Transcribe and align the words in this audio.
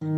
Hej 0.00 0.08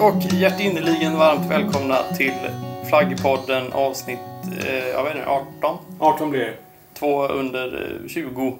och 0.00 0.22
hjärtinnerligen 0.32 1.18
varmt 1.18 1.50
välkomna 1.50 2.02
till 2.16 2.32
Flaggpodden 2.88 3.72
avsnitt 3.72 4.18
eh, 4.66 4.88
jag 4.88 5.04
vet 5.04 5.16
inte, 5.16 5.28
18. 5.28 5.78
18 5.98 6.30
blir 6.30 6.40
det. 6.40 6.54
Två 6.94 7.28
under 7.28 7.98
eh, 8.02 8.08
20. 8.08 8.58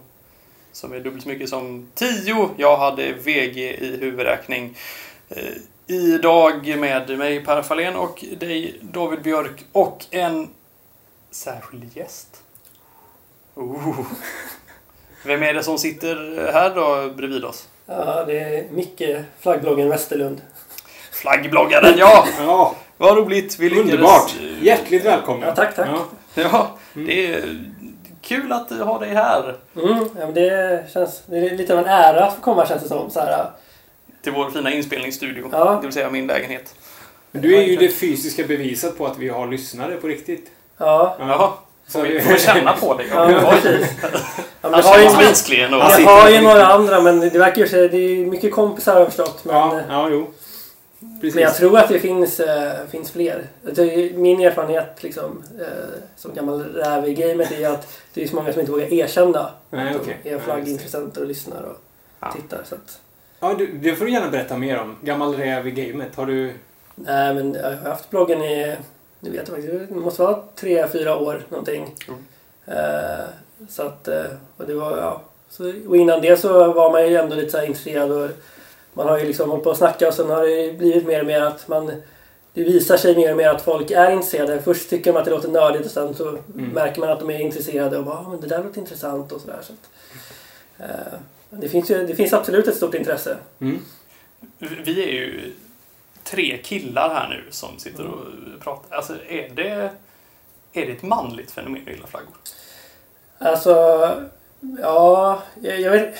Som 0.78 0.92
är 0.92 1.00
dubbelt 1.00 1.22
så 1.22 1.28
mycket 1.28 1.48
som 1.48 1.88
10. 1.94 2.48
Jag 2.56 2.76
hade 2.76 3.12
VG 3.12 3.74
i 3.80 3.96
huvudräkning. 4.00 4.76
Eh, 5.28 5.36
idag 5.86 6.78
med 6.78 7.18
mig 7.18 7.44
Per 7.44 7.62
Fahlén 7.62 7.96
och 7.96 8.24
dig 8.40 8.78
David 8.82 9.22
Björk 9.22 9.64
och 9.72 10.04
en 10.10 10.48
särskild 11.30 11.96
gäst. 11.96 12.42
Oh. 13.54 14.00
Vem 15.24 15.42
är 15.42 15.54
det 15.54 15.62
som 15.62 15.78
sitter 15.78 16.50
här 16.52 16.74
då 16.74 17.14
bredvid 17.14 17.44
oss? 17.44 17.68
Ja, 17.86 18.24
det 18.24 18.38
är 18.38 18.64
Micke, 18.70 19.02
flaggbloggen 19.40 19.88
Westerlund. 19.88 20.40
Flaggbloggaren, 21.12 21.94
ja! 21.98 22.26
Ja, 22.38 22.74
Vad 22.96 23.16
roligt! 23.16 23.58
Vi 23.58 23.68
lyckades- 23.70 23.90
underbart. 23.92 24.34
Hjärtligt 24.62 25.04
välkomna. 25.04 25.46
Ja, 25.46 25.54
tack, 25.54 25.76
tack. 25.76 25.88
Ja. 25.88 26.06
Ja, 26.34 26.78
det 26.94 27.26
är 27.26 27.64
kul 28.28 28.52
att 28.52 28.70
ha 28.70 28.98
dig 28.98 29.14
här. 29.14 29.56
Mm, 29.76 29.98
ja, 29.98 30.24
men 30.26 30.34
det, 30.34 30.84
känns, 30.92 31.22
det 31.26 31.36
är 31.38 31.56
lite 31.56 31.72
av 31.72 31.78
en 31.78 31.86
ära 31.86 32.24
att 32.24 32.34
få 32.34 32.40
komma 32.40 32.66
känns 32.66 32.82
det 32.82 32.88
som. 32.88 33.10
Så 33.10 33.20
här, 33.20 33.46
Till 34.22 34.32
vår 34.32 34.50
fina 34.50 34.72
inspelningsstudio. 34.72 35.48
Ja. 35.52 35.78
Det 35.80 35.86
vill 35.86 35.92
säga 35.92 36.10
min 36.10 36.26
lägenhet. 36.26 36.74
Men 37.30 37.42
Du 37.42 37.56
är 37.56 37.62
ju 37.62 37.76
det 37.76 37.88
fysiska 37.88 38.44
beviset 38.44 38.98
på 38.98 39.06
att 39.06 39.18
vi 39.18 39.28
har 39.28 39.46
lyssnare 39.46 39.96
på 39.96 40.06
riktigt. 40.06 40.50
ja, 40.78 41.16
Jaha. 41.18 41.50
Så 41.86 42.02
vi, 42.02 42.20
får 42.20 42.36
känna 42.36 42.72
på 42.72 42.94
det? 42.94 43.04
ja, 43.14 43.26
Oj. 43.26 43.60
precis. 43.62 43.88
Ja, 44.62 44.70
men 44.70 44.72
det 44.80 44.86
har 44.86 44.98
ju, 44.98 46.04
har 46.04 46.30
ju 46.30 46.40
några 46.40 46.66
andra, 46.66 47.00
men 47.00 47.20
det 47.20 47.38
verkar 47.38 47.66
ju 47.66 47.88
Det 47.88 47.96
är 47.96 48.26
mycket 48.26 48.52
kompisar 48.52 48.92
har 48.92 49.00
jag 49.00 49.08
förstått. 49.08 49.44
Men, 49.44 49.56
Ja, 49.56 49.80
ja 49.88 50.08
jo. 50.08 50.26
Precis. 51.20 51.34
men 51.34 51.44
jag 51.44 51.54
tror 51.54 51.78
att 51.78 51.88
det 51.88 51.98
finns, 51.98 52.40
äh, 52.40 52.86
finns 52.90 53.10
fler. 53.10 53.44
Är, 53.66 54.18
min 54.18 54.40
erfarenhet 54.40 55.02
liksom, 55.02 55.42
äh, 55.60 55.66
som 56.16 56.34
gammal 56.34 56.64
räv 56.64 57.08
i 57.08 57.14
gamet 57.14 57.52
är 57.52 57.68
att 57.70 57.88
det 58.14 58.22
är 58.22 58.28
så 58.28 58.36
många 58.36 58.52
som 58.52 58.60
inte 58.60 58.72
vågar 58.72 58.92
erkänna 58.92 59.50
Nej, 59.70 59.94
att 59.94 60.04
de 60.24 60.30
är 60.30 60.38
flaggintressenter 60.38 61.20
och 61.20 61.26
lyssnar 61.26 61.62
och 61.62 61.76
Ja. 62.20 62.32
tittar. 62.32 62.60
Så 62.64 62.74
att, 62.74 63.00
Ja, 63.40 63.54
du, 63.58 63.66
det 63.72 63.94
får 63.96 64.04
du 64.04 64.10
gärna 64.12 64.30
berätta 64.30 64.56
mer 64.56 64.78
om. 64.80 64.96
Gammal 65.02 65.34
räv 65.36 65.66
i 65.66 65.70
gamet. 65.70 66.14
Har 66.14 66.26
du... 66.26 66.52
Nej, 66.94 67.34
men 67.34 67.54
jag 67.54 67.62
har 67.62 67.90
haft 67.90 68.10
bloggen 68.10 68.42
i, 68.42 68.76
nu 69.20 69.30
vet 69.30 69.48
jag 69.48 69.56
faktiskt, 69.56 69.88
det 69.88 69.94
måste 69.94 70.22
vara 70.22 70.42
tre, 70.54 70.88
fyra 70.88 71.16
år 71.16 71.42
någonting. 71.48 71.94
Mm. 72.08 72.20
Eh, 72.66 73.24
så 73.68 73.82
att, 73.82 74.08
och 74.56 74.66
det 74.66 74.74
var, 74.74 74.96
ja. 74.98 75.22
Så, 75.50 75.72
och 75.88 75.96
innan 75.96 76.20
det 76.20 76.36
så 76.36 76.72
var 76.72 76.90
man 76.92 77.08
ju 77.08 77.16
ändå 77.16 77.34
lite 77.36 77.50
så 77.50 77.58
här 77.58 77.66
intresserad 77.66 78.10
och 78.12 78.30
man 78.98 79.08
har 79.08 79.18
ju 79.18 79.24
liksom 79.24 79.50
hållit 79.50 79.64
på 79.64 79.70
att 79.70 79.76
snacka 79.76 80.08
och 80.08 80.14
sen 80.14 80.30
har 80.30 80.46
det 80.46 80.78
blivit 80.78 81.06
mer 81.06 81.20
och 81.20 81.26
mer 81.26 81.40
att 81.40 81.68
man 81.68 81.92
det 82.52 82.64
visar 82.64 82.96
sig 82.96 83.16
mer 83.16 83.30
och 83.30 83.36
mer 83.36 83.48
att 83.48 83.62
folk 83.62 83.90
är 83.90 84.10
intresserade. 84.10 84.62
Först 84.62 84.90
tycker 84.90 85.12
de 85.12 85.18
att 85.18 85.24
det 85.24 85.30
låter 85.30 85.48
nördigt 85.48 85.86
och 85.86 85.90
sen 85.90 86.14
så 86.14 86.38
märker 86.54 87.00
man 87.00 87.10
att 87.10 87.18
de 87.20 87.30
är 87.30 87.40
intresserade 87.40 87.98
och 87.98 88.04
bara 88.04 88.18
ah, 88.18 88.28
men 88.30 88.40
det 88.40 88.46
där 88.46 88.64
låter 88.64 88.80
intressant 88.80 89.32
och 89.32 89.40
sådär. 89.40 89.58
Så 89.62 89.72
att, 89.72 89.90
eh, 90.90 91.18
det, 91.50 91.68
finns 91.68 91.90
ju, 91.90 92.06
det 92.06 92.14
finns 92.14 92.32
absolut 92.32 92.68
ett 92.68 92.76
stort 92.76 92.94
intresse. 92.94 93.36
Mm. 93.60 93.78
Vi 94.58 95.02
är 95.02 95.12
ju 95.12 95.52
tre 96.24 96.58
killar 96.58 97.08
här 97.14 97.28
nu 97.28 97.44
som 97.50 97.78
sitter 97.78 98.06
och 98.06 98.24
pratar. 98.60 98.96
Alltså, 98.96 99.14
är 99.28 99.48
det, 99.54 99.90
är 100.72 100.86
det 100.86 100.92
ett 100.92 101.02
manligt 101.02 101.50
fenomen 101.50 101.82
att 101.82 101.88
gilla 101.88 102.06
flaggor? 102.06 102.34
Alltså, 103.38 103.72
ja, 104.82 105.42
jag, 105.62 105.80
jag 105.80 105.90
vet 105.90 106.16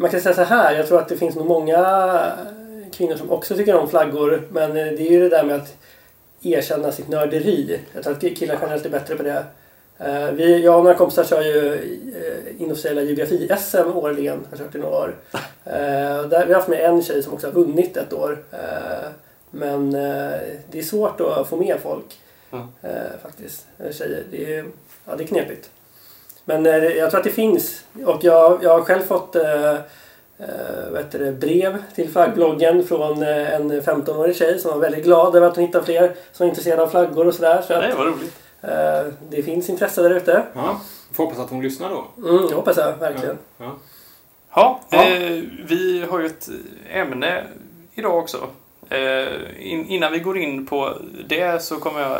Man 0.00 0.10
kan 0.10 0.20
säga 0.20 0.34
så 0.34 0.42
här, 0.42 0.74
jag 0.76 0.86
tror 0.86 0.98
att 0.98 1.08
det 1.08 1.16
finns 1.16 1.36
nog 1.36 1.46
många 1.46 2.32
kvinnor 2.92 3.16
som 3.16 3.30
också 3.30 3.56
tycker 3.56 3.74
om 3.74 3.88
flaggor. 3.88 4.42
Men 4.50 4.70
eh, 4.70 4.86
det 4.86 5.00
är 5.02 5.10
ju 5.10 5.20
det 5.20 5.28
där 5.28 5.44
med 5.44 5.56
att 5.56 5.76
erkänna 6.42 6.92
sitt 6.92 7.08
nörderi. 7.08 7.80
Jag 7.94 8.02
tror 8.04 8.12
att 8.14 8.20
killar 8.20 8.58
generellt 8.60 8.86
är 8.86 8.90
bättre 8.90 9.16
på 9.16 9.22
det. 9.22 9.44
Eh, 9.98 10.30
Vi, 10.30 10.64
jag 10.64 10.78
och 10.78 10.84
några 10.84 10.96
kompisar 10.96 11.24
kör 11.24 11.42
ju 11.42 11.74
eh, 11.74 12.62
inofficiella 12.62 13.02
geografi-SM 13.02 13.96
årligen. 13.96 14.46
Har 14.50 14.56
kört 14.56 14.74
i 14.74 14.78
några 14.78 14.96
år. 14.96 15.16
Där, 15.64 16.46
vi 16.46 16.52
har 16.52 16.60
haft 16.60 16.68
med 16.68 16.80
en 16.80 17.02
tjej 17.02 17.22
som 17.22 17.32
också 17.32 17.46
har 17.46 17.54
vunnit 17.54 17.96
ett 17.96 18.12
år. 18.12 18.38
Men 19.50 19.90
det 20.70 20.78
är 20.78 20.82
svårt 20.82 21.20
att 21.20 21.48
få 21.48 21.56
med 21.56 21.76
folk. 21.82 22.18
Mm. 22.52 22.66
Faktiskt. 23.22 23.66
Tjejer. 23.90 24.22
Det 24.30 24.54
är, 24.54 24.64
ja, 25.06 25.16
det 25.16 25.24
är 25.24 25.26
knepigt. 25.26 25.70
Men 26.44 26.66
eh, 26.66 26.74
jag 26.76 27.10
tror 27.10 27.18
att 27.20 27.24
det 27.24 27.30
finns. 27.30 27.84
Och 28.06 28.24
jag, 28.24 28.58
jag 28.62 28.70
har 28.70 28.80
själv 28.84 29.02
fått 29.02 29.36
eh, 29.36 29.72
eh, 29.72 29.78
vad 30.90 31.02
heter 31.04 31.18
det, 31.18 31.32
brev 31.32 31.82
till 31.94 32.10
flaggbloggen 32.10 32.84
från 32.86 33.22
eh, 33.22 33.54
en 33.54 33.82
15-årig 33.82 34.36
tjej 34.36 34.58
som 34.58 34.70
var 34.70 34.78
väldigt 34.78 35.04
glad 35.04 35.36
över 35.36 35.46
att 35.48 35.56
hon 35.56 35.64
hittar 35.66 35.82
fler 35.82 36.14
som 36.32 36.44
är 36.44 36.48
intresserade 36.48 36.82
av 36.82 36.88
flaggor 36.88 37.26
och 37.26 37.34
sådär. 37.34 37.62
Så 37.66 37.78
Nej, 37.78 37.92
vad 37.96 38.06
roligt. 38.06 38.34
eh, 38.62 39.12
det 39.30 39.42
finns 39.42 39.68
intresse 39.70 40.02
där 40.02 40.10
ute. 40.10 40.42
Ja. 40.54 40.80
Får 41.12 41.24
hoppas 41.24 41.38
att 41.38 41.50
hon 41.50 41.62
lyssnar 41.62 41.90
då. 41.90 42.28
Mm, 42.28 42.46
jag 42.50 42.56
hoppas 42.56 42.76
jag 42.76 42.96
verkligen. 42.96 43.38
Ja. 43.58 43.72
Ja, 44.54 44.80
Ja. 44.90 45.04
Eh, 45.04 45.42
vi 45.68 46.06
har 46.10 46.20
ju 46.20 46.26
ett 46.26 46.48
ämne 46.92 47.44
idag 47.94 48.18
också. 48.18 48.38
Eh, 48.90 49.26
in, 49.58 49.88
innan 49.88 50.12
vi 50.12 50.18
går 50.18 50.38
in 50.38 50.66
på 50.66 50.96
det 51.26 51.62
så 51.62 51.76
kommer 51.76 52.00
jag, 52.00 52.18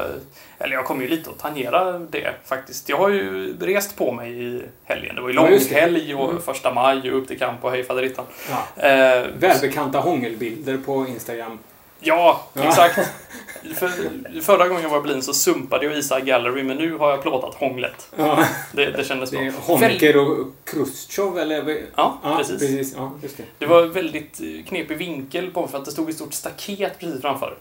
eller 0.59 0.75
jag 0.75 0.85
kommer 0.85 1.03
ju 1.03 1.09
lite 1.09 1.31
att 1.31 1.39
tangera 1.39 1.99
det 1.99 2.33
faktiskt. 2.45 2.89
Jag 2.89 2.97
har 2.97 3.09
ju 3.09 3.57
rest 3.61 3.97
på 3.97 4.13
mig 4.13 4.43
i 4.45 4.63
helgen. 4.85 5.15
Det 5.15 5.21
var 5.21 5.29
ju 5.29 5.35
långhelg 5.35 6.15
och 6.15 6.31
Mm. 6.31 6.43
första 6.43 6.75
maj 6.75 7.11
och 7.13 7.19
upp 7.19 7.29
till 7.29 7.39
kamp 7.39 7.65
och 7.65 7.71
hej 7.71 7.85
faderittan. 7.85 8.25
Ja. 8.51 8.83
Eh, 8.89 9.27
Välbekanta 9.39 9.99
hångelbilder 9.99 10.77
på 10.77 11.07
Instagram. 11.09 11.59
Ja, 12.01 12.47
Ja. 12.55 12.63
exakt. 12.69 12.99
För, 13.75 13.91
förra 14.41 14.69
gången 14.69 14.83
jag 14.83 14.91
var 14.91 14.99
i 14.99 15.01
Berlin 15.03 15.23
så 15.23 15.35
sumpade 15.35 15.85
jag 15.87 15.97
Isa 15.99 16.21
Gallery 16.21 16.63
men 16.63 16.77
nu 16.77 16.97
har 16.97 17.11
jag 17.11 17.23
plåtat 17.23 17.55
hånglet. 17.55 18.09
Ja. 18.17 18.45
Det, 18.73 18.91
det 18.91 19.05
kändes 19.05 19.31
bra. 19.31 19.41
är 19.41 19.51
Honecker 19.51 20.17
och 20.17 20.47
Khrushchev 20.65 21.39
eller? 21.39 21.83
Ja, 21.97 22.19
Ja, 22.23 22.37
precis. 22.37 22.59
precis. 22.59 22.95
Ja, 22.97 23.13
just 23.23 23.37
det. 23.37 23.43
Det 23.59 23.67
var 23.67 23.83
väldigt 23.83 24.41
eh, 24.41 24.65
knepig 24.69 24.97
vinkel 24.99 25.51
på 25.51 25.69
för 25.69 25.79
att 25.79 25.85
det 25.85 25.91
stod 25.91 26.09
ett 26.11 26.17
stort 26.17 26.33
staket 26.35 26.99
precis 26.99 27.21
framför. 27.21 27.55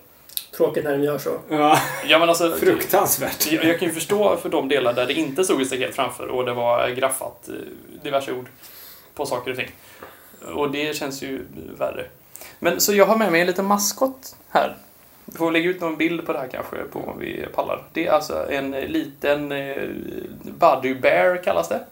Tråkigt 0.58 0.84
när 0.84 0.98
de 0.98 1.04
gör 1.04 1.18
så. 1.18 1.30
Ja, 1.50 1.80
Ja, 2.08 2.20
men 2.20 2.30
alltså, 2.30 2.52
fruktansvärt. 2.56 3.52
jag, 3.52 3.66
jag 3.66 3.80
kan 3.80 3.88
ju 3.88 3.94
förstå 3.94 4.38
för 4.38 4.50
de 4.50 4.68
delar 4.68 4.94
där 4.94 5.06
det 5.06 5.14
inte 5.14 5.44
stod 5.44 5.62
ett 5.62 5.68
staket 5.68 5.96
framför 5.96 6.28
och 6.28 6.46
det 6.46 6.54
var 6.54 6.90
graffat 6.90 7.48
eh, 7.50 7.54
diverse 8.04 8.32
ord 8.34 8.48
på 9.16 9.26
saker 9.26 9.52
och 9.52 9.58
ting. 9.58 9.72
Och 10.56 10.72
det 10.72 10.96
känns 10.96 11.22
ju 11.24 11.46
värre. 11.78 12.06
Men 12.60 12.82
så 12.82 12.94
jag 12.94 13.06
har 13.06 13.18
med 13.18 13.32
mig 13.32 13.42
en 13.42 13.48
liten 13.48 13.66
maskot 13.66 14.36
här. 14.50 14.78
Vi 15.26 15.38
får 15.38 15.52
lägga 15.52 15.70
ut 15.70 15.82
någon 15.82 15.98
bild 15.98 16.26
på 16.26 16.34
det 16.34 16.40
här 16.40 16.48
kanske 16.48 16.76
på 16.84 17.00
om 17.00 17.20
vi 17.20 17.46
pallar. 17.54 17.84
Det 17.94 18.08
är 18.08 18.12
alltså 18.12 18.52
en 18.52 18.72
liten 18.72 19.52
eh, 19.52 19.90
Buddy 20.60 20.94
Bear 20.94 21.44
kallas 21.44 21.70
det. 21.70 21.86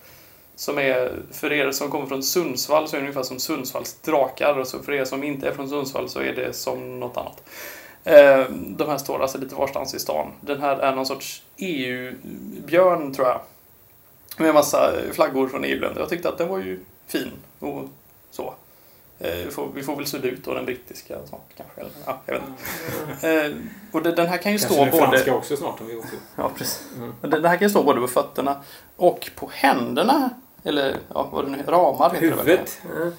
Som 0.56 0.78
är, 0.78 1.12
för 1.32 1.54
er 1.54 1.72
som 1.72 1.92
kommer 1.92 2.06
från 2.06 2.24
Sundsvall 2.24 2.88
så 2.88 2.96
är 2.96 3.00
det 3.00 3.04
ungefär 3.08 3.24
som 3.24 3.40
Sundsvalls 3.40 4.02
drakar. 4.02 4.60
Och 4.60 4.68
så 4.68 4.80
för 4.80 4.92
er 4.92 5.06
som 5.06 5.24
inte 5.24 5.48
är 5.48 5.52
från 5.52 5.70
Sundsvall 5.70 6.10
så 6.10 6.20
är 6.20 6.34
det 6.34 6.54
som 6.54 7.00
något 7.00 7.18
annat. 7.18 7.44
Eh, 8.04 8.46
de 8.52 8.90
här 8.90 8.98
står 8.98 9.22
alltså 9.22 9.38
lite 9.38 9.56
varstans 9.56 9.94
i 9.94 10.00
stan. 10.00 10.32
Den 10.42 10.62
här 10.62 10.78
är 10.78 10.96
någon 10.96 11.06
sorts 11.06 11.44
EU-björn 11.58 13.14
tror 13.14 13.28
jag. 13.28 13.42
Med 14.38 14.54
massa 14.54 14.92
flaggor 15.12 15.48
från 15.48 15.64
EU-länder. 15.64 16.00
Jag 16.00 16.10
tyckte 16.10 16.30
att 16.30 16.38
den 16.38 16.48
var 16.48 16.58
ju 16.58 16.80
fin 17.08 17.32
och 17.60 17.84
så. 18.32 18.54
Eh, 19.20 19.32
Vi 19.46 19.52
får, 19.52 19.70
vi 19.76 19.84
får 19.84 19.96
väl 19.96 20.06
sudda 20.06 20.28
ut 20.28 20.44
då 20.46 20.54
den 20.54 20.66
brittiska 20.66 21.16
snart 21.28 21.50
kanske. 21.58 21.82
Eller, 21.82 21.92
ja, 22.06 22.22
jag 22.26 22.34
vet 22.34 22.44
inte. 22.50 23.30
Eh, 23.46 23.52
Och 23.92 24.02
det- 24.04 24.12
den 24.12 24.28
här 24.28 24.38
kan 24.38 24.52
ju 24.52 24.58
Kanske 24.58 24.74
stå 24.76 24.84
den 24.86 24.92
både... 24.92 25.04
franska 25.08 25.36
också 25.36 25.58
snart 25.58 25.82
om 25.82 25.88
vi 25.88 25.96
åker. 25.96 26.10
Ja, 26.36 26.52
precis. 26.58 26.84
Mm. 26.98 27.14
Den 27.22 27.46
här 27.46 27.58
kan 27.58 27.66
ju 27.66 27.70
stå 27.70 27.84
både 27.84 28.02
på 28.02 28.08
fötterna 28.08 28.62
och 28.96 29.30
på 29.36 29.50
händerna. 29.54 30.30
Eller 30.64 30.96
ja, 31.14 31.30
vad 31.32 31.46
det 31.46 31.52
nu 31.52 31.64
ramar 31.68 32.10
heter 32.14 32.22
det 32.22 32.36
väl? 32.36 32.40
Huvudet. 32.46 32.82
Mm. 32.96 33.12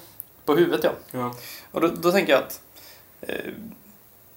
På 0.45 0.55
huvudet 0.55 0.83
ja. 0.83 0.91
Ja. 1.11 1.33
Och 1.71 1.81
då, 1.81 1.87
då 1.87 2.11
tänker 2.11 2.33
jag 2.33 2.41
att 2.43 2.61
eh, 3.21 3.35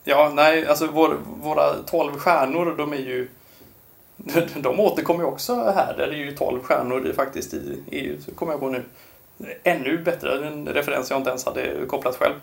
Ja, 0.04 0.32
nej, 0.34 0.66
alltså 0.66 0.86
vår, 0.86 1.16
våra 1.42 1.74
12 1.86 2.18
stjärnor, 2.18 2.74
de 2.78 2.92
är 2.92 2.96
ju 2.96 3.28
de 4.56 4.80
återkommer 4.80 5.20
ju 5.20 5.26
också 5.26 5.54
här. 5.54 5.94
Det 5.96 6.04
är 6.04 6.12
ju 6.12 6.36
12 6.36 6.62
stjärnor 6.62 7.12
faktiskt 7.16 7.54
i 7.54 7.82
EU, 7.90 8.16
så 8.26 8.34
kommer 8.34 8.52
jag 8.52 8.60
på 8.60 8.68
nu. 8.68 8.82
Ännu 9.62 9.98
bättre, 9.98 10.46
en 10.46 10.68
referens 10.68 11.10
jag 11.10 11.20
inte 11.20 11.30
ens 11.30 11.44
hade 11.44 11.86
kopplat 11.86 12.16
själv. 12.16 12.34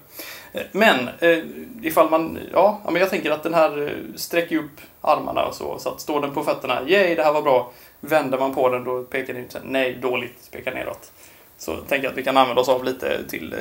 Men 0.72 1.10
eh, 1.20 1.40
ifall 1.82 2.10
man, 2.10 2.40
ja, 2.54 2.82
men 2.86 2.96
jag 2.96 3.10
tänker 3.10 3.32
att 3.32 3.44
den 3.44 3.54
här 3.54 3.82
eh, 3.82 4.16
sträcker 4.16 4.58
upp 4.58 4.82
armarna 5.02 5.46
och 5.46 5.56
så, 5.56 5.80
så 5.80 5.90
att 5.90 6.02
står 6.02 6.22
den 6.22 6.34
på 6.34 6.44
fötterna, 6.44 6.82
yay, 6.88 7.16
det 7.16 7.24
här 7.24 7.34
var 7.34 7.42
bra. 7.42 7.72
Vänder 8.00 8.40
man 8.40 8.56
på 8.56 8.70
den, 8.70 8.84
då 8.84 9.04
pekar 9.04 9.34
den 9.34 9.46
ut, 9.46 9.58
nej, 9.64 9.94
dåligt, 10.02 10.52
pekar 10.52 10.74
neråt. 10.74 11.12
Så 11.58 11.78
tänker 11.78 12.04
jag 12.04 12.12
att 12.12 12.18
vi 12.18 12.24
kan 12.24 12.38
använda 12.38 12.62
oss 12.62 12.70
av 12.70 12.84
lite 12.84 13.28
till 13.30 13.54
eh, 13.54 13.60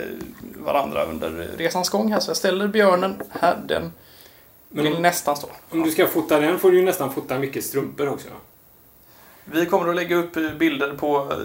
varandra 0.65 1.05
under 1.05 1.31
resans 1.57 1.89
gång 1.89 2.13
här. 2.13 2.21
Så 2.21 2.31
jag 2.31 2.37
ställer 2.37 2.69
björnen 2.69 3.23
här. 3.31 3.57
Den 3.67 3.93
Men 4.69 4.85
vill 4.85 5.01
nästan 5.01 5.37
stå. 5.37 5.49
om 5.71 5.83
du 5.83 5.91
ska 5.91 6.07
fota 6.07 6.41
den 6.41 6.59
får 6.59 6.71
du 6.71 6.79
ju 6.79 6.85
nästan 6.85 7.13
fota 7.13 7.39
mycket 7.39 7.65
strumpor 7.65 8.09
också. 8.09 8.29
Vi 9.53 9.67
kommer 9.67 9.89
att 9.91 9.97
lägga 9.97 10.17
upp 10.17 10.33
bilder 10.59 10.93
på 10.99 11.17
eh, 11.31 11.37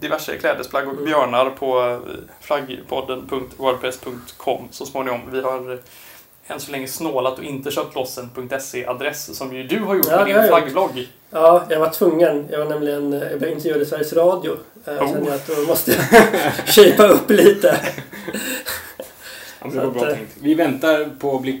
diverse 0.00 0.36
klädesplagg 0.36 0.88
och 0.88 0.96
björnar 1.04 1.50
på 1.50 1.80
eh, 1.80 1.98
flaggpodden.wordpress.com 2.40 4.68
så 4.70 4.86
småningom. 4.86 5.20
Vi 5.30 5.40
har 5.42 5.72
eh, 5.72 5.78
än 6.46 6.60
så 6.60 6.72
länge 6.72 6.88
snålat 6.88 7.38
och 7.38 7.44
inte 7.44 7.70
köpt 7.70 7.94
loss 7.94 8.18
en 8.18 8.30
.se-adress 8.60 9.36
som 9.36 9.56
ju 9.56 9.62
du 9.62 9.78
har 9.78 9.94
gjort 9.94 10.06
Ja, 10.10 10.24
med 10.24 10.26
din 10.26 10.42
flaggblogg. 10.48 11.08
Ja, 11.30 11.64
jag 11.68 11.80
var 11.80 11.90
tvungen. 11.90 12.46
Jag 12.50 12.58
var 12.58 12.66
nämligen 12.66 13.12
jag 13.12 13.38
blev 13.38 13.52
intervjuad 13.52 13.82
i 13.82 13.86
Sveriges 13.86 14.12
Radio. 14.12 14.52
Eh, 14.84 14.94
Jag 14.94 15.02
Oh. 15.02 15.12
kände 15.12 15.34
att 15.34 15.46
då 15.46 15.62
måste 15.62 15.90
jag 15.92 16.00
shapea 16.66 17.08
upp 17.08 17.30
lite. 17.30 17.80
Ja, 19.60 19.66
det 19.72 19.78
var 19.78 19.86
att, 19.86 19.94
bra 19.94 20.08
eh, 20.08 20.14
tänkt. 20.16 20.36
Vi 20.42 20.54
väntar 20.54 21.08
på 21.20 21.36
att 21.36 21.42
bli 21.42 21.60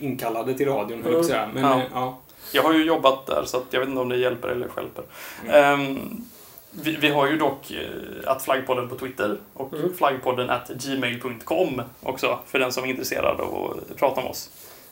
inkallade 0.00 0.54
till 0.54 0.68
radion, 0.68 1.16
att 1.18 1.26
säga. 1.26 1.48
Men 1.54 1.62
Ja. 1.62 1.80
ja. 1.94 2.18
Ja. 2.52 2.60
Jag 2.60 2.62
har 2.62 2.72
ju 2.74 2.84
jobbat 2.84 3.26
där 3.26 3.44
så 3.46 3.62
jag 3.70 3.80
vet 3.80 3.88
inte 3.88 4.00
om 4.00 4.08
det 4.08 4.16
hjälper 4.16 4.48
eller 4.48 4.68
stjälper. 4.68 5.04
Mm. 5.44 5.54
Ehm, 5.80 6.24
vi, 6.70 6.96
vi 6.96 7.08
har 7.08 7.26
ju 7.26 7.36
dock 7.38 7.70
eh, 7.70 8.30
att 8.30 8.42
flaggpodden 8.42 8.88
på 8.88 8.96
Twitter 8.96 9.36
och 9.54 9.72
Mm. 9.72 9.94
flaggpodden 9.96 10.50
at 10.50 10.68
gmail.com 10.68 11.82
också 12.02 12.38
för 12.46 12.58
den 12.58 12.72
som 12.72 12.84
är 12.84 12.88
intresserad 12.88 13.40
av 13.40 13.70
att 13.90 13.96
prata 13.96 14.20
med 14.20 14.30
oss. 14.30 14.50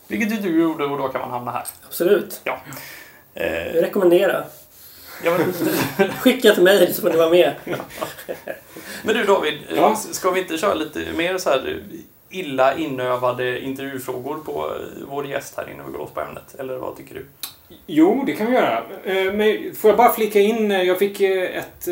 Vilket 0.08 0.32
ju 0.32 0.36
du 0.36 0.60
gjorde 0.62 0.84
och 0.84 0.98
då 0.98 1.08
kan 1.08 1.20
man 1.20 1.30
hamna 1.30 1.50
här. 1.50 1.64
Absolut. 1.86 2.40
Ja. 2.44 2.58
Jag 3.34 3.46
Eh, 3.46 3.72
rekommenderar. 3.72 4.44
ja, 5.24 5.38
men, 5.38 6.08
Skicka 6.20 6.52
ett 6.52 6.58
mejl 6.62 6.94
så 6.94 7.02
får 7.02 7.10
ni 7.10 7.16
vara 7.16 7.30
med. 7.30 7.54
men 9.04 9.14
du 9.14 9.24
David, 9.24 9.54
eh, 9.70 9.76
Ja. 9.76 9.96
ska 9.96 10.30
vi 10.30 10.40
inte 10.40 10.58
köra 10.58 10.74
lite 10.74 11.04
mer 11.16 11.38
så 11.38 11.50
här 11.50 11.68
eh, 11.68 11.98
illa 12.30 12.76
inövade 12.78 13.60
intervjufrågor 13.60 14.34
på 14.44 14.52
eh, 14.52 15.06
vår 15.10 15.26
gäst 15.26 15.54
här 15.56 15.70
innan 15.74 15.86
vi 15.86 15.92
går 15.92 15.98
loss 15.98 16.10
på 16.10 16.20
ämnet? 16.20 16.54
Eller 16.58 16.76
vad 16.76 16.96
tycker 16.96 17.14
du? 17.14 17.26
Jo, 17.86 18.22
det 18.26 18.32
kan 18.32 18.46
vi 18.46 18.52
göra. 18.52 18.82
Eh, 19.04 19.32
Men 19.32 19.74
får 19.74 19.90
jag 19.90 19.96
bara 19.98 20.12
flika 20.12 20.40
in? 20.40 20.70
eh, 20.70 20.82
Jag 20.82 20.98
fick 20.98 21.20
ett, 21.20 21.88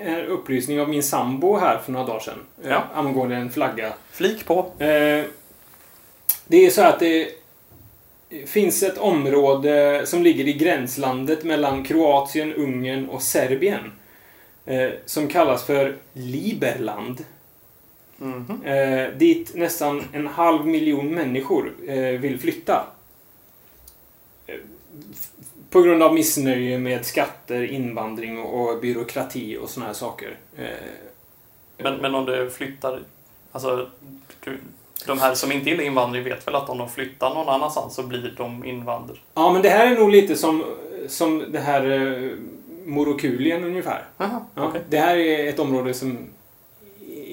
en 0.00 0.26
upplysning 0.26 0.80
av 0.80 0.88
min 0.88 1.02
sambo 1.02 1.56
här 1.56 1.78
för 1.78 1.92
några 1.92 2.06
dagar 2.06 2.20
sedan. 2.20 2.38
Ja. 2.68 2.82
Angående 2.94 3.36
en 3.36 3.50
flagga. 3.50 3.92
Flik 4.12 4.46
på. 4.46 4.70
Det 6.48 6.66
är 6.66 6.70
så 6.70 6.82
att 6.82 7.00
det 7.00 7.28
finns 8.46 8.82
ett 8.82 8.98
område 8.98 10.02
som 10.06 10.22
ligger 10.22 10.48
i 10.48 10.52
gränslandet 10.52 11.44
mellan 11.44 11.84
Kroatien, 11.84 12.54
Ungern 12.54 13.08
och 13.08 13.22
Serbien. 13.22 13.92
Som 15.06 15.28
kallas 15.28 15.64
för 15.66 15.96
Liberland. 16.12 17.24
Mhm. 18.18 18.62
Eh, 18.64 19.08
dit 19.16 19.54
nästan 19.54 20.02
en 20.12 20.26
halv 20.26 20.66
miljon 20.66 21.08
människor 21.14 21.72
eh, 21.88 22.20
vill 22.20 22.38
flytta. 22.40 22.86
Eh, 24.46 24.54
På 25.70 25.82
grund 25.82 26.02
av 26.02 26.14
missnöje 26.14 26.78
med 26.78 27.06
skatter, 27.06 27.62
invandring 27.62 28.38
och, 28.40 28.70
och 28.74 28.80
byråkrati 28.80 29.56
och 29.56 29.70
såna 29.70 29.86
här 29.86 29.92
saker. 29.92 30.36
Eh, 30.58 30.64
Men, 31.78 31.96
men 31.96 32.14
om 32.14 32.24
det 32.26 32.50
flyttar... 32.50 33.00
Alltså, 33.52 33.90
du, 34.44 34.58
de 35.06 35.18
här 35.18 35.34
som 35.34 35.52
inte 35.52 35.70
gillar 35.70 35.84
invandring 35.84 36.24
vet 36.24 36.46
väl 36.46 36.54
att 36.54 36.68
om 36.68 36.78
de 36.78 36.88
flyttar 36.90 37.34
någon 37.34 37.48
annanstans 37.48 37.94
så 37.94 38.02
blir 38.02 38.34
de 38.36 38.64
invandrare? 38.64 39.18
Ja, 39.34 39.52
men 39.52 39.62
det 39.62 39.68
här 39.68 39.86
är 39.86 39.98
nog 39.98 40.10
lite 40.10 40.36
som, 40.36 40.64
som 41.08 41.44
det 41.52 41.58
här 41.58 42.36
Morokulien 42.86 43.64
ungefär. 43.64 44.04
Jaha, 44.18 44.40
Ja, 44.54 44.68
okej. 44.68 44.80
Det 44.88 44.98
här 44.98 45.16
är 45.16 45.48
ett 45.48 45.58
område 45.58 45.94
som 45.94 46.18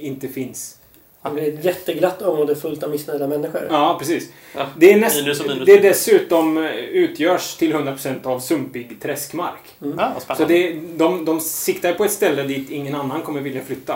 inte 0.03 0.27
finns. 0.27 0.77
Det 1.23 1.29
blir 1.29 1.53
ett 1.59 1.65
jätteglatt 1.65 2.21
område 2.21 2.55
fullt 2.55 2.83
av 2.83 2.89
missnöjda 2.89 3.27
människor. 3.27 3.67
Ja, 3.71 3.95
precis. 3.99 4.29
Ja, 4.55 4.65
Det 4.77 4.93
är, 4.93 4.97
näst, 4.97 5.15
minus 5.21 5.41
minus. 5.45 5.65
det 5.65 5.71
är 5.73 5.81
dessutom 5.81 6.57
eh, 6.57 6.71
utgörs 6.75 7.55
till 7.55 7.73
100% 7.73 8.25
av 8.27 8.39
sumpig 8.39 9.01
träskmark. 9.01 9.75
Mm. 9.81 9.99
Ja, 10.27 10.35
Så 10.35 10.45
det, 10.45 10.73
de, 10.95 11.25
de 11.25 11.39
siktar 11.39 11.93
på 11.93 12.05
ett 12.05 12.11
ställe 12.11 12.43
dit 12.43 12.69
ingen 12.69 12.95
annan 12.95 13.21
kommer 13.21 13.41
vilja 13.41 13.63
flytta. 13.63 13.95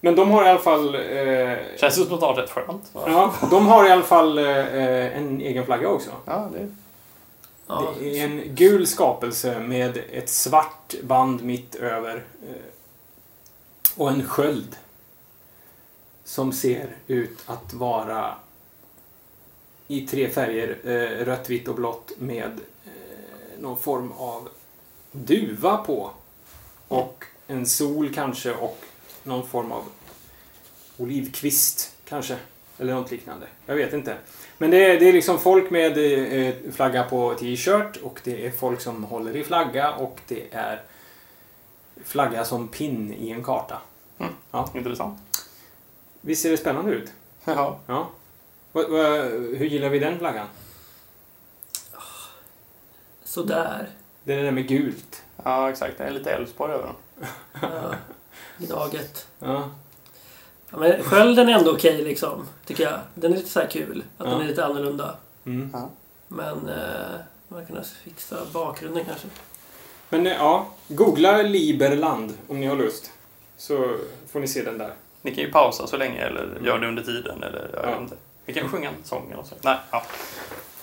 Men 0.00 0.16
de 0.16 0.30
har 0.30 0.44
i 0.44 0.48
alla 0.48 0.58
fall... 0.58 0.94
Eh, 0.94 1.00
Känns 1.80 1.80
det 1.80 1.90
som 1.90 2.02
att 2.02 2.08
det 2.20 2.26
var 2.26 2.34
rätt 2.34 2.50
skönt. 2.50 2.82
va? 2.92 3.02
ja, 3.06 3.34
de 3.50 3.66
har 3.66 3.88
i 3.88 3.90
alla 3.90 4.02
fall 4.02 4.38
eh, 4.38 5.16
en 5.18 5.40
egen 5.40 5.66
flagga 5.66 5.88
också. 5.88 6.10
Ja, 6.24 6.50
det... 6.52 6.68
Ja. 7.66 7.94
Det 8.00 8.18
är 8.20 8.24
en 8.24 8.42
gul 8.46 8.86
skapelse 8.86 9.58
med 9.58 9.98
ett 10.12 10.28
svart 10.28 10.94
band 11.02 11.42
mitt 11.44 11.74
över. 11.74 12.14
eh, 12.14 12.54
och 13.96 14.10
en 14.10 14.26
sköld. 14.28 14.76
Som 16.24 16.52
ser 16.52 16.96
ut 17.06 17.38
att 17.46 17.74
vara 17.74 18.34
i 19.88 20.06
tre 20.06 20.30
färger, 20.30 20.78
eh, 20.84 21.24
rött, 21.24 21.50
vitt 21.50 21.68
och 21.68 21.74
blått 21.74 22.12
med 22.18 22.60
eh, 22.84 23.60
någon 23.60 23.78
form 23.78 24.12
av 24.12 24.48
duva 25.12 25.76
på. 25.76 26.10
Och 26.88 27.24
en 27.46 27.66
sol 27.66 28.14
kanske 28.14 28.54
och 28.54 28.78
någon 29.22 29.46
form 29.46 29.72
av 29.72 29.84
olivkvist 30.96 31.96
kanske. 32.08 32.36
Eller 32.78 32.94
något 32.94 33.10
liknande. 33.10 33.46
Jag 33.66 33.74
vet 33.74 33.92
inte. 33.92 34.16
Men 34.58 34.70
det 34.70 34.84
är, 34.84 35.00
det 35.00 35.08
är 35.08 35.12
liksom 35.12 35.38
folk 35.38 35.70
med 35.70 35.98
eh, 35.98 36.54
flagga 36.72 37.02
på 37.02 37.34
t-shirt 37.34 37.96
och 37.96 38.20
det 38.24 38.46
är 38.46 38.50
folk 38.50 38.80
som 38.80 39.04
håller 39.04 39.36
i 39.36 39.44
flagga 39.44 39.92
och 39.92 40.20
det 40.28 40.44
är 40.52 40.82
flagga 42.04 42.44
som 42.44 42.68
pin 42.68 43.14
i 43.14 43.30
en 43.30 43.42
karta. 43.44 43.80
Intressant. 44.74 45.18
Visst 46.20 46.42
ser 46.42 46.50
det 46.50 46.56
spännande 46.56 46.92
ut? 46.92 47.12
Ja. 47.44 47.78
Ja. 47.86 48.08
Hur 48.72 49.64
gillar 49.66 49.88
vi 49.88 49.98
den 49.98 50.18
flaggan? 50.18 50.46
Sådär. 53.24 53.88
Det 54.24 54.32
är 54.32 54.36
det 54.36 54.42
där 54.42 54.50
med 54.50 54.68
gult. 54.68 55.22
ja, 55.44 55.70
exakt. 55.70 55.98
Det 55.98 56.04
är 56.04 56.10
lite 56.10 56.30
Älvsborg 56.30 56.72
över 56.72 56.86
den. 56.86 57.28
Ja. 57.62 57.94
Gnaget. 58.58 59.26
Ja. 59.38 59.70
Ja, 60.70 60.78
men 60.78 61.02
skölden 61.02 61.48
är 61.48 61.52
ändå 61.58 61.72
okej 61.72 62.02
liksom. 62.02 62.48
Tycker 62.66 62.84
jag. 62.84 63.00
Den 63.14 63.32
är 63.32 63.36
lite 63.36 63.48
så 63.48 63.60
här 63.60 63.66
kul. 63.66 64.04
Att 64.18 64.26
Ja. 64.26 64.32
den 64.32 64.40
är 64.40 64.46
lite 64.48 64.64
annorlunda. 64.64 65.16
Mm. 65.44 65.72
Men 66.28 66.68
eh, 66.68 67.14
man 67.48 67.66
kan 67.66 67.84
fixa 67.84 68.36
bakgrunden 68.52 69.04
kanske. 69.04 69.28
Men 70.14 70.26
eh, 70.26 70.32
ja, 70.32 70.66
googla 70.88 71.42
Liberland 71.42 72.32
om 72.48 72.60
ni 72.60 72.66
har 72.66 72.76
lust. 72.76 73.10
Så 73.56 73.96
får 74.32 74.40
ni 74.40 74.48
se 74.48 74.62
den 74.62 74.78
där. 74.78 74.90
Ni 75.22 75.34
kan 75.34 75.44
ju 75.44 75.50
pausa 75.52 75.86
så 75.86 75.96
länge 75.96 76.20
eller 76.26 76.48
göra 76.64 76.78
det 76.78 76.86
under 76.88 77.02
tiden. 77.02 77.42
Eller, 77.42 77.70
jag 77.72 77.90
Ja. 77.92 77.98
inte. 78.02 78.14
Vi 78.46 78.52
kan 78.52 78.68
sjunga 78.68 78.88
en 78.88 78.94
sång 79.04 79.30
eller 79.32 79.42
så. 79.42 79.54
Nej, 79.62 79.76
ja. 79.90 80.02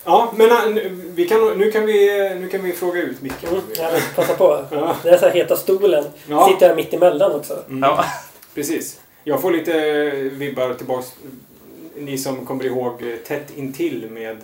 Ja, 0.04 0.32
men 0.36 0.50
eh, 0.50 0.70
nu- 0.74 1.12
vi 1.14 1.28
kan, 1.28 1.58
nu, 1.58 1.70
kan 1.72 1.86
vi, 1.86 2.30
nu 2.40 2.48
kan 2.48 2.62
vi 2.62 2.72
fråga 2.72 3.02
ut 3.02 3.22
Micke. 3.22 3.44
Mm, 3.44 3.60
ja, 3.78 3.90
passa 4.16 4.34
på. 4.34 4.64
Ja. 4.70 4.96
Den 5.02 5.14
är 5.14 5.18
så 5.18 5.26
här 5.26 5.32
heta 5.34 5.56
stolen. 5.56 6.04
Ja. 6.28 6.48
Sitter 6.48 6.68
här 6.68 6.74
mitt 6.76 6.94
emellan 6.94 7.32
också. 7.32 7.62
Mm. 7.68 7.82
ja. 7.82 8.04
Precis. 8.54 9.00
Jag 9.24 9.40
får 9.40 9.50
lite 9.50 9.72
eh, 9.80 10.12
vibbar 10.14 10.74
tillbaks. 10.74 11.12
Ni 11.96 12.18
som 12.18 12.46
kommer 12.46 12.64
ihåg 12.64 13.02
eh, 13.02 13.16
Tätt 13.16 13.56
intill 13.56 14.10
med 14.10 14.36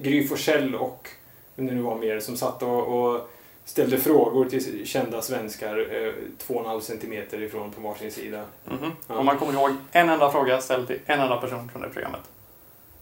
Gry 0.00 0.28
Forssell 0.28 0.74
och 0.74 1.08
vem 1.56 1.66
det 1.66 1.72
nu 1.74 1.82
var 1.82 1.96
mer 1.96 2.20
som 2.20 2.36
satt 2.36 2.62
och, 2.62 2.82
och 3.12 3.30
ställde 3.70 3.98
frågor 3.98 4.44
till 4.44 4.86
kända 4.86 5.22
svenskar 5.22 5.78
eh, 6.06 6.12
två 6.38 6.54
och 6.54 6.60
en 6.60 6.66
halv 6.66 6.80
centimeter 6.80 7.42
ifrån 7.42 7.70
på 7.70 7.80
varsin 7.80 8.12
sida. 8.12 8.44
Mhm. 8.64 8.92
Ja. 9.08 9.14
Om 9.14 9.26
man 9.26 9.38
kommer 9.38 9.52
ihåg 9.52 9.70
en 9.92 10.08
enda 10.08 10.30
fråga 10.32 10.60
ställd 10.60 10.86
till 10.86 10.98
en 11.06 11.20
enda 11.20 11.36
person 11.36 11.68
från 11.72 11.82
det 11.82 11.88
programmet. 11.88 12.20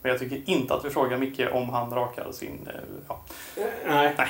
Men 0.03 0.11
jag 0.13 0.21
tycker 0.21 0.41
inte 0.51 0.75
att 0.75 0.85
vi 0.85 0.91
frågar 0.91 1.19
Micke 1.19 1.41
om 1.53 1.69
han 1.69 1.91
rakar 1.95 2.33
sin... 2.33 2.69
eh, 2.69 2.81
Ja. 3.09 3.21
Eh, 3.57 3.63
Nej. 3.87 4.15
Nej. 4.19 4.29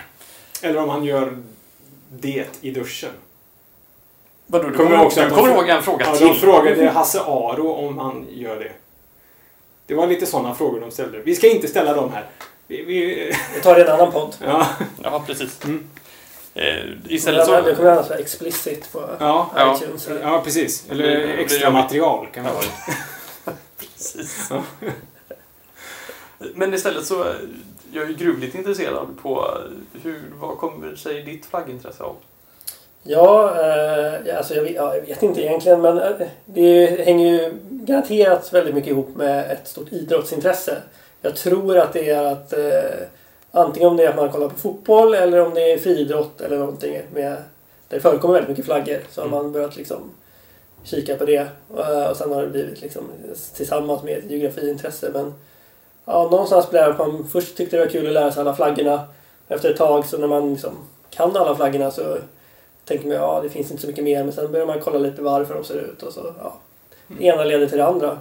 Eller 0.62 0.80
om 0.82 0.88
han 0.88 1.04
gör 1.04 1.38
det 2.08 2.46
i 2.60 2.70
duschen. 2.70 3.10
Vadå, 4.46 4.68
du 4.68 4.76
Kommer 4.76 4.90
kommer, 4.90 5.04
också 5.06 5.20
du 5.22 5.30
kommer 5.30 5.54
ihåg 5.54 5.68
en 5.68 5.82
fråga 5.82 6.06
Ja, 6.06 6.16
till? 6.16 6.26
de 6.26 6.34
frågade 6.34 6.90
Hasse 6.90 7.20
Aro 7.20 7.72
om 7.72 7.98
han 7.98 8.26
gör 8.30 8.58
det. 8.58 8.72
Det 9.86 9.94
var 9.94 10.06
lite 10.06 10.26
sådana 10.26 10.54
frågor 10.54 10.80
de 10.80 10.90
ställde. 10.90 11.18
Vi 11.18 11.34
ska 11.34 11.48
inte 11.48 11.68
ställa 11.68 11.92
dem 11.94 12.12
här. 12.12 12.26
Vi, 12.66 12.84
vi, 12.84 13.32
Vi 13.54 13.60
tar 13.60 13.74
det 13.74 13.80
i 13.80 13.84
en 13.84 13.90
annan 13.92 14.12
podd. 14.12 14.36
ja, 14.44 14.66
Ja, 15.02 15.22
precis. 15.26 15.64
Mm. 15.64 15.88
Eh, 16.58 16.84
Det 17.04 17.14
istället 17.14 17.46
så... 17.46 17.52
kommer 17.76 17.90
annars 17.90 18.08
vara 18.08 18.18
explicit 18.18 18.92
på 18.92 19.00
ja, 19.20 19.50
Ja. 19.56 19.76
iTunes. 19.82 20.08
ja, 20.22 20.40
precis. 20.44 20.86
Eller 20.90 21.04
Det- 21.08 21.26
det 21.26 21.32
extra 21.32 21.70
material 21.70 22.26
kan 22.34 22.44
Ja. 22.44 22.50
ha. 22.50 22.62
Precis. 23.78 24.46
Ja. 24.50 24.62
Men 26.54 26.74
istället 26.74 27.04
så 27.06 27.22
är 27.22 27.36
jag 27.92 28.04
är 28.10 28.14
gruvligt 28.14 28.54
intresserad 28.54 29.06
på 29.22 29.48
hur, 30.02 30.22
vad 30.40 30.58
kommer 30.58 30.96
sig 30.96 31.22
ditt 31.22 31.46
flaggintresse 31.46 32.02
av? 32.02 32.16
Ja, 33.02 33.56
eh, 33.60 34.36
alltså 34.38 34.54
jag, 34.54 34.62
vet, 34.62 34.74
ja, 34.74 34.94
jag 34.94 35.02
vet 35.06 35.22
inte 35.22 35.42
egentligen 35.42 35.80
men 35.80 35.98
eh, 35.98 36.10
det 36.44 37.04
hänger 37.06 37.26
ju 37.32 37.52
garanterat 37.70 38.52
väldigt 38.52 38.74
mycket 38.74 38.90
ihop 38.90 39.16
med 39.16 39.50
ett 39.50 39.68
stort 39.68 39.92
idrottsintresse. 39.92 40.76
Jag 41.22 41.36
tror 41.36 41.78
att 41.78 41.92
det 41.92 42.10
är 42.10 42.24
att 42.24 42.52
eh, 42.52 42.60
antingen 43.52 43.88
om 43.88 43.96
det 43.96 44.04
är 44.04 44.08
att 44.10 44.16
man 44.16 44.30
kollar 44.32 44.48
på 44.48 44.58
fotboll 44.58 45.14
eller 45.14 45.40
om 45.46 45.54
det 45.54 45.72
är 45.72 45.78
friidrott 45.78 46.40
eller 46.40 46.58
någonting 46.58 47.00
med 47.14 47.36
det 47.88 48.00
förekommer 48.00 48.34
väldigt 48.34 48.48
mycket 48.48 48.64
flaggor. 48.64 48.98
Så 49.10 49.20
har 49.20 49.28
Mm. 49.28 49.38
man 49.42 49.52
börjat 49.52 49.76
liksom 49.76 50.10
kika 50.82 51.16
på 51.16 51.24
det. 51.24 51.46
Och, 51.68 52.10
och 52.10 52.16
sen 52.16 52.32
har 52.32 52.42
det 52.42 52.48
blivit 52.48 52.80
liksom 52.80 53.02
tillsammans 53.56 54.02
med 54.02 54.18
ett 54.18 54.30
geografiintresse. 54.30 55.10
Men 55.12 55.34
ja, 56.04 56.22
någonstans 56.30 56.70
blev 56.70 56.82
det 56.84 56.90
att 56.90 56.98
man 56.98 57.28
först 57.32 57.56
tyckte 57.56 57.76
det 57.76 57.84
var 57.84 57.90
kul 57.90 58.06
att 58.06 58.12
lära 58.12 58.32
sig 58.32 58.40
alla 58.40 58.54
flaggorna. 58.54 59.00
Efter 59.48 59.70
ett 59.70 59.76
tag 59.76 60.06
så 60.06 60.18
när 60.18 60.26
man 60.26 60.52
liksom 60.52 60.72
kan 61.10 61.36
alla 61.36 61.56
flaggorna 61.56 61.90
så 61.90 62.16
tänker 62.84 63.06
man 63.06 63.16
ja 63.16 63.40
det 63.42 63.48
finns 63.48 63.70
inte 63.70 63.82
så 63.82 63.88
mycket 63.88 64.04
mer. 64.04 64.24
Men 64.24 64.32
sen 64.32 64.52
börjar 64.52 64.66
man 64.66 64.80
kolla 64.80 64.98
lite 64.98 65.22
varför 65.22 65.54
de 65.54 65.64
ser 65.64 65.74
ut 65.78 66.02
och 66.02 66.12
så 66.12 66.34
ja. 66.42 66.54
Det 67.08 67.24
ena 67.24 67.44
leder 67.44 67.66
till 67.66 67.78
det 67.78 67.86
andra. 67.86 68.18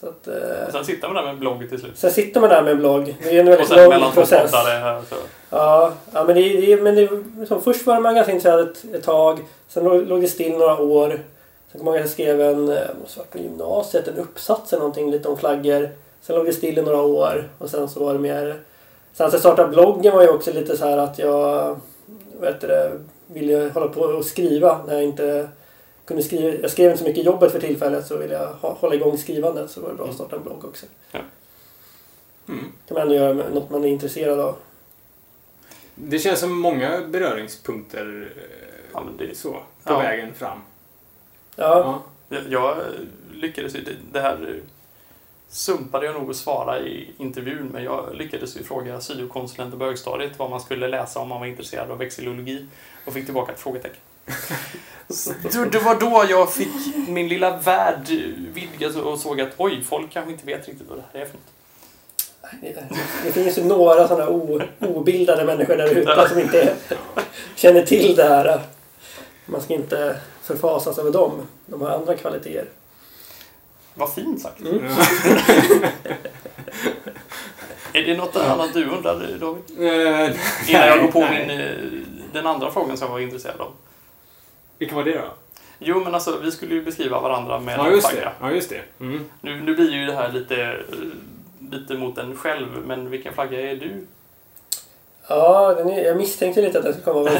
Så 0.00 0.06
att, 0.06 0.28
eh, 0.28 0.66
Och 0.66 0.72
sen 0.72 0.84
sitter 0.84 1.08
man 1.08 1.14
där 1.16 1.22
med 1.22 1.30
en 1.32 1.40
blogg 1.40 1.68
till 1.68 1.80
slut. 1.80 1.98
sen 1.98 2.10
sitter 2.10 2.40
man 2.40 2.50
där 2.50 2.62
med 2.62 2.72
en 2.72 2.78
blogg. 2.78 3.16
Det 3.22 3.36
är 3.36 3.40
en 3.40 3.46
väldigt 3.46 3.70
lång 4.00 4.12
process. 4.12 4.52
här. 4.52 5.00
Så. 5.08 5.14
Ja, 5.50 5.92
ja 6.12 6.24
men, 6.24 6.34
det, 6.34 6.60
det, 6.60 6.82
men 6.82 6.94
det, 6.94 7.08
så 7.48 7.60
först 7.60 7.86
var 7.86 8.00
man 8.00 8.14
ganska 8.14 8.32
intresserad 8.32 8.60
ett, 8.60 8.94
ett 8.94 9.02
tag. 9.02 9.38
Sen 9.68 9.84
låg, 9.84 10.22
det 10.22 10.28
still 10.28 10.52
några 10.52 10.78
år. 10.78 11.20
Sen 11.72 11.78
kom 11.78 11.86
jag 11.86 11.96
ihåg 11.96 12.04
att 12.04 12.10
skrev 12.10 12.40
en, 12.40 12.68
eh, 12.68 12.78
måste 13.02 13.18
vara 13.18 13.28
på 13.30 13.38
gymnasiet, 13.38 14.08
en 14.08 14.18
uppsats 14.18 14.72
eller 14.72 14.80
någonting 14.80 15.10
lite 15.10 15.28
om 15.28 15.36
flaggor. 15.38 15.90
Sen 16.22 16.36
låg 16.36 16.46
det 16.46 16.52
still 16.52 16.78
i 16.78 16.82
några 16.82 17.02
år 17.02 17.48
och 17.58 17.70
sen 17.70 17.88
så 17.88 18.04
var 18.04 18.12
det 18.12 18.18
mer... 18.18 18.56
Sen 19.14 19.30
så 19.30 19.34
jag 19.34 19.40
startade 19.40 19.68
bloggen 19.68 20.14
var 20.14 20.22
ju 20.22 20.28
också 20.28 20.52
lite 20.52 20.76
så 20.76 20.84
här 20.84 20.98
att 20.98 21.18
jag 21.18 21.80
heter 22.42 22.68
det, 22.68 22.92
ville 23.26 23.70
hålla 23.74 23.88
på 23.88 24.00
och 24.00 24.24
skriva 24.24 24.80
när 24.86 24.94
jag 24.94 25.04
inte 25.04 25.48
kunde 26.06 26.22
skriva. 26.22 26.48
Jag 26.62 26.70
skrev 26.70 26.90
inte 26.90 27.02
så 27.02 27.08
mycket 27.08 27.24
jobbet 27.24 27.52
för 27.52 27.60
tillfället 27.60 28.06
så 28.06 28.16
ville 28.16 28.34
jag 28.34 28.52
ha, 28.52 28.72
hålla 28.72 28.94
igång 28.94 29.18
skrivandet 29.18 29.70
så 29.70 29.80
var 29.80 29.88
det 29.88 29.94
bra 29.94 30.08
att 30.08 30.14
starta 30.14 30.36
en 30.36 30.42
blogg 30.42 30.64
också. 30.64 30.86
Mm. 32.48 32.64
kan 32.88 32.94
man 32.94 33.02
ändå 33.02 33.14
göra 33.14 33.34
med 33.34 33.54
något 33.54 33.70
man 33.70 33.84
är 33.84 33.88
intresserad 33.88 34.40
av. 34.40 34.56
Det 35.94 36.18
känns 36.18 36.40
som 36.40 36.60
många 36.60 37.00
beröringspunkter 37.06 38.32
eh, 38.36 38.42
Ja, 38.92 39.02
men 39.04 39.16
det- 39.16 39.34
så, 39.38 39.50
på 39.52 39.60
ja. 39.84 39.98
vägen 39.98 40.34
fram. 40.34 40.58
Ja, 41.56 42.02
Jag, 42.28 42.42
jag 42.48 42.76
lyckades 43.34 43.74
ju, 43.74 43.80
det, 43.80 43.92
det 44.12 44.20
här 44.20 44.60
sumpade 45.48 46.06
jag 46.06 46.14
nog 46.14 46.30
att 46.30 46.36
svara 46.36 46.80
i 46.80 47.10
intervjun, 47.18 47.68
men 47.72 47.84
jag 47.84 48.14
lyckades 48.14 48.56
ju 48.56 48.62
fråga 48.62 49.00
syokonsulenten 49.00 49.78
på 49.78 49.84
högstadiet 49.84 50.38
vad 50.38 50.50
man 50.50 50.60
skulle 50.60 50.88
läsa 50.88 51.20
om 51.20 51.28
man 51.28 51.40
var 51.40 51.46
intresserad 51.46 51.90
av 51.90 51.98
växillologi 51.98 52.66
och 53.06 53.12
fick 53.12 53.24
tillbaka 53.24 53.52
ett 53.52 53.60
frågetecken. 53.60 54.00
Så 55.08 55.32
det, 55.70 55.78
var 55.78 56.00
då 56.00 56.24
jag 56.28 56.52
fick 56.52 56.96
min 57.08 57.28
lilla 57.28 57.56
värld 57.56 58.08
vidgas 58.54 58.96
och 58.96 59.18
såg 59.18 59.40
att 59.40 59.52
oj, 59.56 59.84
folk 59.88 60.12
kanske 60.12 60.32
inte 60.32 60.46
vet 60.46 60.68
riktigt 60.68 60.88
vad 60.88 60.98
det 60.98 61.04
här 61.12 61.20
är 61.20 61.26
för 61.26 61.34
något. 61.34 61.42
Det, 63.24 63.32
finns 63.32 63.58
ju 63.58 63.64
några 63.64 64.08
sådana 64.08 64.30
o, 64.30 64.60
obildade 64.80 65.44
människor 65.44 65.76
där 65.76 65.98
ute 65.98 66.28
som 66.28 66.38
inte 66.38 66.74
känner 67.54 67.82
till 67.82 68.16
det 68.16 68.24
här. 68.24 68.60
Man 69.46 69.60
ska 69.60 69.74
inte 69.74 70.16
förfasas 70.42 70.98
över 70.98 71.10
dem. 71.10 71.32
De 71.66 71.80
har 71.80 71.90
andra 71.90 72.16
kvaliteter. 72.16 72.68
Vad 73.94 74.14
fint 74.14 74.42
sagt. 74.42 74.60
Mm. 74.60 74.84
Är 77.92 78.02
det 78.02 78.16
något 78.16 78.36
annat 78.36 78.74
du 78.74 78.84
undrar 78.84 79.38
David? 79.40 79.64
Eh, 79.78 80.30
Innan 80.68 80.88
jag 80.88 81.00
går 81.00 81.08
på 81.08 81.20
min, 81.20 81.50
eh, 81.50 81.70
den 82.32 82.46
andra 82.46 82.70
frågan 82.70 82.96
som 82.96 83.06
jag 83.06 83.12
var 83.12 83.20
intresserad 83.20 83.60
av. 83.60 83.72
Vilken 84.78 84.96
var 84.96 85.04
det 85.04 85.12
då? 85.12 85.24
Jo, 85.78 86.00
men 86.04 86.14
alltså 86.14 86.38
vi 86.38 86.50
skulle 86.52 86.74
ju 86.74 86.82
beskriva 86.84 87.20
varandra 87.20 87.58
med 87.60 87.78
Ja, 87.78 87.86
en 87.86 87.92
just 87.92 88.08
flagga. 88.08 88.24
det. 88.24 88.32
Ja, 88.40 88.50
just 88.52 88.70
det. 88.70 88.80
Mm. 89.00 89.24
Nu, 89.40 89.60
nu 89.60 89.74
blir 89.74 89.90
ju 89.90 90.06
det 90.06 90.12
här 90.14 90.32
lite, 90.32 90.62
eh, 90.62 90.72
lite 91.72 91.94
mot 91.94 92.18
en 92.18 92.36
själv, 92.36 92.66
men 92.86 93.10
vilken 93.10 93.34
flagga 93.34 93.70
är 93.70 93.76
du? 93.76 94.06
Ja, 95.28 95.74
den 95.74 95.90
är, 95.90 96.04
jag 96.04 96.16
misstänkte 96.16 96.62
lite 96.62 96.78
att 96.78 96.84
den 96.84 96.92
skulle 96.92 97.04
komma. 97.14 97.30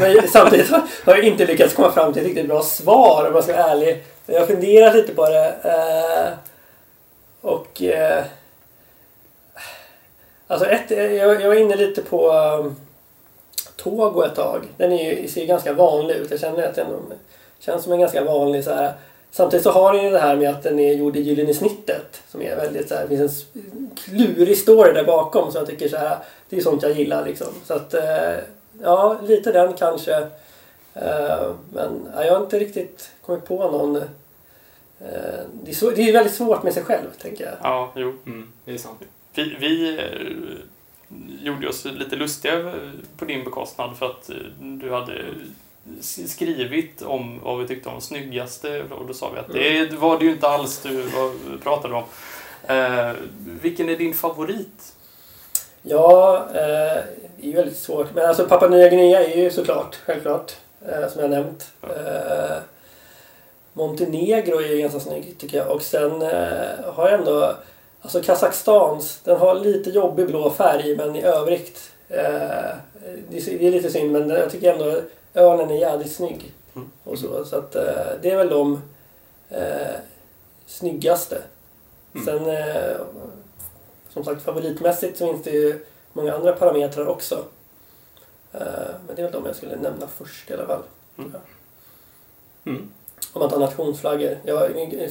Men, 0.00 0.14
men 0.14 0.28
samtidigt 0.28 0.70
har 0.70 0.82
har 1.04 1.14
jag 1.16 1.24
inte 1.24 1.46
lyckats 1.46 1.74
komma 1.74 1.92
fram 1.92 2.12
till 2.12 2.22
ett 2.22 2.28
riktigt 2.28 2.48
bra 2.48 2.62
svar 2.62 3.26
om 3.28 3.34
jag 3.34 3.44
ska 3.44 3.52
vara 3.52 3.66
ärlig. 3.66 4.04
Jag 4.26 4.40
har 4.40 4.46
funderat 4.46 4.94
lite 4.94 5.14
på 5.14 5.28
det. 5.28 5.48
Eh, 5.64 6.32
och... 7.40 7.82
Eh, 7.82 8.24
alltså 10.46 10.66
ett, 10.66 10.90
jag, 10.90 11.42
jag 11.42 11.48
var 11.48 11.54
inne 11.54 11.76
lite 11.76 12.02
på 12.02 12.32
um, 12.32 12.76
Togo 13.82 14.24
ett 14.24 14.34
tag. 14.34 14.64
Den 14.76 14.92
är 14.92 15.12
ju, 15.12 15.28
ser 15.28 15.46
ganska 15.46 15.72
vanlig 15.72 16.14
ut. 16.14 16.30
Jag 16.30 16.40
känner 16.40 16.62
att 16.62 16.74
den 16.74 16.86
känns 17.58 17.84
som 17.84 17.92
en 17.92 18.00
ganska 18.00 18.24
vanlig 18.24 18.64
så 18.64 18.74
här. 18.74 18.92
Samtidigt 19.30 19.64
så 19.64 19.70
har 19.70 19.92
den 19.92 20.04
ju 20.04 20.10
det 20.10 20.18
här 20.18 20.36
med 20.36 20.50
att 20.50 20.62
den 20.62 20.78
är 20.78 20.92
gjord 20.92 21.16
i 21.16 21.20
gyllene 21.20 21.54
snittet. 21.54 22.22
Som 22.28 22.42
är 22.42 22.56
väldigt 22.56 22.88
så 22.88 22.94
här, 22.94 23.06
det 23.08 23.16
finns 23.16 23.46
en 23.54 23.90
klurig 23.94 24.58
story 24.58 24.92
där 24.92 25.04
bakom. 25.04 25.52
Så 25.52 25.58
jag 25.58 25.66
tycker 25.66 25.88
så 25.88 25.96
här, 25.96 26.18
det 26.48 26.56
är 26.56 26.60
sånt 26.60 26.82
jag 26.82 26.92
gillar 26.92 27.26
liksom. 27.26 27.46
Så 27.64 27.74
att, 27.74 27.94
eh, 27.94 28.34
ja, 28.82 29.20
lite 29.22 29.52
den 29.52 29.72
kanske. 29.72 30.16
Eh, 30.94 31.52
men 31.72 32.08
ja, 32.14 32.24
jag 32.24 32.34
har 32.34 32.42
inte 32.42 32.58
riktigt 32.58 33.10
kommit 33.20 33.44
på 33.44 33.70
någon. 33.70 33.96
Eh, 33.96 34.02
det 35.52 35.70
är, 35.70 35.74
så, 35.74 35.90
det 35.90 36.08
är 36.08 36.12
väldigt 36.12 36.34
svårt 36.34 36.62
med 36.62 36.74
sig 36.74 36.82
själv, 36.82 37.08
tänker 37.22 37.44
jag. 37.44 37.54
Ja, 37.62 37.92
jo. 37.96 38.14
Mm, 38.26 38.52
det 38.64 38.72
är 38.72 38.78
sant. 38.78 38.98
Vi, 39.34 39.56
vi 39.60 40.00
gjorde 41.42 41.68
oss 41.68 41.84
lite 41.84 42.16
lustiga 42.16 42.72
på 43.16 43.24
din 43.24 43.44
bekostnad 43.44 43.96
för 43.96 44.06
att 44.06 44.30
eh, 44.30 44.36
du 44.60 44.92
hade 44.92 45.24
skrivit 46.26 47.02
om 47.02 47.40
vad 47.42 47.58
vi 47.58 47.66
tyckte 47.66 47.88
om 47.88 48.00
snyggaste 48.00 48.82
och 48.82 49.06
då 49.06 49.14
sa 49.14 49.30
vi 49.30 49.38
att 49.38 49.52
det 49.52 49.96
var 49.98 50.18
det 50.18 50.24
ju 50.24 50.30
inte 50.30 50.48
alls 50.48 50.82
du 50.82 51.04
pratade 51.62 51.94
om. 51.94 52.04
Eh, 52.66 53.12
vilken 53.62 53.88
är 53.88 53.96
din 53.96 54.14
favorit? 54.14 54.92
Ja, 55.82 56.46
eh, 56.48 57.02
det 57.36 57.42
är 57.42 57.46
ju 57.46 57.52
väldigt 57.52 57.76
svårt. 57.76 58.14
Men 58.14 58.28
alltså 58.28 58.48
Papua 58.48 58.68
Nya 58.68 58.88
Guinea 58.88 59.24
är 59.24 59.36
ju 59.36 59.50
såklart, 59.50 59.98
självklart, 60.04 60.52
eh, 60.88 61.08
som 61.08 61.22
jag 61.22 61.30
nämnt. 61.30 61.72
Eh, 61.82 62.56
Montenegro 63.72 64.60
är 64.60 64.68
ju 64.68 64.78
ganska 64.78 65.00
snygg 65.00 65.38
tycker 65.38 65.58
jag. 65.58 65.70
Och 65.70 65.82
sen 65.82 66.22
eh, 66.22 66.92
har 66.94 67.10
jag 67.10 67.18
ändå, 67.18 67.54
alltså 68.02 68.22
Kazakstans, 68.22 69.20
den 69.24 69.38
har 69.38 69.54
lite 69.54 69.90
jobbig 69.90 70.26
blå 70.26 70.50
färg 70.50 70.96
men 70.96 71.16
i 71.16 71.22
övrigt, 71.22 71.92
eh, 72.08 72.76
det, 73.28 73.48
är, 73.48 73.70
lite 73.70 73.90
synd 73.90 74.12
men 74.12 74.28
jag 74.28 74.50
tycker 74.50 74.72
ändå 74.72 75.00
ölen 75.34 75.70
är 75.70 75.74
jävligt 75.74 76.12
snygg. 76.12 76.52
Mm. 76.74 76.90
Och 77.04 77.18
så, 77.18 77.44
så 77.44 77.56
att 77.56 77.76
eh, 77.76 78.06
det 78.22 78.30
är 78.30 78.36
väl 78.36 78.48
de 78.48 78.82
eh, 79.48 79.96
snyggaste. 80.66 81.42
Mm. 82.14 82.26
Sen 82.26 82.50
eh, 82.50 82.96
som 84.08 84.24
sagt 84.24 84.42
favoritmässigt 84.42 85.18
så 85.18 85.26
finns 85.26 85.42
det 85.42 85.50
ju 85.50 85.86
många 86.12 86.34
andra 86.34 86.52
parametrar 86.52 87.06
också. 87.06 87.44
Eh, 88.52 88.60
men 89.06 89.16
det 89.16 89.22
är 89.22 89.24
väl 89.24 89.32
de 89.32 89.46
jag 89.46 89.56
skulle 89.56 89.76
nämna 89.76 90.06
först 90.06 90.50
i 90.50 90.54
alla 90.54 90.66
fall. 90.66 90.82
Mm. 92.64 92.90
Om 93.32 93.40
man 93.40 93.50
tar 93.50 93.58
nationsflaggor. 93.58 94.38
Jag, 94.44 94.60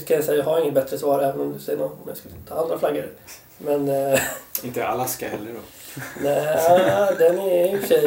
ska 0.01 0.16
jag, 0.16 0.24
säga, 0.24 0.38
jag 0.38 0.44
har 0.44 0.62
inget 0.62 0.74
bättre 0.74 0.98
svar 0.98 1.20
även 1.20 1.42
om 1.42 1.54
du 1.54 1.60
säger 1.60 1.80
något 1.80 1.92
om 1.92 2.08
jag 2.08 2.18
skulle 2.18 2.36
ta 2.48 2.56
andra 2.56 2.80
flaggor. 2.80 3.10
Men 3.58 3.89
eh, 3.89 4.20
Inte 4.63 4.88
Alaska 4.88 5.30
heller 5.30 5.54
då. 5.54 5.60
nej, 6.24 7.16
den 7.20 7.39
är 7.39 7.74
i 7.74 7.75
och 7.75 7.80
för 7.80 7.88
sig 7.88 8.01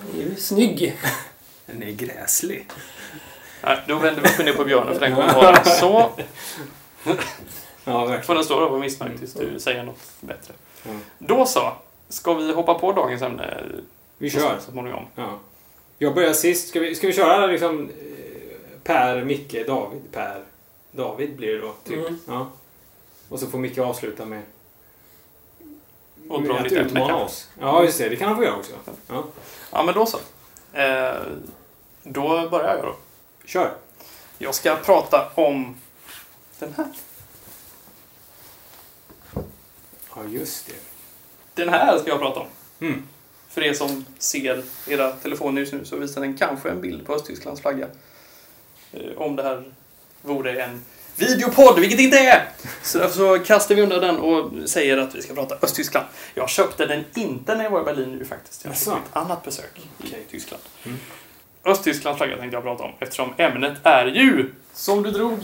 den 0.00 0.20
är 0.20 0.24
ju 0.24 0.36
snygg. 0.36 0.96
Den 1.66 1.82
är 1.82 1.90
gräslig. 1.90 2.68
Nej, 3.62 3.78
då 3.88 3.94
vänder 3.98 4.22
vi 4.22 4.28
upp 4.28 4.38
och 4.38 4.44
ner 4.44 4.52
på 4.52 4.64
björnen 4.64 4.94
för 4.94 5.00
den 5.00 5.14
kommentaren. 5.14 5.64
Så 5.64 6.10
Ja, 7.84 7.98
verkligen. 7.98 8.22
får 8.22 8.34
den 8.34 8.44
stå 8.44 8.64
och 8.64 8.70
vara 8.70 8.80
missnöjd 8.80 9.18
tills 9.18 9.34
du 9.34 9.60
säger 9.60 9.82
något 9.82 10.00
bättre. 10.20 10.54
Mm. 10.84 11.00
Då 11.18 11.46
så. 11.46 11.72
Ska 12.08 12.34
vi 12.34 12.52
hoppa 12.52 12.74
på 12.74 12.92
dagens 12.92 13.22
ämne? 13.22 13.64
Vi 14.18 14.30
kör. 14.30 14.56
Så 14.60 14.70
småningom. 14.72 15.04
Ja. 15.14 15.38
Jag 15.98 16.14
börjar 16.14 16.32
sist. 16.32 16.68
Ska 16.68 16.80
vi, 16.80 16.94
ska 16.94 17.06
vi 17.06 17.12
köra 17.12 17.46
liksom 17.46 17.90
Per, 18.86 19.24
Micke, 19.24 19.66
David, 19.66 20.12
Per, 20.12 20.44
David 20.90 21.36
blir 21.36 21.54
det 21.54 21.60
då. 21.60 21.74
Typ. 21.84 21.98
Mm. 21.98 22.18
Ja. 22.26 22.50
Och 23.28 23.40
så 23.40 23.46
får 23.46 23.58
Micke 23.58 23.78
avsluta 23.78 24.24
med, 24.24 24.42
Och 26.28 26.42
med 26.42 26.50
dra 26.50 26.58
att 26.58 26.72
utmana 26.72 27.16
oss. 27.16 27.48
Ja, 27.60 27.84
just 27.84 27.98
det. 27.98 28.08
Det 28.08 28.16
kan 28.16 28.28
han 28.28 28.36
få 28.36 28.44
göra 28.44 28.56
också. 28.56 28.72
Ja. 29.08 29.24
Ja, 29.72 29.82
men 29.82 29.94
då 29.94 30.06
så. 30.06 30.18
Eh, 30.72 31.20
då 32.02 32.48
börjar 32.48 32.76
jag 32.76 32.84
då. 32.84 32.96
Kör. 33.44 33.74
Jag 34.38 34.54
ska 34.54 34.76
prata 34.76 35.30
om 35.34 35.76
den 36.58 36.74
här. 36.76 36.86
Ja, 40.16 40.24
just 40.28 40.66
det. 40.66 40.74
Den 41.54 41.68
här 41.68 41.98
ska 41.98 42.08
jag 42.08 42.20
prata 42.20 42.40
om. 42.40 42.46
Mm. 42.80 43.08
För 43.48 43.62
er 43.62 43.72
som 43.72 44.04
ser 44.18 44.64
era 44.86 45.12
telefoner 45.12 45.60
just 45.60 45.72
nu 45.72 45.84
så 45.84 45.96
visar 45.96 46.20
den 46.20 46.36
kanske 46.36 46.70
en 46.70 46.80
bild 46.80 47.06
på 47.06 47.14
Östtysklands 47.14 47.60
flagga. 47.60 47.88
Eh, 48.96 49.18
om 49.22 49.36
det 49.36 49.42
här 49.42 49.64
vore 50.22 50.62
en 50.62 50.84
videopodd, 51.16 51.78
vilket 51.78 51.98
det 51.98 52.04
inte 52.04 52.18
är! 52.18 52.48
Så 52.82 53.08
så 53.08 53.38
kastar 53.38 53.74
vi 53.74 53.82
undan 53.82 54.00
den 54.00 54.16
och 54.18 54.68
säger 54.68 54.98
att 54.98 55.14
vi 55.14 55.22
ska 55.22 55.34
prata 55.34 55.56
Östtyskland. 55.62 56.06
Jag 56.34 56.48
köpte 56.50 56.86
den 56.86 57.04
inte 57.14 57.54
när 57.54 57.64
jag 57.64 57.70
var 57.70 57.80
i 57.80 57.84
Berlin 57.84 58.12
nu 58.18 58.24
faktiskt. 58.24 58.64
Jag 58.64 58.76
fick 58.78 58.88
ett 58.88 59.16
annat 59.16 59.44
besök 59.44 59.72
i 59.78 59.82
Okej. 60.06 60.26
Tyskland. 60.30 60.62
Mm. 60.84 60.98
Östtysklands 61.64 62.18
flagga 62.18 62.36
tänkte 62.36 62.56
jag 62.56 62.64
prata 62.64 62.84
om 62.84 62.92
eftersom 62.98 63.34
ämnet 63.36 63.78
är 63.82 64.06
ju, 64.06 64.50
som 64.72 65.02
du 65.02 65.10
drog, 65.10 65.38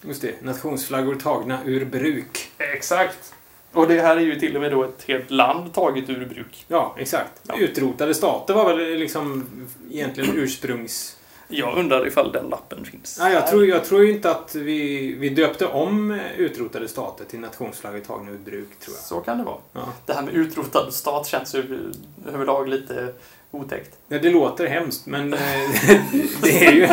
Just 0.00 0.22
det. 0.22 0.42
Nationsflaggor 0.42 1.14
tagna 1.14 1.58
ur 1.64 1.84
bruk. 1.84 2.50
exakt. 2.58 3.34
Och 3.72 3.88
det 3.88 4.00
här 4.00 4.16
är 4.16 4.20
ju 4.20 4.40
till 4.40 4.56
och 4.56 4.62
med 4.62 4.70
då 4.70 4.84
ett 4.84 5.04
helt 5.06 5.30
land 5.30 5.74
taget 5.74 6.10
ur 6.10 6.26
bruk. 6.26 6.64
Ja, 6.68 6.96
exakt. 6.98 7.32
Ja. 7.42 7.56
Utrotade 7.58 8.14
stater 8.14 8.54
var 8.54 8.76
väl 8.76 8.98
liksom 8.98 9.46
egentligen 9.90 10.30
ursprungs... 10.36 11.15
Jag 11.48 11.78
undrar 11.78 12.06
ifall 12.06 12.32
den 12.32 12.48
lappen 12.48 12.84
finns. 12.84 13.18
Nej, 13.20 13.32
jag 13.32 13.46
tror, 13.46 13.66
jag 13.66 13.84
tror 13.84 14.04
ju 14.04 14.12
inte 14.12 14.30
att 14.30 14.54
vi, 14.54 15.12
vi 15.14 15.28
döpte 15.28 15.66
om 15.66 16.20
utrotade 16.36 16.88
stater 16.88 17.24
till 17.24 17.40
nationsflaggor 17.40 18.00
tagna 18.00 18.30
ur 18.30 18.38
bruk, 18.38 18.78
tror 18.80 18.96
jag. 18.96 19.04
Så 19.04 19.20
kan 19.20 19.38
det 19.38 19.44
vara. 19.44 19.58
Ja. 19.72 19.88
Det 20.06 20.12
här 20.12 20.22
med 20.22 20.34
utrotad 20.34 20.94
stat 20.94 21.26
känns 21.26 21.54
ju 21.54 21.92
överlag 22.26 22.68
lite 22.68 23.12
otäckt. 23.56 23.90
Ja, 24.08 24.18
det 24.18 24.30
låter 24.30 24.66
hemskt, 24.66 25.06
men 25.06 25.32
eh, 25.32 25.38
det, 26.42 26.64
är 26.66 26.72
ju, 26.72 26.86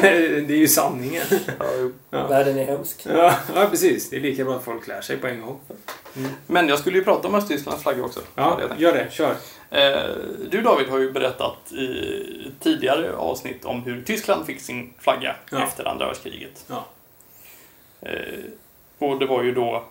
det 0.47 0.53
är 0.53 0.57
ju 0.57 0.67
sanningen. 0.67 1.23
Ja. 2.09 2.27
Världen 2.27 2.57
är 2.57 2.65
hemsk. 2.65 3.05
Ja, 3.05 3.33
ja, 3.55 3.67
precis. 3.69 4.09
Det 4.09 4.15
är 4.15 4.19
lika 4.21 4.45
bra 4.45 4.55
att 4.55 4.63
folk 4.63 4.87
lär 4.87 5.01
sig 5.01 5.17
på 5.17 5.27
en 5.27 5.41
gång. 5.41 5.59
Men 6.47 6.67
jag 6.67 6.79
skulle 6.79 6.97
ju 6.97 7.03
prata 7.03 7.27
om 7.27 7.35
Östtysklands 7.35 7.83
flagga 7.83 8.03
också. 8.03 8.19
Ja, 8.35 8.59
gör 8.77 8.93
det. 8.93 9.07
Kör. 9.11 9.35
Eh, 9.69 10.01
Du 10.51 10.61
David 10.61 10.87
har 10.87 10.99
ju 10.99 11.11
berättat 11.11 11.71
i 11.71 12.51
tidigare 12.59 13.15
avsnitt 13.15 13.65
om 13.65 13.83
hur 13.83 14.03
Tyskland 14.03 14.45
fick 14.45 14.61
sin 14.61 14.93
flagga 14.99 15.35
Ja. 15.51 15.63
efter 15.63 15.87
andra 15.87 16.05
världskriget. 16.05 16.65
Ja. 16.67 16.85
Eh, 18.01 18.09
Och 18.99 19.19
det 19.19 19.25
var 19.25 19.43
ju 19.43 19.53
då 19.53 19.83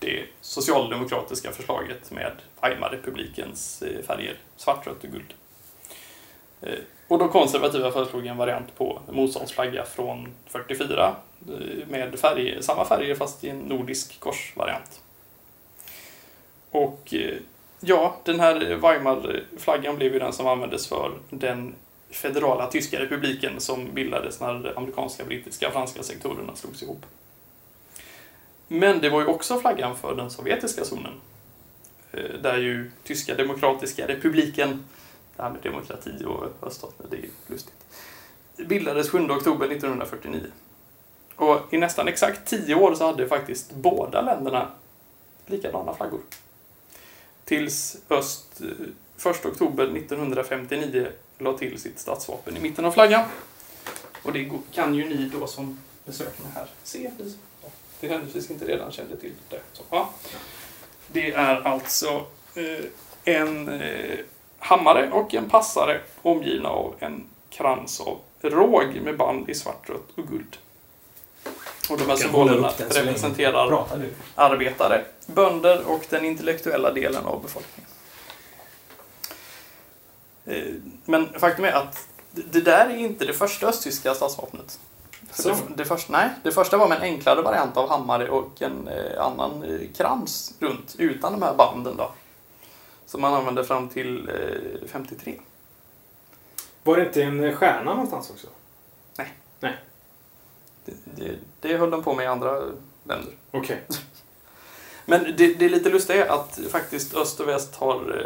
det 0.00 0.24
socialdemokratiska 0.40 1.50
förslaget 1.52 2.10
med 2.10 2.32
Weimarrepublikens 2.62 3.82
färger, 4.06 4.36
svart, 4.56 4.86
rött 4.86 5.04
och 5.04 5.10
guld. 5.10 5.34
Eh, 6.62 6.78
och 7.08 7.18
de 7.18 7.28
konservativa 7.28 7.92
föreslog 7.92 8.26
en 8.26 8.36
variant 8.36 8.74
på 8.76 9.00
motståndsflagga 9.10 9.84
från 9.84 10.28
44 10.46 11.16
eh, 11.48 11.88
med 11.88 12.18
färg, 12.18 12.62
samma 12.62 12.84
färger 12.84 13.14
fast 13.14 13.44
i 13.44 13.48
en 13.48 13.58
nordisk 13.58 14.20
korsvariant. 14.20 15.00
Och 16.70 17.14
eh, 17.14 17.36
ja, 17.80 18.16
den 18.24 18.40
här 18.40 18.54
Weimarflaggan 18.54 19.96
blev 19.96 20.12
ju 20.12 20.18
den 20.18 20.32
som 20.32 20.46
användes 20.46 20.88
för 20.88 21.12
den 21.30 21.74
federala 22.10 22.66
tyska 22.66 23.00
republiken 23.00 23.60
som 23.60 23.94
bildades 23.94 24.40
när 24.40 24.54
de 24.54 24.76
amerikanska, 24.76 25.24
brittiska 25.24 25.66
och 25.66 25.72
franska 25.72 26.02
sektorerna 26.02 26.56
slogs 26.56 26.82
ihop. 26.82 27.06
Men 28.68 29.00
det 29.00 29.10
var 29.10 29.20
ju 29.20 29.26
också 29.26 29.60
flaggan 29.60 29.96
för 29.96 30.14
den 30.14 30.30
sovjetiska 30.30 30.84
zonen. 30.84 31.12
Där 32.42 32.58
ju 32.58 32.90
Tyska 33.04 33.34
Demokratiska 33.34 34.08
Republiken, 34.08 34.84
det 35.38 35.44
här 35.44 35.50
med 35.50 35.62
demokrati 35.62 36.24
och 36.24 36.66
öststaterna, 36.66 37.08
det 37.10 37.16
är 37.16 37.30
lustigt, 37.46 37.74
bildades 38.56 39.10
7 39.10 39.18
oktober 39.30 39.66
1949. 39.66 40.40
Och 41.36 41.74
i 41.74 41.78
nästan 41.78 42.08
exakt 42.08 42.48
tio 42.48 42.74
år 42.74 42.94
så 42.94 43.06
hade 43.06 43.28
faktiskt 43.28 43.72
båda 43.72 44.20
länderna 44.20 44.70
likadana 45.46 45.94
flaggor. 45.94 46.20
Tills 47.44 47.96
öst 48.10 48.60
1 49.26 49.46
oktober 49.46 49.84
1959 49.84 51.08
la 51.38 51.58
till 51.58 51.80
sitt 51.80 51.98
statsvapen 51.98 52.56
i 52.56 52.60
mitten 52.60 52.84
av 52.84 52.92
flaggan. 52.92 53.24
Och 54.22 54.32
det 54.32 54.50
kan 54.72 54.94
ju 54.94 55.08
ni 55.08 55.28
då 55.28 55.46
som 55.46 55.80
besökare 56.04 56.48
här 56.54 56.66
se. 56.82 57.10
Det 58.00 58.08
händelsevis 58.08 58.50
inte 58.50 58.66
redan 58.66 58.92
kände 58.92 59.16
till 59.16 59.32
det. 59.48 59.60
Så, 59.72 59.82
ja. 59.90 60.10
Det 61.06 61.32
är 61.32 61.66
alltså 61.66 62.26
eh, 62.54 62.84
en 63.24 63.68
eh, 63.68 64.18
hammare 64.58 65.10
och 65.10 65.34
en 65.34 65.48
passare 65.50 66.00
omgivna 66.22 66.68
av 66.68 66.94
en 66.98 67.24
krans 67.50 68.00
av 68.00 68.18
råg 68.40 69.00
med 69.04 69.16
band 69.16 69.50
i 69.50 69.54
svart, 69.54 69.88
rött 69.90 70.08
och 70.16 70.26
guld. 70.28 70.56
Och 71.90 71.98
de 71.98 72.04
här 72.08 72.16
symbolerna 72.16 72.68
representerar 72.90 73.84
arbetare, 74.34 75.04
bönder 75.26 75.82
och 75.86 76.06
den 76.08 76.24
intellektuella 76.24 76.92
delen 76.92 77.24
av 77.24 77.42
befolkningen. 77.42 77.90
Eh, 80.46 80.74
Men 81.04 81.40
faktum 81.40 81.64
är 81.64 81.72
att 81.72 82.08
det- 82.30 82.60
där 82.60 82.86
är 82.90 82.96
inte 82.96 83.24
det 83.24 83.32
första 83.34 83.66
östtyska 83.66 84.14
Så. 85.32 85.48
Det, 85.48 85.56
det, 85.76 85.84
första, 85.84 86.12
nej, 86.12 86.28
det 86.42 86.52
första 86.52 86.76
var 86.76 86.88
med 86.88 86.96
en 86.96 87.02
enklare 87.02 87.42
variant 87.42 87.76
av 87.76 87.88
hammare 87.88 88.30
och 88.30 88.62
en 88.62 88.88
eh, 88.88 89.22
annan 89.24 89.62
eh, 89.62 89.80
krans 89.96 90.54
runt, 90.60 90.94
utan 90.98 91.32
de 91.32 91.42
här 91.42 91.54
banden 91.54 91.96
då. 91.96 92.10
Som 93.08 93.20
man 93.20 93.34
använde 93.34 93.64
fram 93.64 93.88
till 93.88 94.28
eh, 94.28 94.88
53. 94.88 95.40
Var 96.82 96.96
det 96.96 97.06
inte 97.06 97.22
en 97.22 97.56
stjärna 97.56 97.94
någonstans 97.94 98.30
också? 98.30 98.46
Det, 100.84 100.92
det, 101.04 101.38
det 101.60 101.76
höll 101.76 101.90
de 101.90 102.02
på 102.02 102.14
med 102.14 102.24
i 102.24 102.26
andra 102.26 102.60
länder. 103.04 103.32
Okej. 103.50 103.82
Men 105.04 105.24
det, 105.36 105.54
det 105.54 105.64
är 105.64 105.68
lite 105.68 105.90
lustigt 105.90 106.26
att 106.26 106.60
faktiskt 106.70 107.14
öst 107.14 107.40
och 107.40 107.48
väst 107.48 107.74
har 107.74 108.24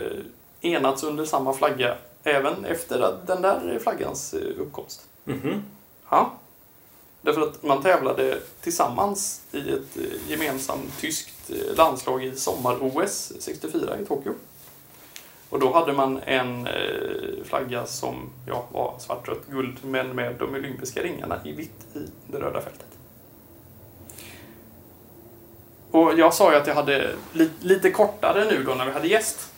eh, 0.62 0.70
enats 0.72 1.02
under 1.02 1.24
samma 1.24 1.52
flagga 1.52 1.96
även 2.22 2.64
efter 2.64 3.18
den 3.26 3.42
där 3.42 3.78
flaggans 3.82 4.34
eh, 4.34 4.60
uppkomst. 4.60 5.08
Mhm. 5.24 5.64
Ja. 6.10 6.32
Därför 7.20 7.40
att 7.40 7.62
man 7.62 7.82
tävlade 7.82 8.38
tillsammans 8.60 9.40
i 9.52 9.70
ett 9.70 9.96
eh, 9.96 10.30
gemensamt 10.30 11.00
tyskt 11.00 11.50
landslag 11.76 12.24
i 12.24 12.36
sommar-OS 12.36 13.32
64 13.40 13.98
i 13.98 14.06
Tokyo. 14.06 14.34
Och 15.52 15.60
då 15.60 15.72
hade 15.72 15.92
man 15.92 16.20
en 16.26 16.66
eh, 16.66 17.44
flagga 17.44 17.86
som 17.86 18.30
ja, 18.46 18.68
var 18.72 18.94
svart, 18.98 19.28
rött, 19.28 19.46
guld 19.46 19.76
men 19.84 20.08
med 20.08 20.34
de 20.38 20.54
olympiska 20.54 21.02
ringarna 21.02 21.40
i 21.44 21.52
vitt 21.52 21.86
i 21.94 21.98
det 22.26 22.38
röda 22.38 22.60
fältet. 22.60 22.86
Och 25.90 26.18
jag 26.18 26.34
sa 26.34 26.52
ju 26.52 26.58
att 26.58 26.66
jag 26.66 26.74
hade 26.74 27.14
li 27.32 27.50
lite 27.60 27.90
kortare 27.90 28.44
nu 28.44 28.64
då 28.64 28.74
när 28.74 28.86
vi 28.86 28.92
hade 28.92 29.08
gäst. 29.08 29.52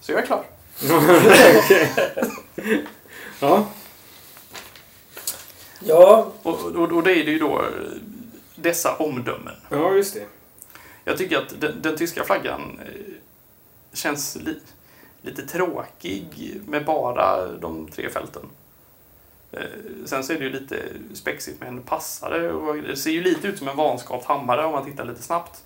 Så 0.00 0.12
jag 0.12 0.22
är 0.22 0.26
klar. 0.26 0.44
Ja. 3.40 3.66
Ja, 5.80 6.32
Och, 6.42 6.64
och, 6.64 6.92
och 6.92 7.02
det 7.02 7.10
är 7.10 7.24
det 7.24 7.30
ju 7.30 7.38
då 7.38 7.64
dessa 8.54 8.96
omdömen. 8.96 9.54
ja, 9.68 9.94
just 9.94 10.14
det. 10.14 10.26
Jag 11.04 11.18
tycker 11.18 11.38
att 11.38 11.60
den, 11.60 11.82
den 11.82 11.96
tyska 11.96 12.24
flaggan 12.24 12.80
eh, 12.84 13.12
känns 13.96 14.36
li, 14.36 14.60
lite 15.22 15.46
tråkig 15.46 16.60
med 16.66 16.84
bara 16.84 17.46
de 17.52 17.88
tre 17.88 18.10
fälten. 18.10 18.42
Eh, 19.52 19.60
sen 20.04 20.24
så 20.24 20.32
är 20.32 20.38
det 20.38 20.44
ju 20.44 20.50
lite 20.52 20.82
spexigt 21.14 21.60
med 21.60 21.68
en 21.68 21.82
passare 21.82 22.52
och 22.52 22.76
det 22.76 22.96
ser 22.96 23.10
ju 23.10 23.22
lite 23.22 23.48
ut 23.48 23.58
som 23.58 23.68
en 23.68 23.76
vanskapt 23.76 24.24
hammare 24.24 24.64
om 24.64 24.72
man 24.72 24.84
tittar 24.84 25.04
lite 25.04 25.22
snabbt. 25.22 25.64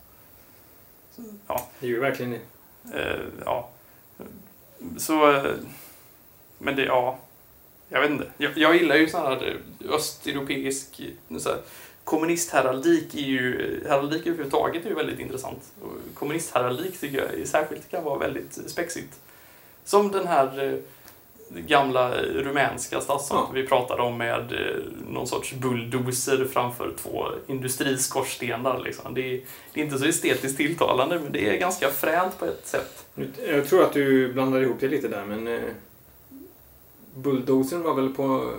Så, 1.17 1.23
ja, 1.47 1.67
Det 1.81 1.87
är 1.87 1.91
ju 1.91 2.01
verkligen 2.01 2.31
det. 2.31 2.99
eh, 2.99 3.21
ja. 3.45 3.69
Så, 4.99 5.31
eh, 5.33 5.53
men 6.59 6.77
det, 6.77 6.85
ja. 6.85 7.19
Jag 7.89 8.01
vet 8.01 8.11
inte. 8.11 8.31
Jag, 8.39 8.59
jag 8.59 8.77
gillar 8.77 8.97
ju 8.97 9.09
sån 9.09 9.21
här 9.27 9.61
östeuropeisk 9.89 11.03
så 11.39 11.49
här, 11.49 11.59
kommunistheraldik 12.05 13.15
är 13.15 13.19
ju, 13.19 13.81
heraldik 13.89 14.27
överhuvudtaget 14.27 14.85
är 14.85 14.89
ju 14.89 14.95
väldigt 14.95 15.19
intressant. 15.19 15.73
Och 15.83 16.15
kommunistheraldik 16.15 17.01
tycker 17.01 17.37
jag 17.37 17.49
särskilt 17.49 17.91
kan 17.91 18.05
vara 18.05 18.19
väldigt 18.19 18.71
spexigt. 18.71 19.21
Som 19.85 20.11
den 20.11 20.27
här 20.27 20.65
eh, 20.65 20.79
gamla 21.61 22.11
rumänska 22.23 23.01
stadsstaden 23.01 23.45
Ja. 23.49 23.53
vi 23.55 23.67
pratade 23.67 24.03
om 24.03 24.19
med 24.19 24.53
eh, 24.53 24.77
någon 25.09 25.27
sorts 25.27 25.55
bulldozer 25.55 26.49
framför 26.53 26.95
två 27.03 27.27
industriskorstenar. 27.47 28.79
Liksom. 28.79 29.15
Det, 29.15 29.21
är, 29.21 29.41
det 29.73 29.81
är 29.81 29.85
inte 29.85 29.99
så 29.99 30.05
estetiskt 30.05 30.57
tilltalande 30.57 31.19
men 31.19 31.33
det 31.33 31.49
är 31.49 31.57
ganska 31.57 31.91
fränt 31.91 32.39
på 32.39 32.45
ett 32.45 32.67
sätt. 32.67 33.07
Jag 33.47 33.69
tror 33.69 33.83
att 33.85 33.93
du 33.93 34.33
blandade 34.33 34.65
ihop 34.65 34.77
det 34.81 34.89
lite 34.89 35.09
där, 35.09 35.25
men... 35.25 35.47
Eh, 35.49 35.61
bulldozern 37.15 37.83
var 37.83 37.95
väl 37.95 38.15
på 38.15 38.53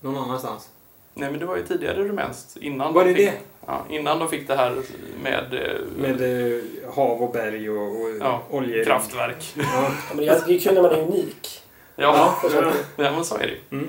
någon 0.00 0.16
annanstans? 0.16 0.68
Nej 1.14 1.30
men 1.30 1.40
det 1.40 1.46
var 1.46 1.56
ju 1.56 1.62
tidigare 1.66 2.04
rumänskt. 2.04 2.56
Innan 2.56 2.92
Var 2.94 3.04
de 3.04 3.10
det 3.10 3.16
fick, 3.16 3.26
det? 3.30 3.38
Ja, 3.66 3.84
innan 3.88 4.18
de 4.18 4.28
fick 4.28 4.48
det 4.48 4.56
här 4.56 4.76
med, 5.22 5.54
eh, 5.54 5.80
Med 5.96 6.52
eh, 6.52 6.60
hav 6.94 7.22
och 7.22 7.32
berg 7.32 7.70
och, 7.70 8.00
och 8.02 8.10
Ja, 8.20 8.42
olje... 8.50 8.84
kraftverk. 8.84 9.52
Ja. 9.54 9.62
ja, 9.74 9.90
men 10.08 10.16
det 10.16 10.26
är 10.32 10.50
är 10.50 10.58
kul 10.58 10.74
när 10.74 10.82
man 10.82 10.90
är 10.90 11.02
unik. 11.02 11.62
Ja, 11.96 12.38
saker. 12.42 12.72
ja 12.96 13.10
men 13.10 13.24
så 13.24 13.34
är 13.34 13.38
det 13.40 13.46
ju. 13.52 13.58
Mm. 13.70 13.88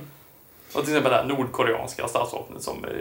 Och 0.74 0.82
till 0.86 0.90
exempel 0.94 1.12
det 1.12 1.18
här 1.18 1.26
nordkoreanska 1.26 2.08
statsvapnet 2.08 2.62
som 2.64 2.86
eh, 2.86 2.92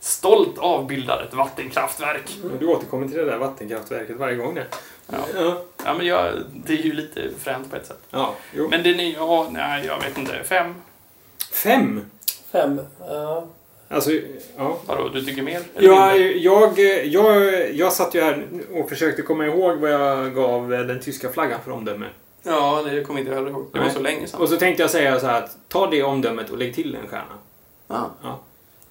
stolt 0.00 0.58
avbildar 0.58 1.22
ett 1.28 1.34
vattenkraftverk. 1.34 2.36
Men 2.42 2.58
Du 2.58 2.66
återkommer 2.66 3.08
till 3.08 3.16
det 3.16 3.24
där 3.24 3.38
vattenkraftverket 3.38 4.16
varje 4.16 4.36
gång 4.36 4.54
där. 4.54 4.66
Ja. 5.06 5.16
Ja, 5.34 5.62
Ja, 5.84 5.94
men 5.94 6.06
jag, 6.06 6.32
det 6.64 6.72
är 6.72 6.82
ju 6.82 6.92
lite 6.92 7.30
fränt 7.38 7.70
på 7.70 7.76
ett 7.76 7.86
sätt. 7.86 8.00
ja 8.10 8.34
jo. 8.52 8.68
Men 8.70 8.82
det 8.82 8.96
ni, 8.96 9.12
ja, 9.18 9.48
nej, 9.50 9.86
jag 9.86 10.00
vet 10.00 10.18
inte. 10.18 10.44
Fem? 10.44 10.74
Fem! 11.52 12.10
Fem. 12.52 12.80
Ja. 13.00 13.46
Alltså, 13.88 14.10
ja. 14.56 14.78
Vadå, 14.86 15.08
du 15.08 15.24
tycker 15.24 15.42
mer? 15.42 15.60
Eller 15.74 15.88
Jag, 15.88 16.78
jag, 17.06 17.74
jag, 17.74 17.92
satt 17.92 18.14
ju 18.14 18.20
här 18.20 18.46
och 18.72 18.88
försökte 18.88 19.22
komma 19.22 19.46
ihåg 19.46 19.76
vad 19.78 19.92
jag 19.92 20.34
gav 20.34 20.68
den 20.68 21.00
tyska 21.00 21.32
flaggan 21.32 21.60
för 21.64 21.70
omdöme. 21.70 22.06
Ja, 22.42 22.82
det 22.90 23.04
kommer 23.04 23.20
inte 23.20 23.30
jag 23.32 23.36
heller 23.38 23.50
ihåg. 23.50 23.66
Det 23.72 23.78
var 23.78 23.86
Nej. 23.86 23.94
så 23.94 24.00
länge 24.00 24.26
sedan. 24.26 24.40
Och 24.40 24.48
så 24.48 24.56
tänkte 24.56 24.82
jag 24.82 24.90
säga 24.90 25.20
så 25.20 25.26
här 25.26 25.42
att 25.42 25.56
ta 25.68 25.86
det 25.90 26.02
omdömet 26.02 26.50
och 26.50 26.58
lägg 26.58 26.74
till 26.74 26.94
en 26.94 27.08
stjärna. 27.08 27.34
Ja. 27.88 28.10
Ja. 28.22 28.40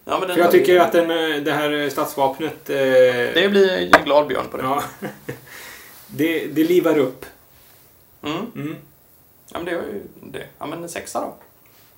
Ja, 0.06 0.20
men 0.20 0.28
den 0.28 0.36
För 0.38 0.44
jag 0.44 0.52
tycker 0.52 0.80
att 0.80 0.92
den, 0.92 1.12
eh, 1.12 1.42
det 1.44 1.52
här 1.52 1.90
stadsvapnet... 1.90 2.70
eh, 2.70 2.76
Det 2.76 3.50
blir 3.52 3.72
en 3.96 4.04
glad 4.06 4.28
björn 4.28 4.46
på 4.52 4.58
det. 4.58 4.64
Ja. 4.64 4.84
Det, 6.08 6.46
det 6.46 6.64
livar 6.64 6.98
upp. 6.98 7.26
Mm. 8.24 8.38
Mm. 8.56 8.76
Ja, 9.52 9.58
men 9.60 9.66
det 9.66 9.76
var 9.76 9.84
ju 9.84 10.02
det. 10.22 10.46
Ja, 10.60 10.66
men 10.66 10.84
en 10.84 10.90
sexa 10.90 11.22
då. 11.22 11.34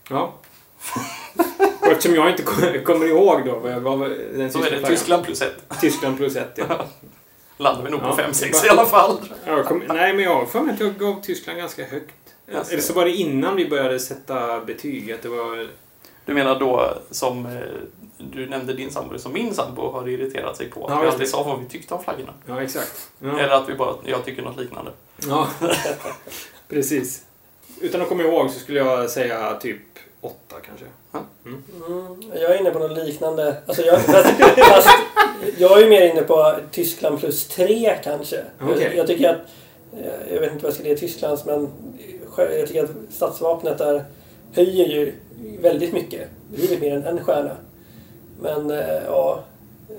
Ja. 0.10 0.34
Och 1.86 1.92
eftersom 1.92 2.16
jag 2.16 2.30
inte 2.30 2.44
kom- 2.44 2.84
kommer 2.86 3.06
ihåg 3.06 3.46
då 3.46 3.60
vad 3.60 3.72
jag 3.72 3.84
gav 3.84 4.00
den 4.34 4.52
Så 4.52 4.60
sista 4.60 4.76
är 4.76 4.80
det 4.80 4.80
flaggan. 4.80 4.98
Tyskland 4.98 5.26
plus 5.26 5.42
ett. 5.42 5.56
Tyskland 5.82 6.18
plus 6.18 6.36
ett, 6.36 6.52
ja. 6.56 6.86
Landar 7.58 7.84
vi 7.84 7.90
nog 7.92 8.00
på 8.02 8.08
Ja. 8.18 8.24
5-6 8.32 8.66
i 8.66 8.70
alla 8.70 8.86
fall. 8.86 9.18
Kom, 9.68 9.84
nej, 9.88 10.14
men 10.14 10.24
jag 10.26 10.36
har 10.36 10.46
för 10.46 10.62
mig 10.62 10.74
att 10.74 10.80
jag 10.80 10.98
gav 10.98 11.22
Tyskland 11.22 11.58
ganska 11.60 11.86
högt. 11.86 12.14
Jaså. 12.52 12.72
Eller 12.72 12.82
så 12.82 12.94
var 12.94 13.06
det 13.06 13.12
innan 13.12 13.56
vi 13.56 13.70
började 13.70 14.00
sätta 14.00 14.60
betyg. 14.60 15.12
Att 15.12 15.22
det 15.22 15.30
var... 15.30 15.68
Du 16.26 16.34
menar 16.34 16.60
då 16.60 16.94
som 17.12 17.46
eh, 17.46 17.52
du 18.18 18.50
nämnde 18.50 18.74
din 18.74 18.92
sambo 18.92 19.18
som 19.18 19.34
min 19.34 19.54
sambo 19.54 19.92
har 19.92 20.10
irriterat 20.10 20.58
sig 20.58 20.70
på. 20.70 20.86
Att 20.88 20.92
Ja, 21.06 21.12
vi 21.12 21.18
det. 21.24 21.28
sa 21.30 21.44
vad 21.44 21.60
vi 21.60 21.66
tyckte 21.66 21.94
om 21.94 22.04
flaggorna. 22.04 22.34
Ja, 22.46 22.62
exakt. 22.64 23.10
Ja. 23.20 23.40
Eller 23.40 23.54
att 23.54 23.70
vi 23.70 23.74
bara, 23.76 23.96
jag 24.06 24.26
tycker 24.26 24.42
något 24.42 24.58
liknande. 24.58 24.92
Ja, 25.28 25.48
precis. 26.70 27.22
Utan 27.82 28.02
att 28.02 28.10
komma 28.10 28.24
ihåg 28.24 28.52
så 28.52 28.60
skulle 28.60 28.80
jag 28.80 29.10
säga 29.10 29.54
typ 29.60 29.82
åtta 30.26 30.56
kanske. 30.66 30.86
Mm, 31.46 32.22
jag 32.34 32.56
är 32.56 32.60
inne 32.60 32.72
på 32.72 32.80
något 32.80 33.06
liknande. 33.06 33.56
Alltså 33.66 33.82
jag, 33.82 34.02
fast, 34.02 34.30
fast, 34.58 34.90
jag 35.58 35.78
är 35.78 35.84
ju 35.84 35.90
mer 35.90 36.12
inne 36.12 36.22
på 36.22 36.56
Tyskland 36.72 37.20
plus 37.20 37.48
tre 37.48 37.98
kanske. 38.04 38.44
Okej. 38.62 38.84
Jag, 38.84 38.96
jag 38.96 39.08
tycker 39.08 39.30
att, 39.30 39.42
eh, 39.94 40.34
jag 40.34 40.42
vet 40.42 40.52
inte 40.52 40.64
vad 40.64 40.70
jag 40.72 40.80
ska 40.80 40.88
ge 40.88 40.96
Tysklands, 40.98 41.46
men 41.46 41.70
jag 42.38 42.68
tycker 42.68 42.84
att 42.84 42.92
stadsvapnet 43.10 43.78
där 43.78 44.06
höjer 44.54 44.86
ju 44.86 45.14
väldigt 45.62 45.94
mycket. 45.94 46.30
Betydligt 46.52 46.82
mer 46.82 46.96
än 46.96 47.06
en 47.06 47.24
stjärna. 47.24 47.58
Men 48.42 48.72
eh, 48.72 49.04
ja, 49.06 49.44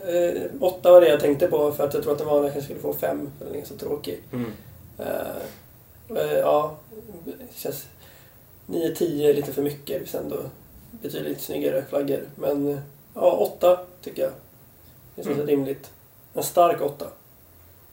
eh, 0.06 0.42
åtta 0.60 0.92
var 0.92 1.00
det 1.00 1.08
jag 1.08 1.20
tänkte 1.20 1.46
på 1.46 1.72
för 1.72 1.84
att 1.84 1.94
jag 1.94 2.02
tror 2.02 2.12
att 2.12 2.18
den 2.18 2.28
vanliga 2.28 2.52
kanske 2.52 2.64
skulle 2.64 2.80
få 2.80 2.92
fem. 2.92 3.30
för 3.38 3.44
Den 3.44 3.54
är 3.54 3.64
så 3.64 3.74
tråkig. 3.74 4.22
Mm. 4.32 4.52
Eh, 4.98 6.38
ja, 6.38 6.76
känns 7.54 7.86
9-10 8.66 9.28
är 9.30 9.34
lite 9.34 9.52
för 9.52 9.62
mycket. 9.62 9.86
Det 9.86 9.98
finns 9.98 10.14
ändå 10.14 10.50
betydligt 10.90 11.40
snyggare 11.40 11.84
flaggor. 11.88 12.20
Men 12.36 12.68
eh, 12.68 12.78
ja, 13.14 13.30
8 13.32 13.80
tycker 14.02 14.22
jag. 14.22 14.32
Det 15.14 15.22
känns 15.24 15.34
Mm. 15.36 15.46
rimligt. 15.46 15.90
En 16.34 16.42
stark 16.42 16.80
8. 16.80 17.06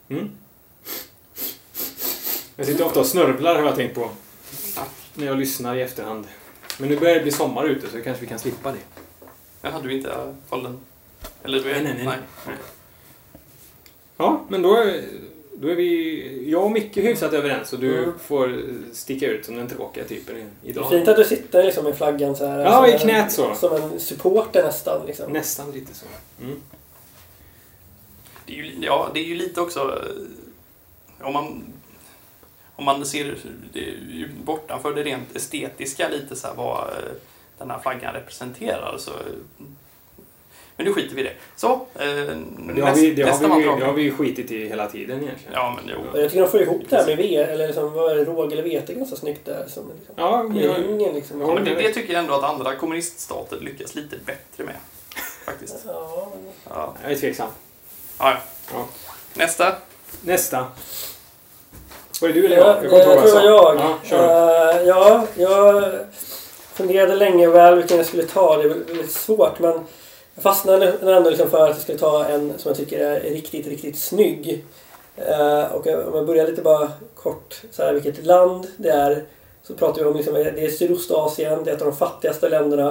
Mm. 0.10 0.30
Jag 2.56 2.66
sitter 2.66 2.86
ofta 2.86 3.00
och 3.00 3.06
snörvlar 3.06 3.56
har 3.56 3.64
jag 3.66 3.76
tänkt 3.76 3.96
på. 3.96 4.10
När 5.16 5.26
jag 5.26 5.38
lyssnar 5.38 5.76
i 5.76 5.82
efterhand. 5.82 6.28
Men 6.80 6.90
nu 6.90 7.00
börjar 7.00 7.16
det 7.16 7.22
bli 7.22 7.32
sommar 7.32 7.66
ute 7.66 7.90
så 7.90 8.02
kanske 8.02 8.22
vi 8.22 8.28
kan 8.28 8.40
slippa 8.40 8.72
det. 8.72 8.78
Jaha, 9.62 9.82
du 9.84 9.94
inte 9.94 10.34
Fallen? 10.48 10.80
Eller 11.44 11.60
du 11.60 11.72
är... 11.72 11.84
Nej, 11.84 11.94
nej, 11.98 12.06
nej. 12.46 12.56
Ja, 14.18 14.46
men 14.50 14.62
då, 14.62 14.92
då 15.56 15.68
är 15.68 15.76
vi... 15.76 16.50
Jag 16.52 16.64
och 16.64 16.72
Micke 16.72 16.98
hyfsat 16.98 17.34
överens 17.34 17.74
och 17.74 17.80
du 17.80 17.98
Mm. 18.04 18.20
får 18.20 18.62
sticka 18.94 19.28
ut 19.28 19.46
som 19.46 19.56
den 19.56 19.68
tråkiga 19.68 20.04
typen 20.04 20.38
i- 20.38 20.46
Det 20.62 20.68
är 20.68 20.72
idag. 20.72 20.90
fint 20.90 21.08
att 21.08 21.16
du 21.18 21.24
sitter 21.24 21.64
liksom 21.64 21.84
med 21.84 21.96
flaggan 21.98 22.36
så 22.36 22.46
här. 22.46 22.60
Ja, 22.60 22.72
som 22.76 22.86
i 22.86 22.92
en- 22.94 23.00
knät 23.00 23.32
så. 23.32 23.56
Som 23.56 23.76
en 23.76 24.00
supporter 24.00 24.64
nästan. 24.64 25.06
Liksom. 25.06 25.32
Nästan 25.32 25.72
lite 25.72 25.94
så. 25.94 26.06
Mm. 26.42 26.62
Det 28.46 28.54
är 28.54 28.64
ju, 28.64 28.72
ja, 28.80 29.10
det 29.14 29.20
är 29.20 29.24
ju 29.24 29.36
lite 29.36 29.62
också... 29.62 29.80
eh, 31.20 31.28
Om 31.28 31.34
man, 31.34 31.64
om 32.76 32.86
man 32.86 33.06
ser 33.06 33.36
det 33.74 33.94
bortanför 34.44 34.94
det 34.94 35.04
rent 35.04 35.36
estetiska 35.36 36.10
lite 36.10 36.36
så 36.36 36.48
här 36.48 36.56
vad 36.56 36.88
eh, 36.88 36.94
den 37.58 37.72
här 37.72 37.80
flaggan 37.80 38.14
representerar 38.14 38.96
så... 39.00 39.12
Men 40.78 40.86
nu 40.86 40.94
skiter 40.94 41.16
vi 41.16 41.22
i 41.22 41.24
det. 41.24 41.34
Så, 41.56 41.68
eh, 41.72 41.80
Det 42.76 42.82
har, 42.82 42.96
vi, 42.96 43.12
det, 43.14 43.22
har 43.24 43.30
nästa 43.30 43.44
vi, 43.44 43.50
man 43.50 43.60
ju- 43.60 43.64
pratar 43.66 43.80
det 43.80 43.84
om. 43.86 43.90
har 43.90 43.94
vi 43.96 44.02
ju 44.04 44.12
skitit 44.14 44.52
i 44.52 44.68
hela 44.68 44.88
tiden 44.90 45.24
egentligen. 45.24 45.54
Ja, 45.54 45.78
men 45.78 45.96
jo. 45.96 46.20
Jag 46.20 46.30
tycker 46.30 46.42
de 46.44 46.50
får 46.52 46.62
ihop 46.62 46.82
det 46.90 46.96
här 46.96 47.06
med 47.06 47.18
V, 47.18 47.36
eller 47.38 47.68
liksom, 47.68 47.94
vad 47.94 48.12
är 48.12 48.16
det, 48.16 48.24
råg 48.26 48.52
eller 48.52 48.64
vete 48.64 48.94
ganska 48.94 49.16
snyggt 49.16 49.46
där. 49.46 49.66
Som, 49.68 49.92
liksom, 49.98 50.16
Ja, 50.18 50.46
I 50.56 50.66
jag, 50.66 50.78
ringen 50.78 51.14
liksom. 51.16 51.42
Ja, 51.42 51.54
men 51.54 51.64
det, 51.66 51.76
det 51.76 51.94
tycker 51.94 52.14
jag 52.14 52.20
ändå 52.20 52.34
att 52.34 52.44
andra 52.44 52.76
kommuniststater 52.76 53.60
lyckas 53.60 53.96
lite 53.96 54.16
bättre 54.26 54.64
med. 54.64 54.76
Faktiskt. 55.46 55.76
Ja, 55.86 56.28
men- 56.44 56.54
Ja, 56.70 56.94
jag 57.04 57.12
är 57.12 57.16
tveksam. 57.16 57.48
ja. 58.20 58.38
ja. 58.74 58.86
Nästa. 59.34 59.76
Nästa. 60.22 60.66
Var 62.22 62.28
det 62.30 62.34
du 62.34 62.46
eller 62.46 62.58
Ja, 62.58 62.68
jag? 62.68 62.84
jag, 62.84 62.90
kommer 62.90 63.00
jag 63.04 63.08
vad 63.08 63.18
tror 63.32 63.42
det 63.42 63.50
var 63.52 63.76
jag. 63.76 63.76
Ja, 63.76 63.98
kör. 64.04 64.76
Eh, 64.82 64.88
ja, 64.88 65.28
jag 65.36 65.94
funderade 66.74 67.16
länge 67.16 67.48
väl 67.48 67.76
vilken 67.76 67.98
jag 67.98 68.06
skulle 68.06 68.24
ta. 68.24 68.58
Det 68.58 68.64
är 68.64 68.70
väldigt 68.70 69.12
svårt 69.12 69.60
men 69.60 69.80
jag 70.36 70.44
fastnade 70.44 70.94
ändå 71.02 71.30
liksom 71.30 71.50
för 71.50 71.64
att 71.64 71.70
jag 71.70 71.82
skulle 71.82 71.98
ta 71.98 72.26
en 72.26 72.54
som 72.58 72.70
jag 72.70 72.78
tycker 72.78 73.00
är 73.00 73.20
riktigt, 73.20 73.68
riktigt 73.68 74.00
snygg. 74.00 74.66
Eh, 75.16 75.64
och 75.64 75.88
om 75.88 76.16
jag 76.16 76.26
börjar 76.26 76.48
lite 76.48 76.62
bara 76.62 76.92
kort 77.16 77.62
så 77.72 77.84
här, 77.84 77.94
vilket 77.94 78.26
land 78.26 78.68
det 78.78 78.90
är. 78.90 79.24
Så 79.64 79.74
pratar 79.74 80.04
vi 80.04 80.10
om 80.10 80.16
liksom, 80.16 80.34
det 80.34 80.66
är 80.66 80.70
Sydostasien, 80.70 81.64
det 81.64 81.72
är 81.72 81.76
ett 81.76 81.82
av 81.82 81.88
de 81.88 81.98
fattigaste 81.98 82.50
länderna. 82.50 82.90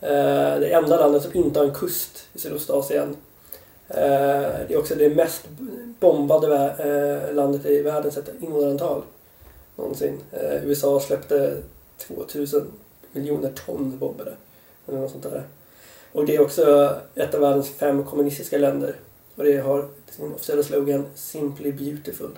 Eh, 0.00 0.58
det 0.60 0.72
enda 0.72 0.96
landet 0.96 1.22
som 1.22 1.34
inte 1.34 1.58
har 1.58 1.66
en 1.66 1.74
kust 1.74 2.28
i 2.32 2.38
Sydostasien. 2.38 3.16
Eh, 3.88 4.50
det 4.68 4.74
är 4.74 4.78
också 4.78 4.94
det 4.94 5.14
mest 5.14 5.48
bombade 6.00 6.74
eh, 6.78 7.34
landet 7.34 7.66
i 7.66 7.82
världen 7.82 8.12
sett 8.12 8.42
invånarantal 8.42 9.02
någonsin. 9.76 10.20
Eh, 10.30 10.64
USA 10.64 11.00
släppte 11.00 11.56
2000 11.98 12.66
miljoner 13.12 13.52
ton 13.66 13.98
bombade. 13.98 14.32
Eller 14.88 14.98
något 14.98 15.10
sånt 15.10 15.22
där. 15.22 15.42
Och 16.12 16.26
det 16.26 16.36
är 16.36 16.40
också 16.42 16.94
ett 17.14 17.34
av 17.34 17.40
världens 17.40 17.70
fem 17.70 18.04
kommunistiska 18.04 18.58
länder. 18.58 18.94
Och 19.36 19.44
det 19.44 19.56
har 19.58 19.88
sin 20.10 20.32
officiella 20.34 20.62
slogan 20.62 21.06
Simply 21.14 21.72
Beautiful. 21.72 22.30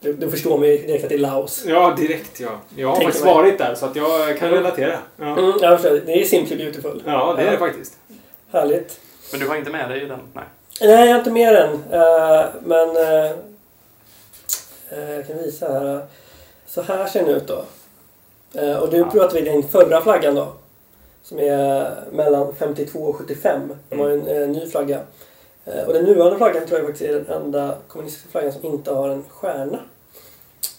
Du, 0.00 0.12
du 0.12 0.30
förstår 0.30 0.58
mig 0.58 0.78
direkt 0.78 1.04
att 1.04 1.08
det 1.08 1.14
är 1.14 1.18
Laos. 1.18 1.64
Ja, 1.66 1.94
direkt 1.98 2.40
ja. 2.40 2.60
Jag 2.76 2.88
har 2.88 2.94
Tänker 2.94 3.06
faktiskt 3.06 3.24
mig. 3.24 3.34
varit 3.34 3.58
där 3.58 3.74
så 3.74 3.86
att 3.86 3.96
jag 3.96 4.38
kan 4.38 4.48
Mm. 4.48 4.62
relatera. 4.62 4.98
Ja, 5.16 5.38
Mm, 5.38 5.52
jag 5.60 5.80
förstår. 5.80 6.00
Det 6.06 6.20
är 6.22 6.24
Simply 6.24 6.56
Beautiful. 6.56 7.02
ja 7.06 7.34
det 7.36 7.42
är 7.42 7.50
det 7.50 7.58
faktiskt. 7.58 7.92
Härligt. 8.52 9.00
Men 9.32 9.40
du 9.40 9.48
har 9.48 9.56
inte 9.56 9.70
med 9.70 9.90
dig 9.90 10.00
den? 10.06 10.18
Nej. 10.34 10.44
Nej, 10.80 10.90
jag 11.06 11.12
har 11.12 11.18
inte 11.18 11.30
med 11.30 11.54
den. 11.54 11.72
Eh, 11.72 12.46
men 12.64 12.96
eh, 12.96 13.30
eh, 14.90 15.10
jag 15.14 15.26
kan 15.26 15.38
visa 15.38 15.72
här. 15.72 16.06
Så 16.66 16.82
här 16.82 17.06
ser 17.06 17.24
den 17.24 17.34
ut 17.34 17.46
då. 17.46 17.64
Eh, 18.60 18.76
och 18.76 18.92
nu 18.92 18.98
Ja. 18.98 19.10
pratar 19.10 19.34
vi 19.34 19.40
den 19.40 19.62
förra 19.62 20.00
flaggan 20.02 20.34
då. 20.34 20.52
Som 21.28 21.38
är 21.38 22.04
mellan 22.12 22.54
52 22.54 22.98
och 22.98 23.16
75. 23.16 23.74
De 23.88 23.98
har 23.98 24.08
ju 24.08 24.14
en 24.14 24.26
eh, 24.26 24.48
ny 24.48 24.66
flagga. 24.66 25.00
Eh, 25.64 25.84
och 25.86 25.92
den 25.92 26.04
nuvarande 26.04 26.36
flaggan 26.36 26.66
tror 26.66 26.78
jag 26.78 26.88
faktiskt 26.88 27.10
är 27.10 27.14
den 27.14 27.42
enda 27.42 27.76
kommunistiska 27.88 28.28
flaggan 28.28 28.52
som 28.52 28.64
inte 28.64 28.92
har 28.92 29.08
en 29.08 29.24
stjärna. 29.28 29.78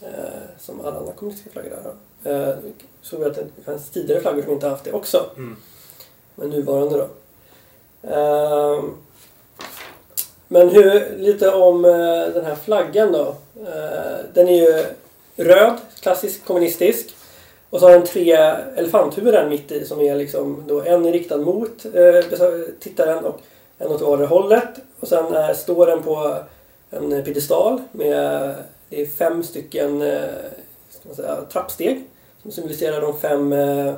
Eh, 0.02 0.10
som 0.60 0.82
alla 0.86 0.98
andra 0.98 1.14
kommunistiska 1.14 1.52
flaggor 1.52 1.78
har. 1.84 2.32
Eh, 2.32 2.56
såg 3.02 3.20
vi 3.20 3.26
att 3.26 3.36
det 3.36 3.64
fanns 3.66 3.90
tidigare 3.90 4.22
flaggor 4.22 4.42
som 4.42 4.52
inte 4.52 4.68
haft 4.68 4.84
det 4.84 4.92
också. 4.92 5.30
Mm. 5.38 5.56
Men 6.36 6.50
nuvarande 6.50 6.98
då. 6.98 7.08
Men 10.48 10.70
hur, 10.70 11.18
lite 11.18 11.52
om 11.52 11.82
den 12.34 12.46
här 12.46 12.56
flaggan 12.56 13.12
då. 13.12 13.36
Den 14.34 14.48
är 14.48 14.56
ju 14.56 14.86
röd, 15.36 15.78
klassisk 16.02 16.46
kommunistisk. 16.46 17.16
Och 17.70 17.80
så 17.80 17.86
har 17.86 17.94
den 17.94 18.06
tre 18.06 18.32
elefanthuvuden 18.76 19.50
mitt 19.50 19.72
i 19.72 19.86
som 19.86 20.02
är 20.02 20.16
liksom 20.16 20.64
då 20.68 20.82
en 20.82 21.12
riktad 21.12 21.38
mot 21.38 21.86
eh, 21.86 22.70
tittaren 22.80 23.26
och 23.26 23.42
en 23.78 23.88
åt 23.88 24.02
vardera 24.02 24.28
hållet. 24.28 24.70
Och 25.00 25.08
sen 25.08 25.34
är, 25.34 25.54
står 25.54 25.86
den 25.86 26.04
på 26.04 26.38
en 26.90 27.24
piedestal 27.24 27.82
med 27.92 28.56
det 28.90 29.02
är 29.02 29.06
fem 29.06 29.44
stycken 29.44 30.02
eh, 30.02 30.22
ska 30.90 31.08
man 31.08 31.16
säga, 31.16 31.36
trappsteg 31.52 32.04
som 32.42 32.52
symboliserar 32.52 33.02
de 33.02 33.20
fem 33.20 33.54
eh, 33.54 33.94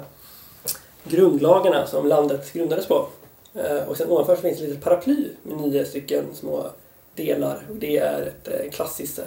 grundlagarna 1.03 1.87
som 1.87 2.07
landet 2.07 2.53
grundades 2.53 2.87
på. 2.87 3.07
Eh, 3.55 3.87
Och 3.87 3.97
sen 3.97 4.09
ovanför 4.09 4.35
så 4.35 4.41
finns 4.41 4.57
det 4.57 4.63
ett 4.63 4.69
litet 4.69 4.83
paraply 4.83 5.27
med 5.43 5.57
nio 5.57 5.85
stycken 5.85 6.25
små 6.33 6.67
delar. 7.15 7.59
Och 7.69 7.75
det 7.75 7.97
är 7.97 8.21
ett 8.21 8.47
eh, 8.47 8.71
klassiskt 8.71 9.19
eh, 9.19 9.25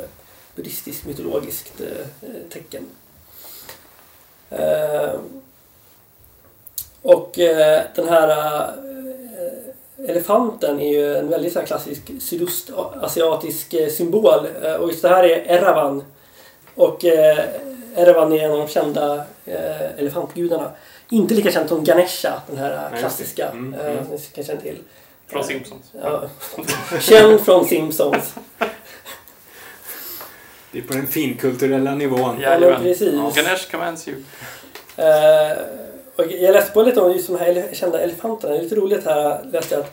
buddhistiskt 0.57 1.07
mytologiskt 1.07 1.81
eh, 1.81 2.31
tecken. 2.51 2.85
Eh, 4.51 5.11
Och 7.03 7.39
eh, 7.39 7.83
den 7.95 8.09
här 8.09 8.29
eh, 8.29 10.11
elefanten 10.11 10.81
är 10.81 10.89
ju 10.89 11.17
en 11.17 11.29
väldigt 11.29 11.53
så 11.53 11.61
klassisk 11.61 12.03
sydostasiatisk 12.21 13.75
symbol. 13.97 14.47
Och 14.81 14.89
just 14.89 15.03
det 15.03 15.09
här 15.09 15.25
är 15.25 15.37
Erawan. 15.59 16.05
Och 16.75 17.05
Erawan 17.05 18.33
är 18.33 18.45
en 18.45 18.51
av 18.53 18.59
de 18.59 18.69
kända 18.69 19.25
elefantgudarna. 19.99 20.71
Inte 21.11 21.35
lika 21.35 21.51
känd 21.53 21.69
som 21.69 21.85
Ganesha, 21.85 22.43
den 22.47 22.57
här 22.57 22.97
klassiska 22.99 23.49
Mm, 23.49 23.75
mm. 23.75 24.05
som 24.05 24.15
ni 24.15 24.19
kan 24.35 24.45
känna 24.45 24.61
till. 24.61 24.79
Från 25.27 25.45
Simpsons. 25.45 25.93
Ja. 26.03 26.23
Känd 27.01 27.41
från 27.41 27.65
Simpsons. 27.65 28.35
Det 30.75 30.81
är 30.81 30.83
på 30.83 30.93
den 30.93 31.07
finkulturella 31.07 31.95
nivån. 31.95 32.41
Ja, 32.41 32.59
men 32.59 32.83
precis. 32.83 33.15
Ganesh 33.15 33.71
commands 33.71 34.09
you. 34.09 34.17
Och 36.17 36.33
jag 36.33 36.53
läste 36.53 36.73
på 36.73 36.83
lite 36.83 37.01
om 37.01 37.13
just 37.13 37.27
de 37.27 37.37
här 37.37 37.69
kända 37.73 38.01
elefanterna. 38.01 38.53
Det 38.53 38.59
är 38.59 38.63
lite 38.63 38.75
roligt 38.75 39.05
här 39.05 39.45
läste 39.53 39.75
jag 39.75 39.85
att 39.85 39.93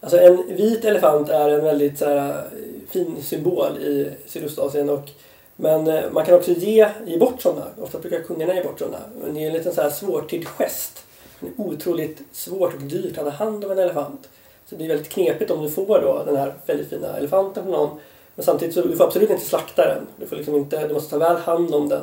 alltså 0.00 0.18
en 0.18 0.56
vit 0.56 0.84
elefant 0.84 1.28
är 1.28 1.48
en 1.48 1.64
väldigt 1.64 1.98
så 1.98 2.04
här, 2.04 2.44
fin 2.90 3.22
symbol 3.22 3.78
i 3.78 4.10
Sydostasien. 4.26 4.90
Och, 4.90 5.08
men 5.56 5.88
eh, 5.88 6.10
man 6.12 6.24
kan 6.24 6.34
också 6.34 6.50
ge, 6.50 6.88
ge 7.06 7.18
bort 7.18 7.42
sådana. 7.42 7.66
Ofta 7.80 7.98
brukar 7.98 8.22
kungarna 8.22 8.54
ge 8.54 8.62
bort 8.62 8.78
sådana. 8.78 8.98
Men 9.22 9.34
det 9.34 9.42
är 9.42 9.46
en 9.46 9.52
liten 9.52 9.74
så 9.74 9.82
här 9.82 9.90
svårtydd 9.90 10.46
gest. 10.46 11.04
Det 11.40 11.46
är 11.46 11.66
otroligt 11.66 12.22
svårt 12.32 12.74
och 12.74 12.82
dyrt 12.82 13.18
att 13.18 13.24
ta 13.24 13.30
hand 13.30 13.64
om 13.64 13.70
en 13.70 13.78
elefant. 13.78 14.28
Så 14.66 14.74
det 14.74 14.76
blir 14.76 14.88
väldigt 14.88 15.08
knepigt 15.08 15.50
om 15.50 15.62
du 15.62 15.70
får 15.70 16.00
då 16.00 16.22
den 16.26 16.36
här 16.36 16.54
väldigt 16.66 16.90
fina 16.90 17.16
elefanten 17.16 17.62
från 17.62 17.72
någon. 17.72 17.98
Men 18.36 18.44
samtidigt 18.44 18.74
så 18.74 18.82
du 18.82 18.96
får 18.96 19.04
absolut 19.04 19.30
inte 19.30 19.44
slakta 19.44 19.82
den. 19.88 20.06
Du, 20.16 20.26
får 20.26 20.36
liksom 20.36 20.54
inte, 20.54 20.88
du 20.88 20.94
måste 20.94 21.10
ta 21.10 21.18
väl 21.18 21.36
hand 21.36 21.74
om 21.74 21.88
den. 21.88 22.02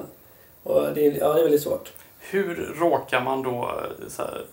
Och 0.64 0.82
det, 0.94 1.08
är, 1.08 1.12
ja, 1.20 1.34
det 1.34 1.40
är 1.40 1.44
väldigt 1.44 1.62
svårt. 1.64 1.92
Hur 2.20 2.74
råkar 2.80 3.22
man 3.22 3.44
då 3.44 3.50
eh, 3.52 4.12
här, 4.18 4.46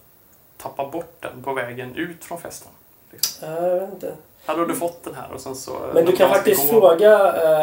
tappa 0.57 0.89
bort 0.89 1.15
den 1.21 1.43
på 1.43 1.53
vägen 1.53 1.97
ut 1.97 2.25
från 2.25 2.41
festen? 2.41 2.73
Liksom? 3.11 3.49
Ja, 3.49 3.67
Jag 3.67 3.81
vet 3.81 3.93
inte. 3.93 4.13
Hade 4.45 4.67
du 4.67 4.75
fått 4.75 5.05
den 5.05 5.15
här 5.15 5.33
och 5.35 5.41
sen 5.41 5.55
så... 5.55 5.77
Men 5.95 6.05
du 6.05 6.13
kan 6.17 6.29
faktiskt 6.31 6.63
gå- 6.63 6.81
fråga 6.81 7.13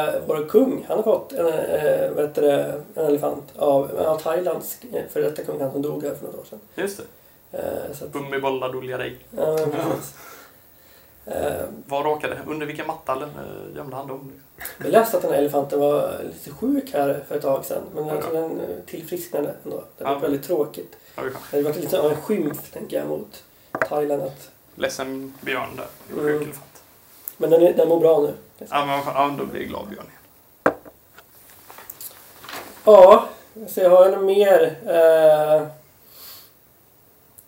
eh, 0.07 0.13
vår 0.27 0.45
kung. 0.49 0.85
Han 0.87 0.97
har 0.97 1.03
fått 1.03 1.33
en, 1.33 1.47
eh, 1.47 2.11
vad 2.15 2.25
heter 2.27 2.41
det, 2.41 2.81
en 2.95 3.05
elefant 3.05 3.43
av, 3.57 3.91
av 3.99 4.17
Thailands 4.19 4.77
eh, 4.93 5.03
före 5.13 5.23
detta 5.23 5.43
kung, 5.43 5.61
han 5.61 5.71
som 5.71 5.81
dog 5.81 6.03
här 6.03 6.15
för 6.15 6.25
något 6.25 6.39
år 6.39 6.43
sedan. 6.49 6.59
Just 6.75 6.97
det. 7.51 7.57
Eh, 7.57 7.91
att, 8.03 8.11
Bummi 8.11 8.39
bolla 8.39 8.67
dulja 8.69 8.97
dig. 8.97 9.17
ja, 9.37 9.57
precis. 9.57 10.13
Eh, 11.31 11.63
Var 11.85 12.03
råkade? 12.03 12.39
Under 12.47 12.65
vilken 12.65 12.87
matta 12.87 13.13
eh, 13.15 13.75
gömde 13.75 13.95
han 13.95 14.07
dem? 14.07 14.31
Liksom? 14.57 14.85
Jag 14.85 14.91
läste 14.91 15.17
att 15.17 15.23
den 15.23 15.31
här 15.31 15.39
elefanten 15.39 15.79
var 15.79 16.19
lite 16.23 16.49
sjuk 16.51 16.93
här 16.93 17.23
för 17.27 17.35
ett 17.35 17.41
tag 17.41 17.65
sedan. 17.65 17.81
Men 17.95 18.07
jag 18.07 18.17
Ja. 18.17 18.21
tror 18.21 18.33
den 18.33 18.59
eh, 18.59 18.67
tillfrisknade 18.85 19.55
ändå. 19.65 19.83
Det 19.97 20.03
var 20.03 20.11
Ja. 20.11 20.19
väldigt 20.19 20.43
tråkigt. 20.43 20.95
Skönt. 21.15 21.35
Det 21.51 21.61
varit 21.61 21.75
lite 21.75 21.99
av 22.01 22.11
en 22.11 22.21
skymf, 22.21 22.71
tänker 22.71 22.97
jag, 22.97 23.07
mot 23.07 23.43
Thailand. 23.89 24.21
Att, 24.21 24.49
Ledsen 24.75 25.33
Björn 25.41 25.75
där. 25.75 25.85
Sjuk 26.09 26.19
Mm. 26.29 26.35
elefant. 26.43 26.83
men 27.37 27.49
den, 27.49 27.61
är, 27.61 27.73
den 27.73 27.87
mår 27.89 27.99
bra 27.99 28.19
nu. 28.21 28.33
Ja, 28.57 28.85
men 28.85 28.99
ja, 29.05 29.35
då 29.39 29.45
blir 29.45 29.61
jag 29.61 29.69
glad 29.69 29.87
Björn. 29.87 30.05
Ja, 32.85 33.29
så 33.67 33.79
jag 33.81 33.89
har 33.89 34.09
något 34.11 34.23
mer. 34.23 34.63
Eh, 34.85 35.67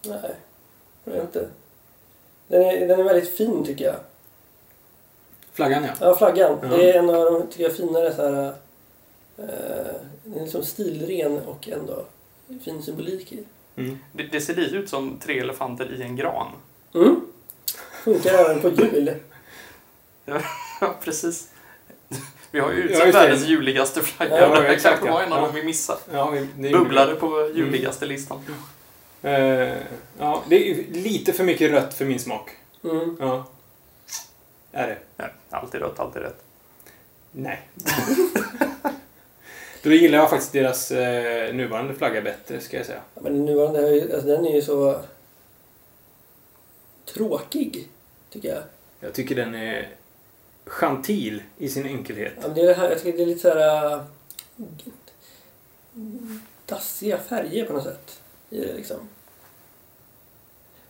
nej, 0.02 0.36
jag 1.04 1.13
vet 1.13 1.22
inte. 1.24 1.48
Den 2.50 2.62
är, 2.62 2.88
den 2.88 3.00
är 3.00 3.04
väldigt 3.04 3.38
fin 3.38 3.66
tycker 3.66 3.86
jag. 3.86 3.96
Flaggan 5.54 5.84
ja. 5.84 5.90
Ja, 6.00 6.18
flaggan. 6.18 6.58
Ja. 6.62 6.68
Det 6.68 6.92
är 6.92 7.00
en 7.00 7.10
av 7.10 7.26
de 7.26 7.48
tycker 7.48 7.64
jag, 7.64 7.76
finare 7.76 8.16
så 8.16 8.22
här, 8.22 8.48
eh, 9.38 9.94
Den 10.24 10.40
är 10.40 10.42
liksom 10.42 10.64
stilren 10.64 11.40
och 11.40 11.70
ändå 11.70 12.06
fin 12.64 12.84
symbolik 12.84 13.34
i. 13.34 13.44
Mm. 13.76 14.00
Det, 14.12 14.24
det 14.24 14.42
ser 14.42 14.56
lite 14.56 14.76
ut 14.76 14.90
som 14.90 15.20
tre 15.20 15.40
elefanter 15.40 15.94
i 16.00 16.02
en 16.02 16.16
gran. 16.16 16.48
Mm. 16.96 17.22
Funkar 18.04 18.34
även 18.34 18.62
på 18.62 18.70
jul. 18.70 19.14
Ja, 20.82 20.96
precis. 21.04 21.50
Vi 22.52 22.60
har 22.60 22.72
ju 22.72 22.82
utsett 22.82 23.16
världens 23.16 23.48
juligaste 23.48 24.02
flagga. 24.02 24.42
Ja, 24.42 24.62
det 24.62 24.76
kanske 24.76 25.12
var 25.12 25.22
en 25.22 25.34
av 25.34 25.42
dem 25.42 25.56
vi 25.56 25.64
missade. 25.64 26.00
ja 26.12 26.30
vi, 26.58 26.72
Bubblade 26.72 27.16
på 27.16 27.52
juligaste 27.56 28.06
listan. 28.06 28.42
Eh, 29.21 29.77
ja, 30.19 30.43
det 30.49 30.71
är 30.71 30.75
lite 30.91 31.34
för 31.34 31.43
mycket 31.43 31.71
rött 31.71 31.93
för 31.93 32.05
min 32.05 32.19
smak. 32.19 32.49
Mm. 32.84 33.17
Ja. 33.19 33.45
Är 34.71 34.88
det? 34.88 34.97
Ja, 35.17 35.25
alltid 35.49 35.82
rött, 35.82 35.99
alltid 35.99 36.21
rätt. 36.21 36.43
Nej. 37.32 37.69
Då 39.84 39.91
gillar 39.91 40.17
jag 40.17 40.29
faktiskt 40.29 40.53
deras 40.53 40.91
eh, 40.91 41.53
nuvarande 41.53 41.93
flagga 41.93 42.21
bättre, 42.21 42.60
ska 42.60 42.77
jag 42.77 42.86
säga. 42.86 43.01
Ja, 43.15 43.21
Men 43.21 43.45
nuvarande, 43.45 44.10
alltså, 44.13 44.27
den 44.27 44.45
är 44.45 44.55
ju 44.55 44.62
så 44.62 45.01
tråkig, 47.13 47.88
tycker 48.29 48.49
jag. 48.49 48.63
Jag 48.99 49.13
tycker 49.13 49.36
den 49.36 49.55
är 49.55 49.89
gentil 50.65 51.43
i 51.58 51.69
sin 51.69 51.86
enkelhet. 51.86 52.34
Ja, 52.36 52.47
men 52.47 52.55
det 52.55 52.62
är 52.62 52.67
det 52.67 52.73
här, 52.73 52.89
jag 52.89 53.01
tycker 53.01 53.17
det 53.17 53.23
är 53.23 53.27
lite 53.27 53.39
så 53.39 53.49
här 53.49 53.93
äh, 53.93 54.01
dassiga 56.65 57.17
färger 57.17 57.65
på 57.65 57.73
något 57.73 57.84
sätt. 57.84 58.21
I 58.50 58.60
det, 58.60 58.74
liksom. 58.74 58.98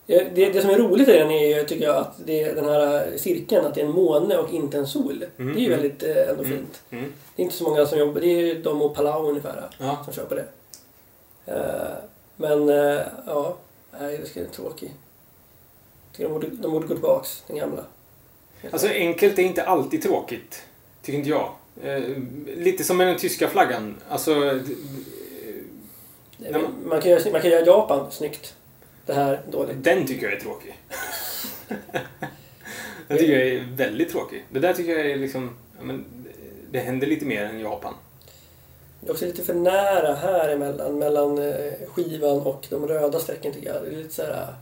Det, 0.06 0.24
det 0.54 0.62
som 0.62 0.69
är 0.69 0.78
roligt 0.78 1.08
i 1.10 1.12
den 1.12 1.32
är 1.32 1.58
ju, 1.58 1.63
tycker 1.63 1.86
jag, 1.86 1.95
att 1.98 2.15
det 2.26 2.43
är 2.43 2.56
den 2.56 2.65
här 2.65 3.17
cirkeln, 3.17 3.65
att 3.65 3.76
det 3.76 3.82
är 3.82 3.86
en 3.86 3.91
måne 3.91 4.38
och 4.38 4.54
inte 4.54 4.78
en 4.78 4.88
sol. 4.88 5.26
Mm, 5.38 5.54
Det 5.54 5.60
är 5.60 5.62
ju 5.62 5.74
mm. 5.74 5.82
väldigt 5.82 6.04
eh, 6.04 6.30
ändå 6.30 6.43
Mm. 6.43 6.58
fint. 6.58 6.82
Mm. 6.89 7.13
Det 7.36 7.41
är 7.41 7.43
inte 7.43 7.56
så 7.56 7.63
många 7.63 7.86
som 7.86 8.00
jobbar, 8.00 8.22
det 8.22 8.28
är 8.28 8.41
ju 8.41 8.62
de 8.62 8.82
och 8.82 8.95
Palau 8.95 9.30
ungefär 9.30 9.69
Ja. 9.78 10.06
som 10.06 10.26
på 10.26 10.36
det. 10.36 10.45
Eh, 11.45 11.98
men 12.36 12.69
eh, 12.69 13.02
ja, 13.28 13.58
nej, 14.00 14.17
det 14.17 14.28
vara 14.41 14.52
tråkig. 14.54 14.93
De 16.17 16.28
borde, 16.28 16.48
de 16.48 16.72
borde 16.72 16.88
gå 16.88 16.93
tillbaks, 16.93 17.43
den 17.48 17.58
gamla. 17.58 17.84
Alltså 18.72 18.88
enkelt 18.88 19.39
är 19.39 19.43
inte 19.43 19.63
alltid 19.63 20.04
tråkigt. 20.04 20.62
Tycker 21.02 21.17
inte 21.17 21.30
jag. 21.30 21.52
Eh, 21.84 22.04
lite 22.58 22.84
som 22.84 22.98
med 22.98 23.08
den 23.08 23.17
tyska 23.17 23.48
flaggan. 23.48 23.95
Alltså... 24.10 24.60
men 26.39 26.62
man, 26.86 27.02
kan 27.02 27.12
göra, 27.12 27.32
man 27.32 27.41
kan 27.41 27.52
göra 27.52 27.65
Japan 27.65 28.12
snyggt. 28.12 28.56
Det 29.06 29.13
här 29.13 29.41
dåligt. 29.52 29.84
Den 29.84 30.08
tycker 30.08 30.25
jag 30.25 30.34
är 30.34 30.39
tråkig. 30.39 30.78
den 33.08 33.17
tycker 33.17 33.39
jag 33.39 33.47
är 33.47 33.67
väldigt 33.75 34.10
tråkig. 34.10 34.45
Det 34.49 34.60
där 34.60 34.73
tycker 34.73 34.91
jag 34.91 35.12
är 35.12 35.17
liksom... 35.17 35.56
Ja, 35.78 35.84
men, 35.84 36.06
det 36.71 36.80
händer 36.80 37.08
lite 37.08 37.25
mer 37.25 37.45
än 37.45 37.60
Japan. 37.60 37.93
Det 39.02 39.08
är 39.08 39.12
också 39.12 39.25
lite 39.25 39.43
för 39.43 39.54
nära 39.54 40.15
här 40.15 40.49
emellan, 40.49 40.99
mellan 40.99 41.38
eh, 41.38 41.73
skivan 41.88 42.41
och 42.41 42.67
de 42.69 42.88
röda 42.88 43.19
strecken 43.19 43.54
tycker 43.54 43.67
jag. 43.73 43.84
Det 43.84 43.88
är 43.88 43.95
lite 43.95 44.13
så 44.13 44.21
här... 44.21 44.54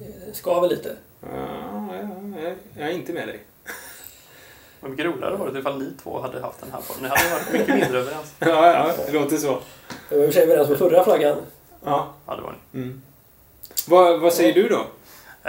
eh, 0.00 0.32
Skaver 0.32 0.68
lite. 0.68 0.96
Ja, 1.20 1.28
ja, 1.92 2.40
ja, 2.42 2.54
jag 2.78 2.88
är 2.88 2.92
inte 2.94 3.12
med 3.12 3.28
dig. 3.28 3.38
Vad 4.80 4.90
mycket 4.90 5.06
roligare 5.06 5.36
var 5.36 5.50
det 5.50 5.58
ifall 5.58 5.78
ni 5.78 5.90
två 6.02 6.20
hade 6.20 6.40
haft 6.40 6.60
den 6.60 6.70
här 6.72 6.80
på. 6.80 6.94
Ni 7.02 7.08
hade 7.08 7.30
varit 7.34 7.52
mycket 7.52 7.74
mindre 7.74 7.98
överens. 7.98 8.34
Ja, 8.38 8.72
ja, 8.72 8.92
det 9.06 9.12
låter 9.12 9.36
så. 9.36 9.58
Vi 10.08 10.16
var 10.16 10.24
i 10.24 10.28
och 10.28 10.32
för 10.34 10.40
sig 10.40 10.42
överens 10.52 10.68
på 10.68 10.76
förra 10.76 11.04
flaggan. 11.04 11.36
Ja. 11.84 12.14
Ja, 12.26 12.36
det 12.36 12.42
var 12.42 12.54
ni. 12.72 12.80
Mm. 12.80 13.02
Vad, 13.88 14.20
vad 14.20 14.32
säger 14.32 14.54
du 14.54 14.68
då? 14.68 14.86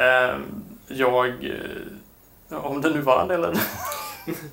Ehm, 0.01 0.63
jag... 0.87 1.27
eh, 2.49 2.65
Om 2.65 2.81
den 2.81 2.91
nuvarande 2.91 3.33
eller? 3.33 3.57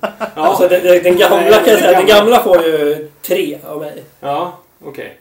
Ja, 0.01 0.09
Alltså, 0.35 0.67
den, 0.67 0.83
den, 1.03 1.17
gamla 1.17 1.35
Nej, 1.37 1.51
kan 1.53 1.67
jag 1.67 1.79
säga, 1.79 1.97
den 1.99 2.07
gamla 2.07 2.43
får 2.43 2.63
ju 2.65 3.11
tre 3.21 3.59
av 3.67 3.79
mig. 3.79 4.03
ja 4.19 4.57
okej. 4.83 5.19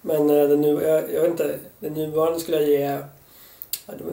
Men 0.00 0.30
eh, 0.30 0.48
den, 0.48 0.60
nu, 0.60 0.82
jag, 0.82 1.12
jag 1.14 1.20
vet 1.22 1.30
inte, 1.30 1.58
den 1.78 1.94
nuvarande 1.94 2.40
skulle 2.40 2.56
jag 2.60 2.68
ge... 2.68 2.98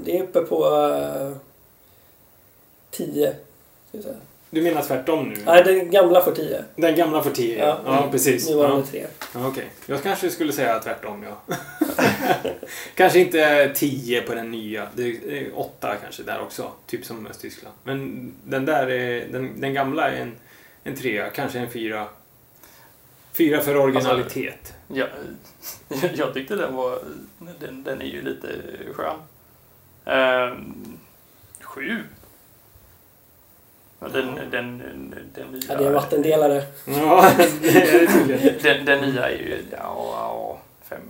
Det- 0.04 0.18
är 0.18 0.24
uppe 0.24 0.42
på 0.42 0.66
uh, 0.70 1.36
tio. 2.92 3.32
Ska 3.88 3.98
jag 3.98 4.04
säga. 4.04 4.16
Du 4.52 4.62
menar 4.62 4.82
tvärtom 4.82 5.30
nu? 5.30 5.38
Nej, 5.46 5.64
den 5.64 5.92
gamla 5.92 6.22
får 6.22 6.32
tio. 6.32 6.64
Den 6.76 6.96
gamla 6.96 7.24
får 7.24 7.32
10, 7.32 7.60
ja. 7.60 7.66
Ja. 7.66 7.82
ja. 7.86 8.08
precis. 8.12 8.50
Nuvarande 8.50 8.78
Ja. 8.78 8.86
tre. 8.92 9.06
Ja, 9.34 9.48
Okej. 9.48 9.72
Jag 9.86 10.04
kanske 10.04 10.30
skulle 10.30 10.54
säga 10.54 10.80
tvärtom, 10.80 11.24
ja. 11.24 11.56
kanske 12.96 13.20
inte 13.20 13.72
10 13.76 14.22
på 14.22 14.36
den 14.36 14.52
nya. 14.52 14.88
Det 14.96 15.04
är 15.04 15.60
8 15.60 15.96
kanske 16.04 16.24
där 16.24 16.42
också. 16.42 16.72
Typ 16.88 17.06
som 17.06 17.28
Östtyskland. 17.28 17.76
Men 17.84 18.32
den 18.44 18.66
där 18.66 18.88
är, 18.90 19.28
den, 19.32 19.62
den 19.62 19.74
gamla 19.74 20.12
är 20.12 20.22
en, 20.22 20.36
en 20.84 20.96
trea, 20.96 21.30
kanske 21.30 21.60
en 21.60 21.70
fyra. 21.70 22.08
Fyra 23.34 23.62
för 23.62 23.78
originalitet. 23.78 24.74
Ja, 24.88 25.06
jag 26.16 26.34
tyckte 26.34 26.56
den 26.56 26.76
var... 26.76 27.00
Den, 27.60 27.84
den 27.84 28.02
är 28.02 28.06
ju 28.06 28.22
lite 28.22 28.48
skön. 28.94 29.16
Ehm, 30.06 30.98
sju. 31.62 32.04
Den, 34.00 34.36
den, 34.52 34.80
den, 35.34 35.48
nya... 35.52 35.62
Ja, 35.68 35.78
det 35.78 35.84
är 35.84 35.88
en 35.88 35.94
vattendelare. 35.94 36.64
Ja, 36.86 37.32
det 37.62 37.70
är 37.70 38.28
det. 38.28 38.64
Den, 38.64 38.86
den 38.86 39.10
nya 39.10 39.30
är 39.30 39.38
ju... 39.38 39.64
Ja, 39.72 39.78
ja 39.78 40.60
fem... 40.82 41.02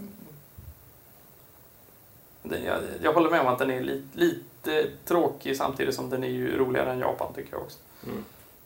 Den, 2.43 2.63
jag, 2.63 2.80
jag 3.02 3.13
håller 3.13 3.30
med 3.30 3.41
om 3.41 3.47
att 3.47 3.60
den 3.60 3.71
är 3.71 3.82
lite, 3.82 4.19
lite 4.19 4.89
tråkig 5.06 5.58
samtidigt 5.58 5.95
som 5.95 6.10
den 6.10 6.23
är 6.23 6.28
ju 6.28 6.58
roligare 6.58 6.91
än 6.91 6.99
Japan 6.99 7.34
tycker 7.34 7.54
jag 7.54 7.62
också. 7.62 7.78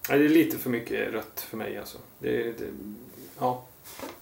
Ja, 0.09 0.17
det 0.17 0.25
är 0.25 0.29
lite 0.29 0.57
för 0.57 0.69
mycket 0.69 1.13
rött 1.13 1.45
för 1.49 1.57
mig 1.57 1.77
alltså. 1.77 1.97
Det, 2.19 2.43
det, 2.43 2.65
ja. 3.39 3.63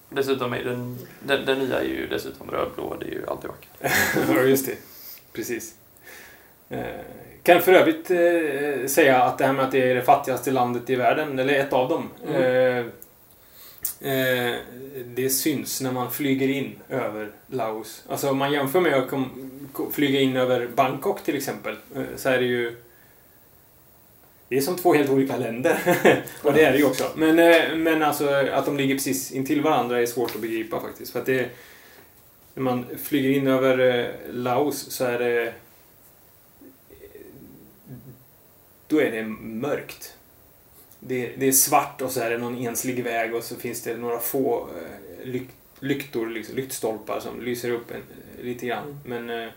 Dessutom 0.08 0.52
är 0.52 0.64
den, 0.64 0.98
den, 1.20 1.46
den 1.46 1.58
nya 1.58 1.80
är 1.80 1.84
ju 1.84 2.06
dessutom 2.06 2.50
rödblå 2.50 2.96
det 3.00 3.06
är 3.06 3.10
ju 3.10 3.26
alltid 3.26 3.50
vackert. 3.50 3.92
ja, 4.28 4.42
just 4.42 4.66
det. 4.66 4.76
Precis. 5.32 5.74
Eh, 6.72 6.78
Kan 7.42 7.60
för 7.62 7.72
övrigt 7.72 8.10
eh, 8.10 8.86
säga 8.86 9.22
att 9.22 9.38
det 9.38 9.44
här 9.46 9.52
med 9.52 9.64
att 9.64 9.72
det 9.72 9.90
är 9.90 9.94
det 9.94 10.02
fattigaste 10.02 10.50
landet 10.50 10.90
i 10.90 10.94
världen, 10.94 11.38
eller 11.38 11.54
ett 11.54 11.72
av 11.72 11.88
dem, 11.88 12.08
Mm. 12.28 12.88
eh, 14.00 14.54
det 15.06 15.30
syns 15.30 15.80
när 15.80 15.92
man 15.92 16.10
flyger 16.10 16.48
in 16.48 16.74
över 16.88 17.30
Laos. 17.46 18.04
Alltså 18.08 18.30
om 18.30 18.36
man 18.38 18.52
jämför 18.52 18.80
med 18.80 18.94
att 18.94 19.08
kom, 19.10 19.50
kom, 19.72 19.92
flyga 19.92 20.20
in 20.20 20.36
över 20.36 20.66
Bangkok 20.66 21.22
till 21.24 21.36
exempel, 21.36 21.76
eh, 21.96 22.02
så 22.16 22.28
är 22.28 22.38
det 22.38 22.44
ju 22.44 22.76
det 24.48 24.56
är 24.56 24.60
som 24.60 24.76
två 24.76 24.94
helt 24.94 25.10
olika 25.10 25.36
länder. 25.36 25.78
och 26.42 26.52
det 26.52 26.64
är 26.64 26.72
det 26.72 26.78
ju 26.78 26.84
också. 26.84 27.04
Men, 27.14 27.38
eh, 27.38 27.74
men 27.76 28.02
alltså 28.02 28.28
att 28.52 28.66
de 28.66 28.76
ligger 28.76 28.94
precis 28.94 29.32
intill 29.32 29.60
varandra 29.62 30.00
är 30.00 30.06
svårt 30.06 30.34
att 30.34 30.40
begripa 30.40 30.80
faktiskt. 30.80 31.12
För 31.12 31.20
att 31.20 31.26
det, 31.26 31.48
När 32.54 32.62
man 32.62 32.86
flyger 33.02 33.30
in 33.30 33.46
över 33.46 34.12
Laos 34.32 34.90
så 34.92 35.04
är 35.04 35.18
det... 35.18 35.52
Då 38.92 39.00
är 39.00 39.10
det 39.10 39.22
mörkt. 39.42 40.12
Det 41.00 41.26
är, 41.26 41.32
det 41.36 41.48
är 41.48 41.52
svart 41.52 42.02
och 42.02 42.10
så 42.10 42.20
är 42.20 42.30
det 42.30 42.38
någon 42.38 42.58
enslig 42.66 43.04
väg 43.04 43.34
och 43.34 43.44
så 43.44 43.56
finns 43.56 43.82
det 43.82 43.96
några 43.96 44.18
få 44.18 44.68
eh, 44.76 45.26
lyk, 45.26 45.48
lyktor, 45.80 46.26
liksom, 46.26 46.56
lyktstolpar 46.56 47.20
som 47.20 47.40
lyser 47.42 47.70
upp 47.70 47.90
en, 47.90 48.02
lite 48.44 48.66
grann. 48.66 49.00
Men 49.04 49.30
eh, 49.30 49.48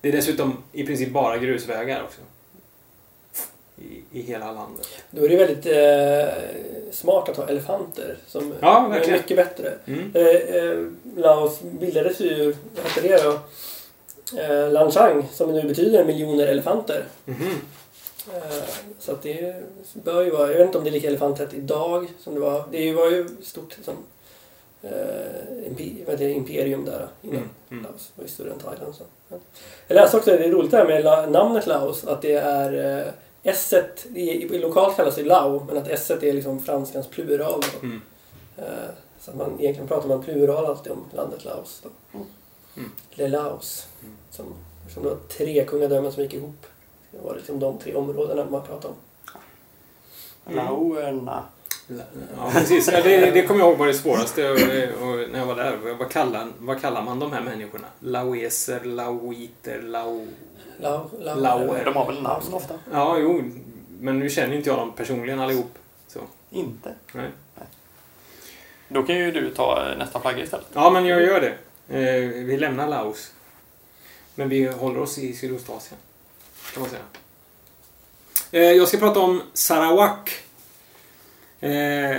det 0.00 0.08
är 0.08 0.12
dessutom 0.12 0.62
i 0.72 0.86
princip 0.86 1.10
bara 1.10 1.38
grusvägar 1.38 2.02
också. 2.02 2.20
I, 3.76 4.18
i 4.18 4.22
hela 4.22 4.52
landet. 4.52 4.88
Då 5.10 5.24
är 5.24 5.28
det 5.28 5.36
väldigt 5.36 5.66
eh, 5.66 6.92
smart 6.92 7.28
att 7.28 7.36
ha 7.36 7.48
elefanter. 7.48 8.16
Som 8.26 8.54
Ja, 8.60 8.94
är 8.94 9.12
mycket 9.12 9.36
bättre. 9.36 9.72
Mm. 9.86 10.10
Eh, 10.14 10.26
eh, 10.26 10.86
Laos 11.16 11.60
bildades 11.62 12.20
ju, 12.20 12.54
vad 12.74 12.84
heter 12.84 13.02
det 13.08 13.22
då? 13.22 13.40
Eh, 14.42 14.72
Lanchang, 14.72 15.28
som 15.32 15.52
nu 15.52 15.62
betyder 15.62 16.04
miljoner 16.04 16.46
elefanter. 16.46 17.04
Mhm. 17.24 17.46
Eh, 17.46 17.54
så 18.98 19.12
att 19.12 19.22
det 19.22 19.54
bör 19.92 20.22
ju 20.22 20.30
vara, 20.30 20.50
jag 20.50 20.58
vet 20.58 20.66
inte 20.66 20.78
om 20.78 20.84
det 20.84 20.90
är 20.90 20.92
lika 20.92 21.08
elefanttätt 21.08 21.54
idag 21.54 22.08
som 22.18 22.34
det 22.34 22.40
var. 22.40 22.64
Det 22.70 22.92
var 22.92 23.10
ju 23.10 23.28
stort 23.42 23.76
som 23.82 23.94
eh, 24.82 26.16
det, 26.18 26.32
imperium 26.32 26.84
där 26.84 27.08
innan. 27.22 27.36
Mm. 27.36 27.48
Mm. 27.70 27.84
Laos 27.84 28.12
var 28.14 28.24
ju 28.24 28.30
större 28.30 28.52
än 28.52 28.58
Thailand. 28.58 28.94
Så. 28.94 29.04
Ja. 29.28 29.36
Jag 29.88 29.94
läste 29.94 30.16
också, 30.16 30.30
det 30.30 30.44
är 30.44 30.50
roligt 30.50 30.70
det 30.70 30.76
här 30.76 30.86
med 30.86 31.32
namnet 31.32 31.66
Laos, 31.66 32.04
att 32.04 32.22
det 32.22 32.34
är 32.34 32.98
eh, 32.98 33.12
s 33.42 33.74
i, 34.14 34.20
i, 34.20 34.58
lokalt 34.58 34.96
kallas 34.96 35.16
det 35.16 35.24
Lao, 35.24 35.64
men 35.68 35.78
att 35.78 35.88
s 35.88 36.10
är 36.10 36.32
liksom 36.32 36.64
franskans 36.64 37.06
plural. 37.06 37.62
Mm. 37.82 38.00
Eh, 38.56 38.64
så 39.20 39.30
att 39.30 39.36
man, 39.36 39.60
egentligen 39.60 39.88
pratar 39.88 40.08
man 40.08 40.22
plural 40.22 40.66
alltid 40.66 40.92
om 40.92 41.04
landet 41.12 41.44
Laos. 41.44 41.82
Då. 41.82 42.18
Mm. 42.76 42.90
Le 43.10 43.28
Laos. 43.28 43.86
Mm. 44.02 44.16
Som, 44.30 44.46
som 44.94 45.02
då 45.02 45.16
tre 45.28 45.64
kungadömen 45.64 46.12
som 46.12 46.22
gick 46.22 46.34
ihop. 46.34 46.66
Det 47.10 47.18
var 47.22 47.34
liksom 47.34 47.60
de 47.60 47.78
tre 47.78 47.94
områdena 47.94 48.44
man 48.50 48.62
pratade 48.62 48.94
om. 48.94 49.00
Mm. 50.46 50.64
Laoerna. 50.64 51.44
Ja, 52.36 52.50
precis. 52.52 52.88
Ja, 52.92 53.02
det, 53.02 53.30
det 53.30 53.42
kommer 53.42 53.60
jag 53.60 53.68
ihåg 53.68 53.78
var 53.78 53.86
det 53.86 53.94
svåraste 53.94 54.50
och, 54.50 54.54
och 54.54 55.30
när 55.30 55.38
jag 55.38 55.46
var 55.46 55.56
där. 55.56 55.76
Vad 55.98 56.10
kallar, 56.10 56.48
vad 56.58 56.80
kallar 56.80 57.02
man 57.02 57.18
de 57.18 57.32
här 57.32 57.40
människorna? 57.40 57.86
Laoeser, 58.00 58.84
laoiter, 58.84 59.82
lao... 59.82 60.26
Lao, 60.78 61.10
Lao, 61.20 61.40
Laoer. 61.40 61.84
De 61.84 61.96
har 61.96 62.06
väl 62.06 62.22
namn 62.22 62.44
ofta? 62.52 62.74
Ja, 62.92 63.18
jo. 63.18 63.42
Men 64.00 64.18
nu 64.18 64.30
känner 64.30 64.56
inte 64.56 64.68
jag 64.68 64.78
dem 64.78 64.92
personligen 64.92 65.40
allihop. 65.40 65.78
Så. 66.06 66.20
Inte. 66.50 66.94
Nej. 67.12 67.30
Då 68.88 69.02
kan 69.02 69.16
ju 69.18 69.32
du 69.32 69.50
ta 69.50 69.90
eh, 69.90 69.98
nästa 69.98 70.20
flagga 70.20 70.44
istället. 70.44 70.66
Ja, 70.72 70.90
men 70.90 71.06
jag 71.06 71.22
gör 71.22 71.40
det. 71.40 71.54
Eh, 71.98 72.44
vi 72.44 72.56
lämnar 72.56 72.88
Laos. 72.88 73.32
Men 74.34 74.48
vi 74.48 74.66
håller 74.66 75.00
oss 75.00 75.18
i 75.18 75.32
Sydostasien. 75.32 76.00
Kan 76.74 76.80
man 76.82 76.90
säga. 76.90 77.02
Eh, 78.50 78.72
jag 78.72 78.88
ska 78.88 78.98
prata 78.98 79.20
om 79.20 79.42
Sarawak. 79.52 80.30
Eh, 81.60 82.16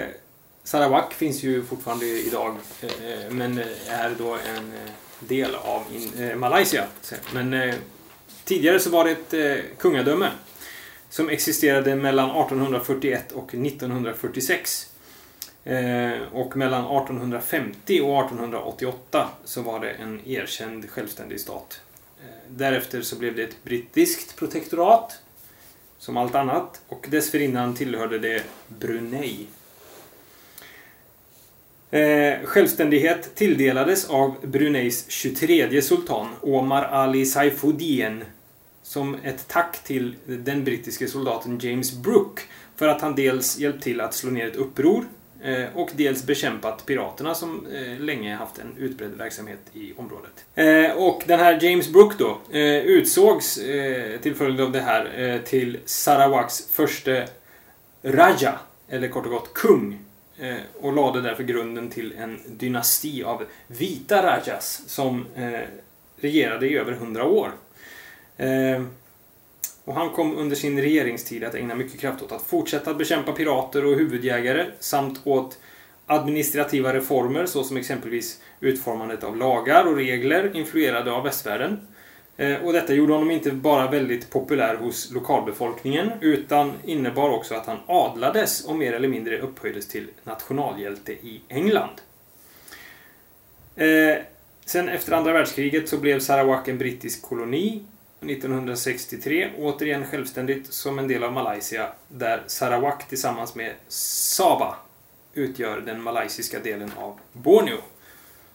Sarawak 0.64 1.14
finns 1.14 1.44
ju 1.44 1.64
fortfarande 1.64 2.06
idag. 2.06 2.56
Eh, 2.82 3.32
men 3.32 3.58
eh, 3.58 3.66
är 3.90 4.16
då 4.18 4.34
en 4.34 4.72
eh, 4.72 4.92
del 5.20 5.56
av 5.56 5.84
in, 5.94 6.24
eh, 6.24 6.36
Malaysia. 6.36 6.86
Men 7.34 7.54
eh, 7.54 7.76
tidigare 8.44 8.80
så 8.80 8.90
var 8.90 9.06
det 9.06 9.12
ett 9.12 9.34
eh, 9.34 9.66
kungadöme. 9.78 10.30
Som 11.10 11.30
existerade 11.30 11.96
mellan 11.96 12.30
1841 12.30 13.32
och 13.32 13.54
1946. 13.56 14.88
Eh, 15.64 16.22
och 16.32 16.58
mellan 16.58 16.82
1850 16.82 18.02
och 18.02 18.26
1888 18.26 19.30
så 19.46 19.62
var 19.62 19.80
det 19.80 19.90
en 19.90 20.28
erkänd 20.28 20.90
självständig 20.90 21.40
stat. 21.40 21.82
Därefter 22.50 23.02
så 23.02 23.16
blev 23.16 23.36
det 23.36 23.44
ett 23.44 23.64
brittiskt 23.64 24.36
protektorat, 24.36 25.22
som 25.98 26.18
allt 26.18 26.36
annat, 26.36 26.82
och 26.88 27.08
dessförinnan 27.10 27.76
tillhörde 27.76 28.20
det 28.20 28.44
Brunei. 28.68 29.48
Eh, 31.92 32.44
självständighet 32.44 33.36
tilldelades 33.36 34.10
av 34.10 34.36
Bruneis 34.44 35.06
23 35.10 35.82
sultan, 35.82 36.28
Omar 36.42 36.84
Ali 36.84 37.26
Saifuddin, 37.26 38.24
som 38.84 39.16
ett 39.24 39.48
tack 39.48 39.84
till 39.84 40.16
den 40.26 40.64
brittiske 40.64 41.08
soldaten 41.08 41.60
James 41.60 41.94
Brooke 41.94 42.42
för 42.76 42.88
att 42.88 43.02
han 43.02 43.16
dels 43.16 43.58
hjälpt 43.58 43.84
till 43.84 44.02
att 44.02 44.14
slå 44.14 44.32
ner 44.32 44.48
ett 44.48 44.56
uppror 44.56 45.06
Eh, 45.44 45.66
och 45.76 45.90
dels 45.96 46.24
bekämpat 46.24 46.86
piraterna 46.86 47.36
som 47.36 47.68
eh, 47.74 48.00
länge 48.00 48.36
haft 48.36 48.60
en 48.60 48.78
utbredd 48.78 49.12
verksamhet 49.12 49.60
i 49.74 49.94
området. 49.98 50.46
Eh, 50.56 50.92
och 50.92 51.24
den 51.26 51.40
här 51.40 51.64
James 51.64 51.90
Brooke 51.90 52.16
då 52.20 52.38
utsågs 52.86 53.60
till 54.22 54.36
följd 54.36 54.62
av 54.62 54.72
det 54.72 54.82
här 54.82 55.40
till 55.46 55.78
Sarawaks 55.86 56.68
första 56.72 57.24
Raja, 58.02 58.60
eller 58.90 59.08
kort 59.08 59.26
och 59.26 59.32
gott 59.32 59.54
kung. 59.54 60.00
Och 60.82 60.94
lade 60.94 61.22
därför 61.22 61.44
grunden 61.44 61.90
till 61.90 62.14
en 62.18 62.40
dynasti 62.48 63.24
av 63.24 63.44
vita 63.68 64.24
Rajas 64.24 64.82
som 64.88 65.26
regerade 66.22 66.68
i 66.68 66.78
över 66.78 66.92
hundra 66.92 67.26
år. 67.26 67.52
Och 69.86 69.94
han 69.94 70.10
kom 70.10 70.38
under 70.38 70.56
sin 70.56 70.82
regeringstid 70.82 71.44
att 71.44 71.56
ägna 71.56 71.76
mycket 71.76 72.00
kraft 72.00 72.22
åt 72.22 72.32
att 72.32 72.42
fortsätta 72.42 72.94
bekämpa 72.94 73.32
pirater 73.32 73.86
och 73.86 73.96
huvudjägare 73.96 74.66
samt 74.80 75.22
åt 75.24 75.58
administrativa 76.06 76.94
reformer 76.94 77.46
såsom 77.46 77.78
exempelvis 77.78 78.42
utformandet 78.60 79.24
av 79.24 79.38
lagar 79.38 79.86
och 79.86 79.96
regler 79.96 80.56
influerade 80.56 81.12
av 81.12 81.24
västvärlden. 81.24 81.88
Eh, 82.38 82.56
och 82.56 82.74
detta 82.74 82.94
gjorde 82.94 83.14
honom 83.14 83.32
inte 83.32 83.52
bara 83.52 83.92
väldigt 83.92 84.30
populär 84.30 84.76
hos 84.76 85.12
lokalbefolkningen 85.12 86.12
utan 86.22 86.74
innebar 86.86 87.30
också 87.30 87.56
att 87.56 87.66
han 87.66 87.78
adlades 87.88 88.66
och 88.66 88.76
mer 88.76 88.94
eller 88.94 89.08
mindre 89.08 89.40
upphöjdes 89.40 89.88
till 89.88 90.08
nationalhjälte 90.24 91.12
i 91.12 91.42
England. 91.48 92.02
Eh, 93.76 94.18
sen 94.66 94.90
efter 94.90 95.14
andra 95.14 95.34
världskriget 95.34 95.90
så 95.90 95.98
blev 95.98 96.20
Sarawak 96.20 96.68
en 96.68 96.78
brittisk 96.78 97.22
koloni 97.22 97.84
1963 98.22 99.52
återigen 99.58 100.06
självständigt 100.06 100.74
som 100.74 101.00
en 101.00 101.08
del 101.08 101.24
av 101.24 101.34
Malaysia 101.34 101.92
där 102.08 102.44
Sarawak 102.48 103.08
tillsammans 103.08 103.56
med 103.56 103.74
Sabah 103.88 104.76
utgör 105.34 105.82
den 105.82 106.02
malaysiska 106.02 106.60
delen 106.60 106.92
av 106.98 107.20
Borneo. 107.34 107.78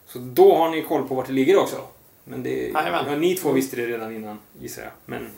Så 0.05 0.19
då 0.19 0.55
har 0.55 0.69
ni 0.69 0.81
koll 0.81 1.07
på 1.07 1.15
vart 1.15 1.27
det 1.27 1.33
ligger 1.33 1.57
också. 1.57 1.87
Men 2.23 2.43
det, 2.43 2.67
ja, 2.67 3.15
ni 3.15 3.35
två 3.35 3.51
visste 3.51 3.75
det 3.75 3.85
redan 3.85 4.15
innan 4.15 4.39
gissar 4.59 4.81
jag. 4.81 4.91
Men 5.05 5.29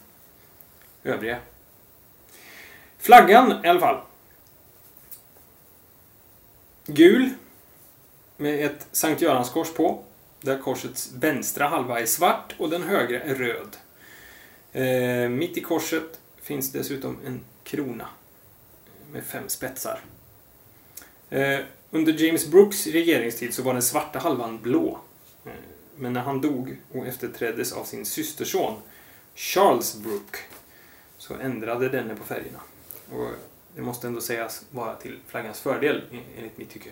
övriga. 1.03 1.37
Flaggan 2.97 3.65
i 3.65 3.67
alla 3.67 3.79
fall. 3.79 4.01
Gul. 6.85 7.29
Med 8.37 8.65
ett 8.65 8.87
Sankt 8.91 9.21
Göranskors 9.21 9.73
på. 9.73 10.03
Där 10.41 10.57
korsets 10.59 11.11
vänstra 11.13 11.67
halva 11.67 11.99
är 11.99 12.05
svart 12.05 12.55
och 12.57 12.69
den 12.69 12.83
högra 12.83 13.21
är 13.21 13.35
röd. 13.35 13.77
Eh, 14.73 15.29
mitt 15.29 15.57
i 15.57 15.61
korset 15.61 16.19
finns 16.41 16.71
dessutom 16.71 17.17
en 17.25 17.39
krona 17.63 18.07
med 19.11 19.23
fem 19.23 19.49
spetsar. 19.49 19.99
Eh, 21.29 21.59
under 21.91 22.13
James 22.13 22.47
Brooks 22.47 22.87
regeringstid 22.87 23.53
så 23.53 23.63
var 23.63 23.73
den 23.73 23.81
svarta 23.81 24.19
halvan 24.19 24.61
blå. 24.61 24.99
Eh, 25.45 25.51
men 25.97 26.13
när 26.13 26.21
han 26.21 26.41
dog 26.41 26.77
och 26.91 27.07
efterträddes 27.07 27.73
av 27.73 27.83
sin 27.83 28.05
systerson 28.05 28.81
Charles 29.35 29.95
Brook 29.95 30.37
så 31.17 31.33
ändrade 31.35 31.89
denne 31.89 32.15
på 32.15 32.23
färgerna. 32.23 32.59
Och 33.11 33.29
det 33.75 33.81
måste 33.81 34.07
ändå 34.07 34.21
sägas 34.21 34.65
vara 34.71 34.95
till 34.95 35.19
flaggans 35.27 35.59
fördel 35.59 36.01
enligt 36.37 36.57
mitt 36.57 36.69
tycke. 36.69 36.89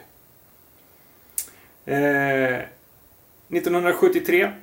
Eh, 1.86 2.66
1973 3.50 4.54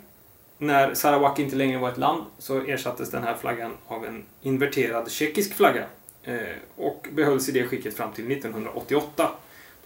när 0.58 0.94
Sarawak 0.94 1.38
inte 1.38 1.56
längre 1.56 1.78
var 1.78 1.88
ett 1.88 1.98
land 1.98 2.24
så 2.38 2.60
ersattes 2.60 3.10
den 3.10 3.22
här 3.22 3.34
flaggan 3.34 3.72
av 3.86 4.04
en 4.04 4.24
inverterad 4.42 5.10
tjeckisk 5.10 5.54
flagga 5.54 5.84
eh, 6.22 6.38
och 6.76 7.06
behölls 7.12 7.48
i 7.48 7.52
det 7.52 7.66
skicket 7.66 7.96
fram 7.96 8.12
till 8.12 8.32
1988 8.32 9.30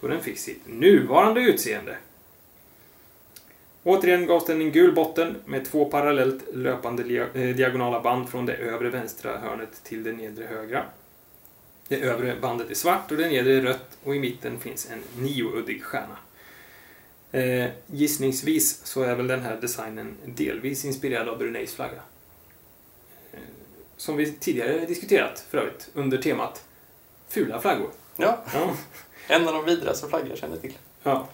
då 0.01 0.07
den 0.07 0.21
fick 0.21 0.37
sitt 0.37 0.67
nuvarande 0.67 1.41
utseende. 1.41 1.97
Återigen 3.83 4.27
gavs 4.27 4.45
den 4.45 4.61
en 4.61 4.71
gul 4.71 4.95
botten 4.95 5.35
med 5.45 5.65
två 5.65 5.85
parallellt 5.85 6.43
löpande 6.53 7.03
eh, 7.33 7.55
diagonala 7.55 7.99
band 7.99 8.29
från 8.29 8.45
det 8.45 8.53
övre 8.53 8.89
vänstra 8.89 9.37
hörnet 9.37 9.83
till 9.83 10.03
det 10.03 10.13
nedre 10.13 10.45
högra. 10.45 10.83
Det 11.87 12.01
övre 12.01 12.35
bandet 12.41 12.71
är 12.71 12.75
svart 12.75 13.11
och 13.11 13.17
det 13.17 13.27
nedre 13.27 13.53
är 13.53 13.61
rött 13.61 13.97
och 14.03 14.15
i 14.15 14.19
mitten 14.19 14.59
finns 14.59 14.89
en 14.91 15.23
niouddig 15.23 15.83
stjärna. 15.83 16.17
Eh, 17.31 17.69
gissningsvis 17.87 18.85
så 18.85 19.01
är 19.03 19.15
väl 19.15 19.27
den 19.27 19.41
här 19.41 19.57
designen 19.61 20.17
delvis 20.25 20.85
inspirerad 20.85 21.29
av 21.29 21.37
Bruneis 21.37 21.73
flagga. 21.73 22.01
Eh, 23.31 23.39
som 23.97 24.17
vi 24.17 24.31
tidigare 24.31 24.85
diskuterat 24.85 25.45
för 25.49 25.57
övrigt 25.57 25.89
under 25.93 26.17
temat 26.17 26.65
fula 27.27 27.59
flaggor. 27.59 27.89
Ja, 28.15 28.43
Ja. 28.53 28.73
en 29.27 29.47
av 29.47 29.53
de 29.53 29.65
vidrigaste 29.65 30.07
flaggor 30.07 30.29
jag 30.29 30.37
känner 30.37 30.57
till. 30.57 30.73
ja. 31.03 31.27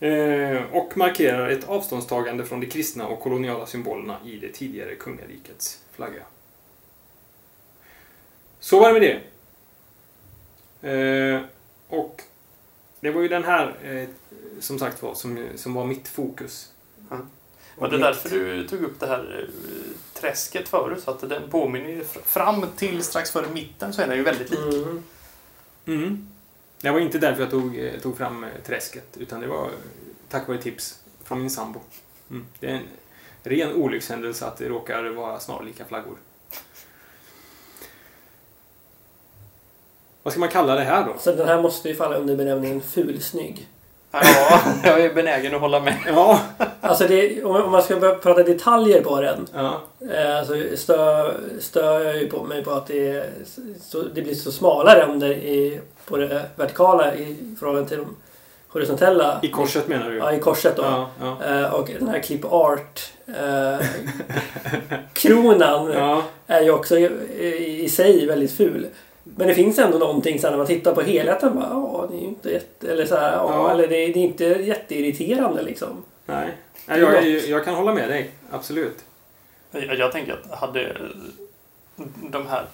Eh, 0.00 0.62
och 0.72 0.96
markerar 0.96 1.48
ett 1.48 1.68
avståndstagande 1.68 2.44
från 2.44 2.60
de 2.60 2.66
kristna 2.66 3.06
och 3.06 3.20
koloniala 3.20 3.66
symbolerna 3.66 4.16
i 4.24 4.36
det 4.38 4.52
tidigare 4.52 4.94
kungarikets 4.94 5.80
flagga. 5.92 6.22
Så 8.60 8.80
var 8.80 8.92
det 8.92 9.00
med 9.00 9.20
det. 10.82 10.92
Eh, 10.92 11.42
och 11.88 12.22
det 13.00 13.10
var 13.10 13.22
ju 13.22 13.28
den 13.28 13.44
här, 13.44 13.76
eh, 13.84 14.08
som 14.60 14.78
sagt 14.78 15.02
var, 15.02 15.14
som, 15.14 15.48
som 15.56 15.74
var 15.74 15.84
mitt 15.84 16.08
fokus. 16.08 16.72
Ja. 17.10 17.16
Och 17.16 17.82
Var 17.82 17.88
det 17.88 17.96
mitt- 17.96 18.06
därför 18.06 18.28
du 18.30 18.68
tog 18.68 18.82
upp 18.82 19.00
det 19.00 19.06
här 19.06 19.40
eh, 19.48 19.54
träsket 20.20 20.68
förut? 20.68 21.02
Så 21.04 21.10
att 21.10 21.28
den 21.28 21.50
påminner 21.50 22.04
fram 22.24 22.66
till 22.76 23.02
strax 23.02 23.30
före 23.30 23.46
mitten 23.50 23.92
så 23.92 24.02
är 24.02 24.06
den 24.06 24.16
ju 24.16 24.22
väldigt 24.22 24.50
lik. 24.50 24.60
Mm. 24.74 25.02
Mm. 25.86 26.28
Det 26.80 26.90
var 26.90 27.00
inte 27.00 27.18
därför 27.18 27.40
jag 27.42 27.50
tog, 27.50 27.78
eh, 27.78 28.00
tog 28.00 28.16
fram 28.16 28.44
eh, 28.44 28.50
träsket, 28.66 29.16
utan 29.16 29.40
det 29.40 29.46
var 29.46 29.70
tack 30.28 30.48
vare 30.48 30.58
tips 30.62 30.98
från 31.24 31.40
min 31.40 31.50
sambo. 31.50 31.80
Mm. 32.30 32.46
Det 32.60 32.66
är 32.66 32.74
en 32.74 32.82
ren 33.42 33.72
olyckshändelse 33.72 34.46
att 34.46 34.56
det 34.56 34.68
råkar 34.68 35.04
vara 35.04 35.40
snarlika 35.40 35.84
flaggor. 35.84 36.16
Vad 40.22 40.32
ska 40.32 40.40
man 40.40 40.48
kalla 40.48 40.74
det 40.74 40.84
här 40.84 41.06
då? 41.06 41.18
Så 41.18 41.32
den 41.32 41.48
här 41.48 41.62
måste 41.62 41.88
ju 41.88 41.94
falla 41.94 42.16
under 42.16 42.36
benämningen 42.36 42.80
fulsnygg. 42.80 43.68
Ja, 44.10 44.60
jag 44.84 45.00
är 45.00 45.14
benägen 45.14 45.54
att 45.54 45.60
hålla 45.60 45.80
med. 45.80 45.96
Ja, 46.06 46.40
Alltså 46.80 47.06
det, 47.06 47.44
om 47.44 47.70
man 47.70 47.82
ska 47.82 47.96
börja 47.96 48.14
prata 48.14 48.42
detaljer 48.42 49.02
på 49.02 49.20
den 49.20 49.46
ja, 49.54 49.80
eh, 50.00 50.46
så 50.46 50.76
stör, 50.76 51.34
stör 51.60 52.04
jag 52.04 52.16
ju 52.16 52.28
på 52.28 52.44
mig 52.44 52.64
på 52.64 52.70
att 52.70 52.86
det, 52.86 53.26
så, 53.80 54.02
det 54.02 54.22
blir 54.22 54.34
så 54.34 54.52
smala 54.52 54.98
ränder 55.00 55.30
i, 55.30 55.80
på 56.06 56.16
det 56.16 56.42
vertikala 56.56 57.14
i 57.14 57.36
förhållande 57.58 57.88
till 57.88 57.98
de 57.98 58.16
horisontella. 58.68 59.40
i 59.42 59.48
korset 59.48 59.88
menar 59.88 60.10
du? 60.10 60.16
Ja, 60.16 60.32
i 60.32 60.40
korset 60.40 60.76
då. 60.76 60.82
ja, 60.82 61.10
ja. 61.20 61.44
Eh, 61.44 61.74
och 61.74 61.90
den 61.98 62.08
här 62.08 62.20
clip 62.20 62.44
art 62.44 63.12
eh, 63.26 63.86
kronan 65.12 65.92
är 66.46 66.60
ju 66.60 66.70
också 66.70 66.98
i, 66.98 67.80
i 67.84 67.88
sig 67.88 68.26
väldigt 68.26 68.56
ful. 68.56 68.86
Men 69.36 69.48
det 69.48 69.54
finns 69.54 69.78
ändå 69.78 69.98
någonting 69.98 70.38
så 70.40 70.46
här, 70.46 70.50
när 70.50 70.58
man 70.58 70.66
tittar 70.66 70.94
på 70.94 71.00
helheten. 71.00 71.54
Bara, 71.54 71.68
ja, 71.70 72.06
det 72.10 72.16
är 72.16 72.20
ju 72.20 72.26
inte 72.26 72.50
jätte, 72.50 72.92
eller 72.92 73.06
så 73.06 73.16
här, 73.16 73.32
ja, 73.32 73.50
Ja. 73.52 73.70
eller 73.70 73.88
det, 73.88 73.96
är- 74.04 74.12
det 74.14 74.18
är 74.20 74.24
inte 74.24 74.44
jätteirriterande 74.44 75.62
liksom. 75.62 76.04
Nej, 76.26 76.48
Nej 76.86 77.00
jag, 77.00 77.26
jag, 77.28 77.48
jag 77.48 77.64
kan 77.64 77.74
hålla 77.74 77.94
med 77.94 78.08
dig. 78.08 78.30
Absolut. 78.50 78.96
Jag, 79.70 79.98
jag 79.98 80.12
tänker 80.12 80.32
att 80.32 80.58
hade 80.58 80.96
de 82.30 82.46
här, 82.46 82.64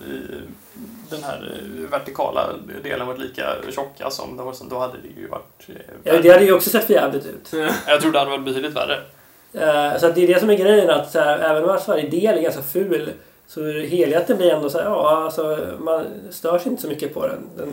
den 1.11 1.23
här 1.23 1.53
vertikala 1.91 2.51
delen 2.83 3.07
varit 3.07 3.21
lika 3.21 3.55
tjocka 3.75 4.11
som 4.11 4.37
de 4.37 4.47
var, 4.47 4.55
då 4.71 4.79
hade 4.79 4.93
det 5.03 5.21
ju 5.21 5.27
varit... 5.29 5.69
eh, 5.69 5.75
Ja, 6.05 6.21
det 6.23 6.31
hade 6.31 6.45
ju 6.45 6.53
också 6.53 6.71
sett 6.71 6.85
för 6.85 6.95
jävligt 6.95 7.27
ut. 7.27 7.53
Jag 7.87 8.01
tror 8.01 8.13
det 8.13 8.19
hade 8.19 8.31
varit 8.31 8.45
betydligt 8.45 8.77
värre. 8.77 9.01
Eh, 9.53 9.99
så 10.01 10.07
att 10.07 10.15
det 10.15 10.23
är 10.25 10.27
det 10.35 10.41
som 10.41 10.51
är 10.51 10.55
grejen 10.57 10.91
att 10.91 11.11
så 11.13 11.19
här, 11.19 11.39
även 11.39 11.65
om 11.71 11.79
varje 11.87 12.09
del 12.09 12.39
är 12.39 12.43
ganska 12.43 12.63
ful 12.63 13.11
så 13.47 13.73
helheten 13.73 14.37
blir 14.37 14.51
ändå 14.51 14.71
så 14.71 14.79
här, 14.79 14.85
ja 14.85 15.25
alltså 15.25 15.69
man 15.79 16.07
störs 16.31 16.67
inte 16.67 16.83
så 16.83 16.89
mycket 16.89 17.15
på 17.15 17.27
den. 17.27 17.41
den 17.57 17.73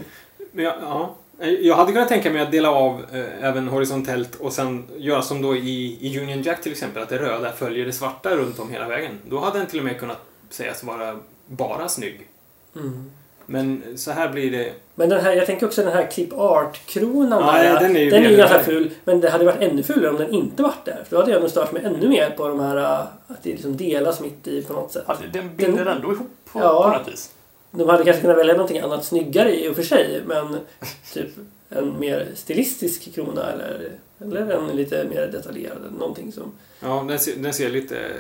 Men 0.51 0.65
jag, 0.65 0.76
ja. 0.82 1.15
jag 1.61 1.76
hade 1.76 1.91
kunnat 1.91 2.09
tänka 2.09 2.32
mig 2.32 2.41
att 2.41 2.51
dela 2.51 2.72
av 2.72 3.05
eh, 3.13 3.43
även 3.45 3.67
horisontellt 3.67 4.36
och 4.36 4.53
sen 4.53 4.88
göra 4.97 5.22
som 5.22 5.41
då 5.41 5.55
i, 5.55 5.97
i 6.01 6.19
Union 6.19 6.41
Jack 6.41 6.61
till 6.61 6.72
exempel, 6.72 7.03
att 7.03 7.09
det 7.09 7.17
röda 7.17 7.51
följer 7.51 7.86
det 7.86 7.93
svarta 7.93 8.36
runt 8.36 8.59
om 8.59 8.69
hela 8.69 8.88
vägen. 8.88 9.19
Då 9.30 9.39
hade 9.39 9.57
den 9.57 9.67
till 9.67 9.80
och 9.80 9.86
med 9.86 9.99
kunnat 9.99 10.22
sägas 10.49 10.84
vara 10.84 11.19
bara 11.47 11.89
snygg. 11.89 12.28
mm. 12.76 13.11
Men 13.45 13.83
så 13.97 14.11
här 14.11 14.29
blir 14.29 14.51
det... 14.51 14.73
Men 14.95 15.09
den 15.09 15.21
här, 15.21 15.33
jag 15.33 15.45
tänker 15.45 15.65
också 15.65 15.83
den 15.83 15.93
här 15.93 16.11
clip 16.11 16.33
art-kronan 16.33 17.43
Ja, 17.57 17.63
där. 17.63 17.79
den 17.79 17.95
är 17.95 17.99
ju 17.99 18.09
den 18.09 18.25
är 18.25 18.37
ganska 18.37 18.63
ful. 18.63 18.91
Men 19.03 19.21
det 19.21 19.29
hade 19.29 19.45
varit 19.45 19.61
ännu 19.61 19.83
fulare 19.83 20.09
om 20.11 20.17
den 20.17 20.29
inte 20.31 20.63
varit 20.63 20.85
där. 20.85 21.03
För 21.09 21.15
då 21.15 21.21
hade 21.21 21.31
jag 21.31 21.41
nog 21.41 21.49
stört 21.49 21.71
mig 21.71 21.83
ännu 21.85 22.07
mer 22.09 22.29
på 22.29 22.47
de 22.47 22.59
här 22.59 22.77
äh, 22.77 22.99
att 23.27 23.43
det 23.43 23.49
liksom 23.49 23.77
delas 23.77 24.19
mitt 24.21 24.47
i 24.47 24.63
på 24.63 24.73
något 24.73 24.91
sätt. 24.91 25.03
Ja, 25.07 25.17
det- 25.21 25.39
den 25.39 25.55
binder 25.55 25.85
ändå 25.85 26.11
ihop 26.13 26.27
på, 26.51 26.59
Ja. 26.59 26.83
på 26.91 26.97
något 26.97 27.07
vis. 27.13 27.31
De 27.71 27.89
hade 27.89 28.03
kanske 28.03 28.21
kunnat 28.21 28.37
välja 28.37 28.53
någonting 28.53 28.79
annat 28.79 29.05
snyggare 29.05 29.55
i 29.55 29.69
och 29.69 29.75
för 29.75 29.83
sig. 29.83 30.21
Men 30.25 30.57
typ 31.13 31.27
en 31.69 31.99
mer 31.99 32.27
stilistisk 32.35 33.13
krona 33.15 33.51
eller, 33.51 33.91
eller 34.21 34.51
en 34.51 34.67
lite 34.67 35.03
mer 35.03 35.27
detaljerad. 35.27 35.77
Någonting 35.99 36.31
som... 36.31 36.51
Ja, 36.79 37.05
den 37.07 37.19
ser, 37.19 37.35
den 37.35 37.53
ser 37.53 37.69
lite 37.69 37.97
eh, 37.99 38.11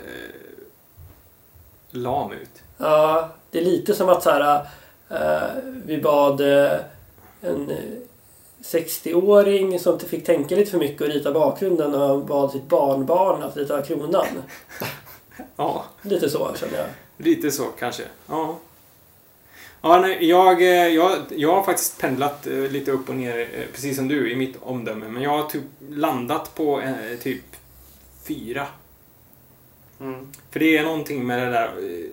lam 1.91 2.31
ut. 2.31 2.49
Ja, 2.77 3.29
det 3.51 3.59
är 3.59 3.63
lite 3.65 3.93
som 3.93 4.09
att 4.09 4.23
så 4.23 4.29
här, 4.29 4.55
eh, 4.55 4.61
vi 5.85 5.97
bad 5.97 6.41
eh, 6.41 6.79
en 7.41 7.69
eh, 7.71 7.77
60-åring 8.63 9.79
som 9.79 9.93
inte 9.93 10.05
fick 10.05 10.25
tänka 10.25 10.55
lite 10.55 10.71
för 10.71 10.77
mycket 10.77 11.01
och 11.01 11.07
rita 11.07 11.31
bakgrunden 11.31 11.95
och 11.95 12.25
bad 12.25 12.51
sitt 12.51 12.67
barnbarn 12.69 13.43
att 13.43 13.57
rita 13.57 13.81
kronan. 13.81 14.27
Ja, 15.55 15.85
Lite 16.01 16.29
så 16.29 16.51
känner 16.59 16.77
jag. 16.77 16.87
lite 17.17 17.51
så 17.51 17.63
kanske. 17.63 18.03
Ja. 18.27 18.57
Ja, 19.81 19.99
nej, 20.01 20.25
jag, 20.29 20.61
eh, 20.61 20.87
jag, 20.87 21.11
jag 21.29 21.55
har 21.55 21.63
faktiskt 21.63 22.01
pendlat 22.01 22.47
eh, 22.47 22.53
lite 22.71 22.91
upp 22.91 23.09
och 23.09 23.15
ner, 23.15 23.39
eh, 23.39 23.65
precis 23.73 23.95
som 23.97 24.07
du, 24.07 24.31
i 24.31 24.35
mitt 24.35 24.55
omdöme. 24.61 25.07
Men 25.07 25.23
jag 25.23 25.29
har 25.29 25.49
typ 25.49 25.63
landat 25.89 26.55
på 26.55 26.81
eh, 26.81 27.17
typ 27.21 27.43
fyra. 28.27 28.67
Mm. 29.99 30.31
För 30.51 30.59
det 30.59 30.77
är 30.77 30.83
någonting 30.83 31.27
med 31.27 31.39
det 31.39 31.49
där 31.51 31.67
eh, 31.67 32.05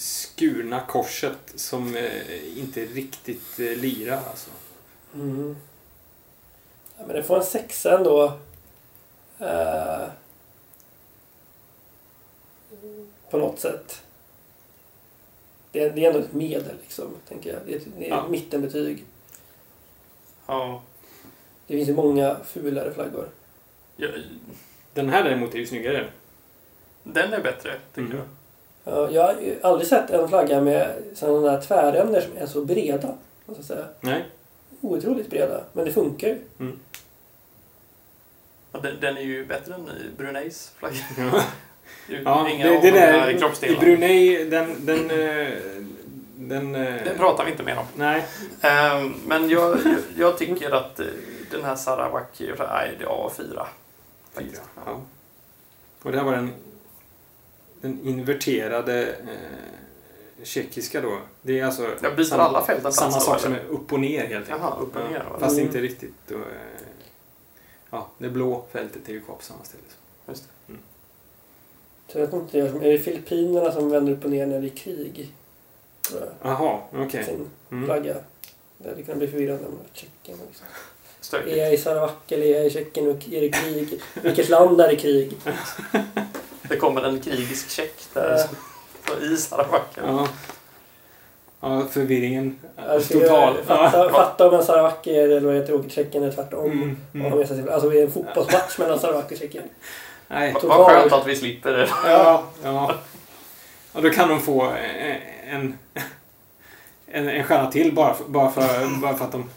skurna 0.00 0.80
korset 0.86 1.52
som 1.54 1.96
eh, 1.96 2.58
inte 2.58 2.84
riktigt 2.84 3.58
eh, 3.58 3.76
lirar 3.76 4.22
alltså. 4.30 4.50
Mm. 5.14 5.56
Ja, 6.98 7.04
men 7.06 7.16
det 7.16 7.22
får 7.22 7.36
en 7.36 7.44
sexa 7.44 7.98
ändå. 7.98 8.38
Eh, 9.38 10.06
på 13.30 13.38
något 13.38 13.60
sätt. 13.60 14.02
Det 15.72 15.80
är, 15.84 15.90
det 15.90 16.04
är 16.04 16.08
ändå 16.08 16.18
ett 16.20 16.32
medel 16.32 16.76
liksom, 16.82 17.06
tänker 17.28 17.52
jag. 17.52 17.60
Det 17.66 17.72
är 17.72 17.76
ett, 17.76 17.86
det 17.98 18.02
är 18.02 18.04
ett 18.04 18.08
Ja. 18.24 18.28
mittenbetyg. 18.28 19.04
Ja. 20.46 20.82
Det 21.66 21.74
finns 21.76 21.88
ju 21.88 21.94
många 21.94 22.36
fulare 22.44 22.92
flaggor. 22.94 23.28
Jag, 23.96 24.10
Den 24.94 25.08
här 25.08 25.24
däremot 25.24 25.54
är 25.54 25.58
ju 25.58 25.66
snyggare. 25.66 26.10
den 27.02 27.32
är 27.32 27.40
bättre, 27.42 27.80
tycker 27.94 28.06
Mm. 28.06 28.16
jag. 28.16 28.26
Ja, 28.84 29.10
jag 29.10 29.22
har 29.22 29.40
ju 29.40 29.58
aldrig 29.62 29.88
sett 29.88 30.10
en 30.10 30.28
flagga 30.28 30.60
med 30.60 30.94
sådana 31.14 31.50
där 31.50 31.60
tväränder 31.60 32.20
som 32.20 32.36
är 32.36 32.46
så 32.46 32.64
breda. 32.64 33.08
Måste 33.46 33.60
jag 33.60 33.64
säga. 33.64 33.86
Nej. 34.00 34.24
Otroligt 34.80 35.30
breda, 35.30 35.60
men 35.72 35.84
det 35.84 35.92
funkar 35.92 36.28
ju. 36.28 36.38
Ja, 38.72 38.80
den, 38.80 39.00
den 39.00 39.16
är 39.16 39.22
ju 39.22 39.46
bättre 39.46 39.74
än 39.74 39.90
Bruneis 40.16 40.72
flagga. 40.78 40.96
Ja. 42.24 42.46
Det, 42.62 42.80
det 42.80 42.90
där, 42.90 43.64
I. 43.64 43.76
Brunei, 43.76 44.44
den... 44.44 44.86
den, 44.86 45.10
eh, 45.10 45.48
den 46.36 46.74
eh, 46.74 47.04
Det 47.04 47.14
pratar 47.18 47.44
vi 47.44 47.50
inte 47.50 47.62
mer 47.62 47.78
om. 47.78 47.84
Nej. 47.94 48.26
Ehm, 48.60 49.14
men 49.26 49.48
jag, 49.48 49.78
jag, 49.84 49.96
jag 50.16 50.38
tycker 50.38 50.70
att 50.70 51.00
eh, 51.00 51.06
den 51.50 51.64
här 51.64 51.76
Sarawak, 51.76 52.40
nej, 52.40 52.96
det 52.98 53.04
är 53.04 53.08
A4. 53.08 53.66
Faktiskt. 54.34 54.62
Ja. 54.86 55.00
Och 56.02 56.12
det 56.12 56.18
här 56.18 56.24
var 56.24 56.32
den, 56.32 56.52
den 57.80 58.00
inverterade 58.06 59.06
eh, 59.08 60.42
tjeckiska 60.42 61.00
då. 61.00 61.18
Det 61.42 61.60
är 61.60 61.64
alltså 61.64 61.90
Jag 62.02 62.16
byter 62.16 62.24
samma, 62.24 62.42
alla 62.42 62.64
fälten 62.64 62.92
samma 62.92 63.20
sak 63.20 63.40
som 63.40 63.52
är 63.52 63.64
upp 63.68 63.92
och 63.92 64.00
ner 64.00 64.26
helt 64.26 64.48
Jaha, 64.48 64.76
upp 64.80 64.96
och 64.96 65.10
ner, 65.10 65.18
va? 65.18 65.38
Fast 65.38 65.52
Mm. 65.56 65.66
inte 65.66 65.80
riktigt. 65.80 66.14
Då, 66.28 66.34
eh, 66.34 66.40
ja, 67.90 68.08
det 68.18 68.28
blå 68.28 68.64
fältet 68.72 69.08
är 69.08 69.12
ju 69.12 69.20
kvar 69.20 69.34
på 69.34 69.42
samma 69.42 69.64
ställe. 69.64 69.82
Just 70.28 70.44
Så 72.08 72.18
jag 72.18 72.26
vet 72.26 72.34
inte, 72.34 72.58
är 72.58 72.92
det 72.92 72.98
Filippinerna 72.98 73.72
som 73.72 73.90
vänder 73.90 74.12
upp 74.12 74.24
och 74.24 74.30
ner 74.30 74.46
när 74.46 74.60
det 74.60 74.66
är 74.66 74.76
krig? 74.76 75.32
Jaha, 76.42 76.80
okej. 76.92 77.24
Sin 77.24 77.46
Mm. 77.70 77.84
flagga. 77.86 78.16
Det 78.78 78.88
hade 78.88 79.02
kunnat 79.02 79.18
bli 79.18 79.28
förvirrande 79.28 79.62
med 79.64 79.86
Tjeckien. 79.92 80.38
Liksom. 80.46 81.38
Är 81.48 81.56
jag 81.56 81.74
i 81.74 81.76
Sarawak 81.76 82.32
eller 82.32 82.46
är 82.46 82.56
jag 82.56 82.66
i 82.66 82.70
Tjeckien 82.70 83.06
och 83.10 83.28
är 83.32 83.40
det 83.40 83.48
krig? 83.48 84.00
Vilket 84.22 84.48
land 84.48 84.80
är 84.80 84.88
det 84.88 84.96
krig? 84.96 85.32
Det 86.70 86.76
kommer 86.76 87.02
en 87.02 87.20
krigisk 87.20 87.70
check 87.70 87.94
där 88.14 88.46
på 89.04 89.22
i 89.22 89.36
Sarawak. 89.36 89.82
Ja. 89.94 90.28
ja, 91.60 91.86
förvirringen. 91.90 92.58
Alltså, 92.88 93.12
Total. 93.20 93.54
jag- 93.56 93.64
Fatta, 93.66 94.10
fatta 94.10 94.48
om 94.48 94.54
en 94.54 94.64
Sarawak 94.64 95.06
är 95.06 95.28
eller 95.28 95.40
vad 95.40 95.54
heter, 95.54 95.74
åker 95.74 95.90
Tjeckien 95.90 96.22
eller 96.22 96.34
tvärtom. 96.34 96.70
Mm, 96.70 96.96
mm. 97.14 97.38
Alltså 97.38 97.88
det 97.88 97.98
är 98.00 98.04
en 98.04 98.12
fotbollsmatch 98.12 98.78
mellan 98.78 98.98
Sarawak 98.98 99.32
och 99.32 99.38
Tjeckien. 99.38 99.64
Nej. 100.28 100.52
Vad 100.52 100.62
Total. 100.62 100.78
vad 100.78 100.86
skönt 100.86 101.12
att 101.12 101.26
vi 101.26 101.36
slipper 101.36 101.72
det. 101.72 101.88
Ja, 102.04 102.44
ja. 102.62 102.94
ja, 103.92 104.00
då 104.00 104.10
kan 104.10 104.28
de 104.28 104.40
få 104.40 104.62
en, 104.62 105.74
en, 107.06 107.28
en 107.28 107.44
stjärna 107.44 107.70
till 107.70 107.94
bara 107.94 108.14
för, 108.14 108.24
bara 108.24 108.50
för, 108.50 109.00
bara 109.00 109.16
för 109.16 109.24
att 109.24 109.32
de 109.32 109.50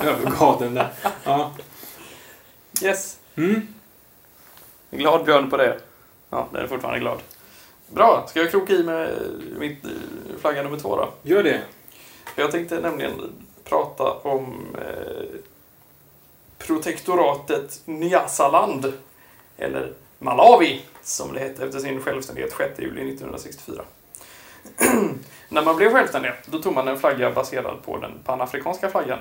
övergav 0.00 0.60
den 0.60 0.74
där. 0.74 0.88
Ja. 1.24 1.52
Yes. 2.82 3.16
Mm. 3.36 3.66
Glad 4.90 5.24
Björn 5.24 5.50
på 5.50 5.56
det. 5.56 5.78
Ja, 6.30 6.48
den 6.52 6.62
är 6.62 6.66
fortfarande 6.66 7.00
glad. 7.00 7.18
Bra, 7.86 8.26
ska 8.28 8.40
jag 8.40 8.50
kroka 8.50 8.72
i 8.72 8.82
med 8.82 9.18
mitt 9.58 9.84
eh, 9.84 9.90
flagga 10.40 10.62
nummer 10.62 10.78
två 10.78 10.96
då? 10.96 11.08
Gör 11.22 11.42
det. 11.42 11.62
Jag 12.36 12.50
tänkte 12.50 12.80
nämligen 12.80 13.32
prata 13.64 14.12
om 14.12 14.76
eh, 14.78 15.40
protektoratet 16.58 17.80
Nyasaland, 17.84 18.92
eller 19.56 19.92
Malawi 20.18 20.82
som 21.02 21.32
det 21.32 21.40
hette 21.40 21.64
efter 21.64 21.78
sin 21.78 22.00
självständighet 22.00 22.52
6 22.52 22.78
juli 22.78 23.00
1964. 23.00 23.82
När 25.48 25.62
man 25.62 25.76
blev 25.76 25.92
självständig, 25.92 26.32
då 26.46 26.58
tog 26.58 26.74
man 26.74 26.88
en 26.88 26.98
flagga 26.98 27.30
baserad 27.30 27.82
på 27.82 27.96
den 27.96 28.12
panafrikanska 28.24 28.90
flaggan. 28.90 29.18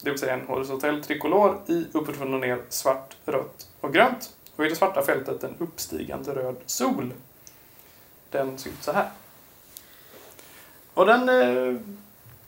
Det 0.00 0.10
vill 0.10 0.18
säga 0.18 0.34
en 0.34 0.46
horisontell 0.46 1.04
trikolor 1.04 1.58
i 1.66 1.86
uppifrån 1.92 2.34
och 2.34 2.40
ner 2.40 2.58
svart, 2.68 3.16
rött 3.24 3.66
och 3.80 3.92
grönt. 3.92 4.30
Och 4.56 4.66
i 4.66 4.68
det 4.68 4.76
svarta 4.76 5.02
fältet 5.02 5.44
en 5.44 5.54
uppstigande 5.58 6.34
röd 6.34 6.56
sol. 6.66 7.12
Den 8.30 8.58
ser 8.58 8.70
ut 8.70 8.82
så 8.82 8.92
här. 8.92 9.10
Och 10.94 11.06
den 11.06 11.28
eh, 11.28 11.80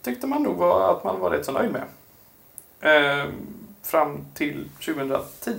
tyckte 0.01 0.27
man 0.27 0.43
nog 0.43 0.57
var, 0.57 0.91
att 0.91 1.03
man 1.03 1.19
var 1.19 1.29
rätt 1.29 1.45
så 1.45 1.51
nöjd 1.51 1.71
med. 1.71 1.83
Eh, 2.79 3.29
fram 3.83 4.25
till 4.33 4.69
2010. 4.85 5.53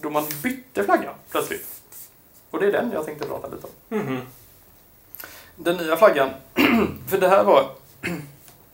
Då 0.00 0.10
man 0.10 0.24
bytte 0.42 0.84
flagga 0.84 1.14
plötsligt. 1.30 1.82
Och 2.50 2.60
det 2.60 2.66
är 2.66 2.72
den 2.72 2.92
jag 2.92 3.04
tänkte 3.04 3.26
prata 3.26 3.48
lite 3.48 3.66
om. 3.66 3.98
Mhm. 3.98 4.20
Den 5.56 5.76
nya 5.76 5.96
flaggan, 5.96 6.30
för 7.08 7.18
det 7.18 7.28
här 7.28 7.44
var 7.44 7.70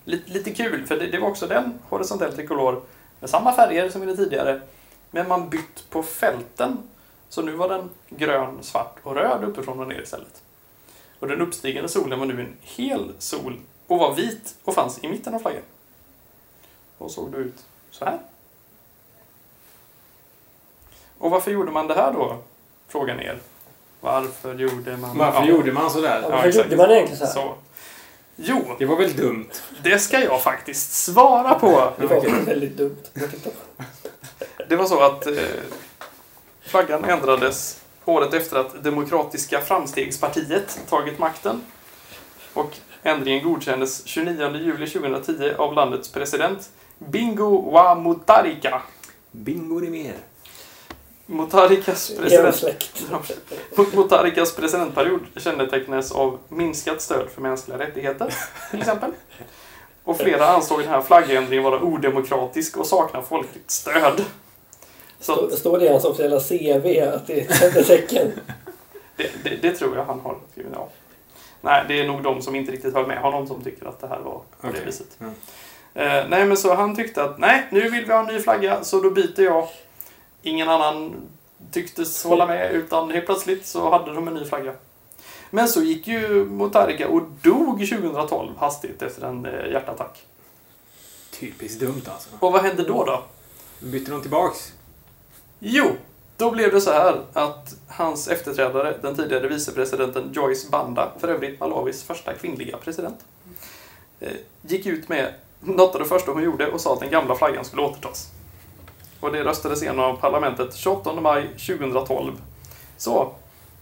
lite, 0.04 0.30
lite 0.30 0.54
kul, 0.54 0.86
för 0.86 0.96
det, 0.96 1.06
det 1.06 1.18
var 1.18 1.28
också 1.28 1.46
den 1.46 1.78
horisontell 1.88 2.32
trikolor 2.32 2.82
med 3.20 3.30
samma 3.30 3.52
färger 3.52 3.88
som 3.88 4.02
i 4.02 4.06
det 4.06 4.16
tidigare, 4.16 4.60
men 5.16 5.28
man 5.28 5.48
bytt 5.48 5.90
på 5.90 6.02
fälten. 6.02 6.78
Så 7.28 7.42
nu 7.42 7.52
var 7.52 7.68
den 7.68 7.90
grön, 8.08 8.58
svart 8.62 8.96
och 9.02 9.14
röd 9.14 9.44
uppifrån 9.44 9.80
och 9.80 9.88
ner 9.88 10.02
istället. 10.02 10.42
Och 11.20 11.28
den 11.28 11.40
uppstigande 11.40 11.88
solen 11.88 12.18
var 12.18 12.26
nu 12.26 12.40
en 12.40 12.56
hel 12.60 13.12
sol 13.18 13.60
och 13.86 13.98
var 13.98 14.14
vit 14.14 14.54
och 14.64 14.74
fanns 14.74 15.04
i 15.04 15.08
mitten 15.08 15.34
av 15.34 15.38
flaggan. 15.38 15.62
Och 16.98 17.10
såg 17.10 17.30
då 17.32 17.38
ut 17.38 17.64
så 17.90 18.04
här. 18.04 18.18
Och 21.18 21.30
varför 21.30 21.50
gjorde 21.50 21.70
man 21.72 21.86
det 21.86 21.94
här 21.94 22.12
då? 22.12 22.36
Frågar 22.88 23.14
ni 23.16 23.24
er. 23.24 23.38
Varför 24.00 24.54
gjorde 24.54 24.96
man... 24.96 25.18
Varför 25.18 25.40
Ja. 25.40 25.46
gjorde 25.48 25.72
man 25.72 25.90
sådär? 25.90 26.20
Ja, 26.22 26.28
Varför 26.28 26.52
gjorde 26.62 26.76
man 26.76 26.90
egentligen 26.90 27.18
så 27.18 27.24
här? 27.26 27.32
Så. 27.32 27.54
Jo, 28.36 28.76
Det 28.78 28.84
var 28.86 28.96
väl 28.96 29.16
dumt? 29.16 29.48
det 29.82 29.98
ska 29.98 30.20
jag 30.20 30.42
faktiskt 30.42 30.92
svara 30.92 31.54
på. 31.54 31.92
Det 31.98 32.06
var 32.06 32.44
väldigt 32.46 32.76
dumt. 32.76 33.02
Det 34.68 34.76
var 34.76 34.86
så 34.86 35.00
att 35.00 35.26
eh, 35.26 35.32
flaggan 36.60 37.04
ändrades 37.04 37.80
året 38.04 38.34
efter 38.34 38.56
att 38.56 38.84
Demokratiska 38.84 39.60
framstegspartiet 39.60 40.80
tagit 40.88 41.18
makten. 41.18 41.62
Och 42.54 42.76
ändringen 43.02 43.44
godkändes 43.44 44.06
29 44.06 44.56
juli 44.56 44.86
2010 44.86 45.54
av 45.58 45.74
landets 45.74 46.12
president 46.12 46.70
Bingo 46.98 47.70
wa 47.70 47.94
Mutarika. 47.94 48.82
Bingo 49.30 49.80
mer. 49.80 50.14
Mutarikas 51.26 52.10
En 52.10 52.16
president... 52.16 52.90
Mutarikas 53.94 54.56
presidentperiod 54.56 55.20
kännetecknades 55.36 56.12
av 56.12 56.38
minskat 56.48 57.02
stöd 57.02 57.28
för 57.34 57.42
mänskliga 57.42 57.78
rättigheter, 57.78 58.34
till 58.70 58.80
exempel. 58.80 59.10
Och 60.04 60.16
flera 60.16 60.48
ansåg 60.48 60.80
den 60.80 60.88
här 60.88 61.02
flaggändringen 61.02 61.64
vara 61.64 61.82
odemokratisk 61.82 62.76
och 62.76 62.86
sakna 62.86 63.22
folkligt 63.22 63.70
stöd. 63.70 64.24
Så 65.26 65.56
Står 65.56 65.78
det 65.78 65.84
i 65.84 65.88
hans 65.88 66.04
officiella 66.04 66.40
CV 66.40 67.02
att 67.14 67.26
det 67.26 67.40
är 67.40 67.50
ett 67.50 67.58
kännetecken? 67.58 68.32
det, 69.16 69.30
det, 69.44 69.56
det 69.62 69.72
tror 69.72 69.96
jag 69.96 70.04
han 70.04 70.20
har 70.20 70.36
skrivit 70.52 70.74
av. 70.74 70.88
Nej, 71.60 71.84
det 71.88 72.00
är 72.00 72.06
nog 72.06 72.22
de 72.22 72.42
som 72.42 72.54
inte 72.54 72.72
riktigt 72.72 72.94
höll 72.94 73.06
med 73.06 73.18
honom 73.18 73.46
som 73.46 73.64
tycker 73.64 73.86
att 73.86 74.00
det 74.00 74.06
här 74.06 74.18
var 74.18 74.32
på 74.32 74.42
det 74.60 74.68
Okej. 74.68 74.84
viset. 74.84 75.18
Ja. 75.18 75.26
Eh, 76.02 76.28
nej, 76.28 76.46
men 76.46 76.56
så 76.56 76.74
han 76.74 76.96
tyckte 76.96 77.24
att 77.24 77.38
nej, 77.38 77.66
nu 77.70 77.90
vill 77.90 78.04
vi 78.04 78.12
ha 78.12 78.20
en 78.28 78.34
ny 78.34 78.40
flagga, 78.40 78.84
så 78.84 79.00
då 79.00 79.10
byter 79.10 79.40
jag. 79.40 79.68
Ingen 80.42 80.68
annan 80.68 81.14
tycktes 81.72 82.24
hålla 82.24 82.46
med, 82.46 82.72
utan 82.72 83.10
helt 83.10 83.26
plötsligt 83.26 83.66
så 83.66 83.90
hade 83.90 84.14
de 84.14 84.28
en 84.28 84.34
ny 84.34 84.44
flagga. 84.44 84.72
Men 85.50 85.68
så 85.68 85.82
gick 85.82 86.06
ju 86.06 86.44
Mutarika 86.44 87.08
och 87.08 87.22
dog 87.42 87.88
2012 87.88 88.56
hastigt 88.58 89.02
efter 89.02 89.26
en 89.26 89.46
eh, 89.46 89.70
hjärtattack. 89.72 90.26
Typiskt 91.30 91.80
dumt 91.80 92.02
alltså. 92.06 92.28
Och 92.40 92.52
vad 92.52 92.62
hände 92.62 92.82
då 92.82 93.04
då? 93.04 93.24
Bytte 93.80 94.10
de 94.10 94.20
tillbaks? 94.22 94.72
Jo, 95.58 95.96
då 96.36 96.50
blev 96.50 96.72
det 96.72 96.80
så 96.80 96.92
här 96.92 97.20
att 97.32 97.74
hans 97.88 98.28
efterträdare, 98.28 98.98
den 99.02 99.16
tidigare 99.16 99.48
vicepresidenten 99.48 100.32
Joyce 100.32 100.70
Banda, 100.70 101.12
för 101.18 101.28
övrigt 101.28 101.60
Malawis 101.60 102.02
första 102.02 102.32
kvinnliga 102.32 102.76
president, 102.76 103.24
eh, 104.20 104.32
gick 104.62 104.86
ut 104.86 105.08
med 105.08 105.34
något 105.60 105.94
av 105.94 106.00
det 106.00 106.06
första 106.08 106.32
hon 106.32 106.42
gjorde 106.42 106.70
och 106.70 106.80
sa 106.80 106.94
att 106.94 107.00
den 107.00 107.10
gamla 107.10 107.34
flaggan 107.34 107.64
skulle 107.64 107.82
återtas. 107.82 108.28
Och 109.20 109.32
det 109.32 109.44
röstades 109.44 109.82
igenom 109.82 110.04
av 110.04 110.16
parlamentet 110.16 110.74
28 110.74 111.20
maj 111.20 111.48
2012. 111.48 112.32
Så, 112.96 113.32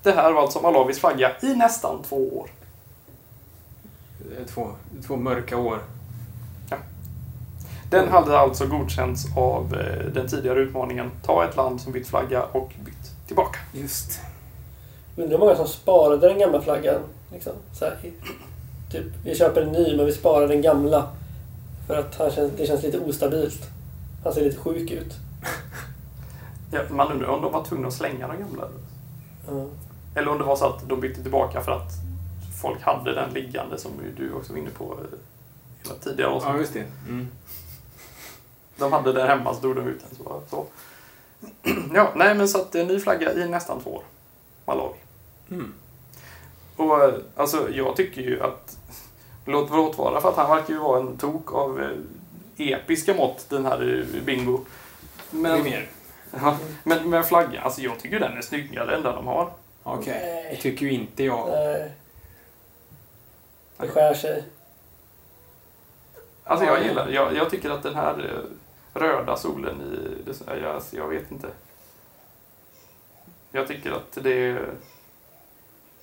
det 0.03 0.13
här 0.13 0.33
var 0.33 0.43
alltså 0.43 0.61
Malawis 0.61 0.99
flagga 0.99 1.33
i 1.43 1.55
nästan 1.55 2.03
två 2.03 2.39
år. 2.39 2.51
Eh, 4.39 4.47
två, 4.47 4.71
två 5.07 5.17
mörka 5.17 5.57
år. 5.57 5.81
Den 7.95 8.09
hade 8.09 8.39
alltså 8.39 8.67
godkänts 8.67 9.27
av 9.37 9.75
eh, 9.75 10.13
den 10.13 10.29
tidigare 10.29 10.61
utmaningen 10.61 11.11
Ta 11.23 11.45
ett 11.45 11.57
land 11.57 11.81
som 11.81 11.93
bytt 11.93 12.09
flagga 12.09 12.43
och 12.43 12.73
bytt 12.85 13.27
tillbaka. 13.27 13.59
Just. 13.73 14.21
Undrar 15.17 15.31
hur 15.31 15.39
många 15.39 15.57
som 15.57 15.69
sparade 15.69 16.29
den 16.29 16.39
gamla 16.39 16.63
flaggan. 16.63 17.01
Liksom. 17.33 17.53
Så 17.73 17.85
här, 17.85 17.97
typ, 18.93 19.07
vi 19.25 19.35
köper 19.35 19.63
en 19.63 19.73
ny 19.73 19.97
men 19.97 20.07
vi 20.07 20.13
sparar 20.13 20.49
den 20.49 20.63
gamla. 20.63 21.09
För 21.87 21.99
att 21.99 22.15
han 22.19 22.31
känns, 22.31 22.53
det 22.57 22.67
känns 22.67 22.83
lite 22.83 22.99
ostabilt. 22.99 23.71
Han 24.25 24.33
ser 24.33 24.45
lite 24.45 24.57
sjuk 24.57 24.91
ut. 24.91 25.15
Ja, 26.71 26.81
man 26.91 27.13
undrar 27.13 27.29
om 27.29 27.43
de 27.43 27.53
var 27.53 27.65
tvungna 27.65 27.89
att 27.89 27.95
slänga 27.95 28.29
den 28.29 28.41
gamla. 28.41 28.69
Ja. 29.49 29.67
Eller 30.15 30.29
om 30.29 30.39
det 30.39 30.45
var 30.45 30.57
så 30.57 30.67
att 30.67 30.89
de 30.89 31.01
bytte 31.01 31.23
tillbaka 31.23 31.61
för 31.61 31.73
att 31.73 31.93
folk 32.63 32.83
hade 32.83 33.15
den 33.15 33.31
liggande 33.31 33.79
som 33.79 33.91
du 34.17 34.33
också 34.33 34.53
var 34.53 34.61
inne 34.61 34.71
på 34.71 34.85
eh, 34.85 35.19
hela 35.83 35.95
tidigare 36.01 36.41
Ja, 36.45 36.59
just 36.59 36.73
det. 36.73 36.85
Mm. 37.09 37.29
De 38.77 38.93
hade 38.93 39.13
den 39.13 39.29
hemma 39.29 39.55
så 39.55 39.61
drog 39.61 39.77
de 39.77 39.89
ut 39.89 40.01
den. 40.01 40.17
Så, 40.17 40.43
så. 40.51 40.67
Ja, 41.95 42.13
nej 42.15 42.35
men 42.35 42.49
så 42.49 42.61
att 42.61 42.73
det 42.73 42.79
är 42.79 42.83
en 42.83 42.89
ny 42.89 43.01
flagga 43.01 43.33
i 43.33 43.49
nästan 43.49 43.81
två 43.81 43.91
år. 43.91 44.03
Malawi. 44.65 44.99
Mm. 45.51 45.75
Och 46.77 47.05
eh, 47.05 47.15
alltså 47.37 47.71
jag 47.71 47.97
tycker 47.97 48.23
ju 48.23 48.43
att 48.43 48.77
Låt, 49.45 49.71
låt 49.71 49.99
vara 49.99 50.21
för 50.21 50.29
att 50.29 50.37
han 50.37 50.57
verkar 50.57 50.75
ju 50.75 50.81
vara 50.81 51.01
en 51.01 51.17
tok 51.17 51.53
av 51.53 51.83
eh, 52.57 52.69
episka 52.73 53.15
mått 53.15 53.51
den 53.51 53.67
här 53.67 54.05
eh, 54.15 54.23
Bingo. 54.23 54.61
Men, 55.31 55.63
mer. 55.63 55.89
ja, 56.31 56.59
men, 56.83 57.11
men 57.11 57.25
flaggan, 57.25 57.65
alltså 57.65 57.81
jag 57.81 57.99
tycker 57.99 58.21
den 58.21 58.37
är 58.39 58.43
snyggare 58.43 58.97
än 58.97 59.03
den 59.03 59.15
de 59.15 59.27
har. 59.27 59.51
Okej. 59.83 60.21
Nej. 60.25 60.47
Det 60.51 60.63
tycker 60.63 60.87
ju 60.87 60.93
inte 60.93 61.25
jag. 61.25 61.49
Nej. 61.49 61.93
Det 63.77 63.89
skär 63.89 64.15
sig. 64.15 64.45
Alltså 66.45 66.67
jag 66.67 66.85
gillar 66.85 67.09
jag, 67.09 67.37
jag 67.37 67.51
tycker 67.51 67.71
att 67.71 67.83
den 67.83 67.95
här 67.95 68.19
eh, 68.19 68.51
röda 68.95 69.37
solen 69.37 69.81
i... 69.81 70.31
Det, 70.31 70.55
jag, 70.63 70.75
alltså, 70.75 70.97
jag 70.97 71.09
vet 71.09 71.31
inte. 71.31 71.47
Jag 73.53 73.69
tycker 73.69 73.93
att 73.93 74.19
det 74.23 74.33
är... 74.33 74.67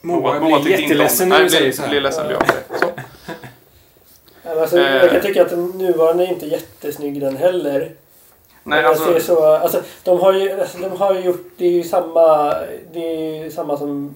Moa 0.02 0.40
Moa 0.40 0.60
blir 0.62 0.80
jätteledsen 0.80 1.30
det. 1.30 1.36
när 1.38 1.44
du 1.44 1.50
säger 1.50 1.64
blir- 1.64 1.72
så 1.74 1.82
blir 1.82 1.94
här. 1.94 2.02
ledsen 2.02 2.28
blir 2.28 2.38
jag 2.38 2.48
det. 2.48 2.80
Så. 2.80 2.92
Alltså, 4.60 4.78
Eh. 4.80 4.96
Jag 4.96 5.12
kan 5.12 5.22
tycka 5.22 5.42
att 5.42 5.50
den 5.50 5.68
nuvarande 5.70 6.24
är 6.24 6.28
inte 6.28 6.46
jättesnygg 6.46 7.22
den 7.22 7.38
heller. 7.38 7.92
Nej, 8.64 8.86
alltså... 8.86 9.06
ser 9.14 9.20
så, 9.20 9.46
alltså, 9.46 9.82
de 10.04 10.20
har 10.20 10.34
ju 10.34 10.62
alltså, 10.62 10.78
de 10.78 10.92
har 10.92 11.14
ju 11.14 11.20
gjort, 11.20 11.52
det 11.58 11.66
är 11.66 11.72
ju 11.72 11.84
samma, 11.84 12.54
det 12.94 13.00
är 13.00 13.44
ju 13.44 13.52
samma 13.52 13.78
som 13.78 14.16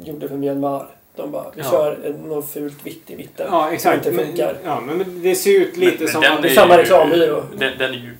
gjorde 0.00 0.28
för 0.28 0.36
Myanmar. 0.36 0.86
De 1.16 1.30
bara, 1.30 1.50
vi 1.54 1.62
Ja. 1.62 1.70
kör 1.70 2.14
något 2.26 2.50
fult 2.50 2.86
vitt 2.86 3.10
i 3.10 3.16
mitten. 3.16 3.46
Ja, 3.50 3.70
exakt. 3.70 4.04
Som 4.04 4.12
inte 4.12 4.22
Men, 4.22 4.26
funkar. 4.36 4.56
ja, 4.64 4.80
men 4.80 4.98
men 4.98 5.22
det 5.22 5.34
ser 5.34 5.60
ut 5.60 5.76
lite 5.76 5.92
Men- 5.92 5.98
men 6.04 6.08
som... 6.22 6.36
att- 6.36 6.42
Det 6.42 6.48
är 6.48 6.54
samma 6.54 6.78
reklambyrå. 6.78 7.42
Den, 7.56 7.78
den 7.78 7.90
är 7.90 7.98
ju... 7.98 8.16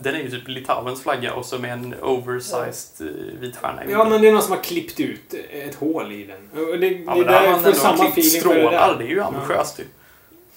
Den 0.00 0.14
är 0.14 0.18
ju 0.18 0.30
typ 0.30 0.48
Litauens 0.48 1.02
flagga 1.02 1.34
och 1.34 1.44
så 1.46 1.58
med 1.58 1.72
en 1.72 1.94
oversized 2.02 3.06
eh, 3.08 3.40
vit 3.40 3.56
stjärna 3.56 3.82
Ja, 3.90 4.04
men 4.08 4.22
det 4.22 4.28
är 4.28 4.32
någon 4.32 4.42
som 4.42 4.52
har 4.52 4.62
klippt 4.62 5.00
ut 5.00 5.34
ett 5.50 5.74
hål 5.74 6.12
i 6.12 6.24
den. 6.24 6.64
Och 6.66 6.66
det, 6.72 6.76
det, 6.76 6.88
Ja, 7.06 7.14
men 7.14 7.26
där 7.26 7.40
har 7.40 7.50
man 7.50 7.60
får 7.60 7.68
ändå 7.68 7.78
samma 7.80 7.96
för 7.96 8.12
det 8.14 8.22
strålar. 8.22 8.70
där. 8.72 8.96
Det 8.98 9.04
är 9.04 9.08
ju 9.08 9.20
ambitiöst 9.22 9.80
ju. 9.80 9.84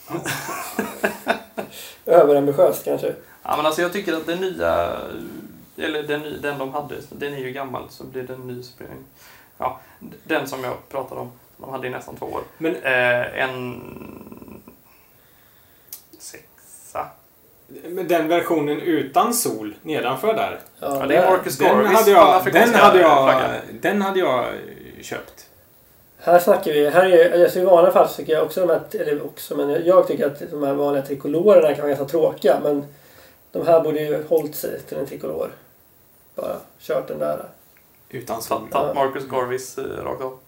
Överambitiöst 2.06 2.84
kanske. 2.86 3.14
Ja, 3.44 3.58
men 3.58 3.66
alltså 3.66 3.82
jag 3.82 3.94
tycker 3.94 4.14
att 4.14 4.26
den 4.26 4.38
nya... 4.40 4.98
Eller 5.78 6.04
den, 6.04 6.24
den 6.42 6.58
de 6.58 6.74
hade, 6.74 6.96
den 7.10 7.34
är 7.34 7.38
ju 7.38 7.52
gammal 7.52 7.84
så 7.90 8.04
blir 8.04 8.24
det 8.24 8.34
en 8.34 8.48
ny 8.48 8.64
spring. 8.64 8.88
Ja, 9.58 9.80
den 10.24 10.48
som 10.48 10.64
jag 10.64 10.90
pratade 10.90 11.22
om, 11.22 11.32
de 11.62 11.70
hade 11.70 11.88
i 11.88 11.90
nästan 11.90 12.16
två 12.16 12.26
år. 12.26 12.42
Men 12.58 12.76
Eh, 12.76 13.44
en... 13.44 13.82
Sexa. 16.20 17.08
men 17.68 18.08
den 18.08 18.28
versionen 18.28 18.80
utan 18.80 19.34
sol 19.34 19.76
nedanför 19.82 20.34
där. 20.34 20.60
Ja, 20.80 21.06
det 21.08 21.16
är 21.16 21.30
Marcus 21.32 21.58
Den 21.58 21.68
Garveys 21.68 22.00
hade, 22.00 22.12
jag, 22.12 22.54
den, 22.54 22.74
hade 22.74 23.00
jag, 23.00 23.62
den 23.82 24.02
hade 24.02 24.20
jag 24.20 24.46
köpt. 25.02 25.48
Här 26.20 26.40
snackar 26.40 26.72
vi, 26.72 26.90
här 26.90 27.06
är, 27.06 27.44
alltså 27.44 27.60
i 27.60 27.64
vanliga 27.64 27.94
fall 27.94 28.10
så 28.10 28.16
tycker 28.16 28.34
jag 28.34 28.44
också 28.44 28.66
de 28.66 28.70
här, 28.70 29.02
eller 29.02 29.26
också, 29.26 29.56
men 29.58 29.86
jag 29.86 30.08
tycker 30.08 30.28
att 30.28 30.52
de 30.52 30.64
här 30.64 30.74
vanliga 30.74 31.04
trikolorerna 31.04 31.68
kan 31.76 31.78
vara 31.78 31.88
ganska 31.88 32.06
tråkiga. 32.06 32.60
Men 32.64 32.86
De 33.52 33.68
här 33.68 33.82
borde 33.82 34.02
ju 34.02 34.24
hållit 34.28 34.56
sig 34.56 34.80
till 34.80 34.98
en 34.98 35.06
trikolor. 35.06 35.50
Bara 36.36 36.56
kört 36.80 37.08
den 37.08 37.20
där. 37.20 37.46
Utan 38.10 38.42
tagit 38.42 38.96
Marcus 38.96 39.26
Garvis 39.26 39.78
eh, 39.78 39.84
rakt 39.84 40.22
av. 40.22 40.40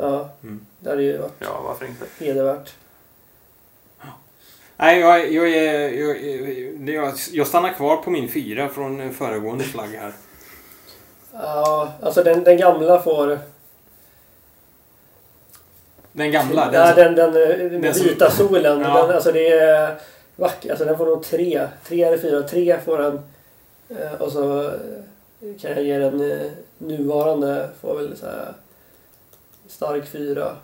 Ja, 0.00 0.28
Mm. 0.42 0.66
det 0.80 0.90
hade 0.90 1.02
ju 1.02 1.18
varit 1.18 1.32
Ja, 1.38 1.60
varför 1.64 1.86
inte? 1.86 2.04
hedervärt. 2.24 2.74
Nej, 4.76 5.00
jag, 5.00 5.32
jag, 5.32 5.48
jag, 5.48 5.94
jag, 5.94 6.88
jag, 6.88 7.14
jag 7.32 7.46
stannar 7.46 7.72
kvar 7.72 7.96
på 7.96 8.10
min 8.10 8.28
fyra 8.28 8.68
från 8.68 9.14
föregående 9.14 9.64
flagg 9.64 9.88
här. 9.90 10.12
Ja, 11.32 11.92
alltså 12.02 12.22
den, 12.22 12.44
den 12.44 12.56
gamla 12.56 13.02
får... 13.02 13.38
Den 16.12 16.30
gamla. 16.32 16.70
Den, 16.70 16.94
den, 16.96 17.14
den, 17.14 17.32
den, 17.32 17.82
den 17.82 17.92
vita 17.92 18.30
solen. 18.30 18.78
Den, 18.78 18.90
alltså 18.90 19.32
det 19.32 19.48
är 19.48 19.98
vackert. 20.36 20.70
Alltså 20.70 20.84
den 20.84 20.98
får 20.98 21.06
nog 21.06 21.22
tre. 21.24 21.68
Tre 21.84 22.02
eller 22.04 22.18
fyra. 22.18 22.42
Tre 22.42 22.78
får 22.84 22.98
den. 22.98 23.20
Eh, 23.88 24.12
Och 24.22 24.32
så 24.32 24.64
eh, 24.66 24.70
kan 25.60 25.70
jag 25.70 25.82
ge 25.82 25.98
den 25.98 26.30
eh, 26.30 26.50
nuvarande. 26.78 27.68
Får 27.80 27.94
väl 27.96 28.16
så 28.16 28.26
här 28.26 28.52
stark 29.68 30.06
fyra. 30.06 30.56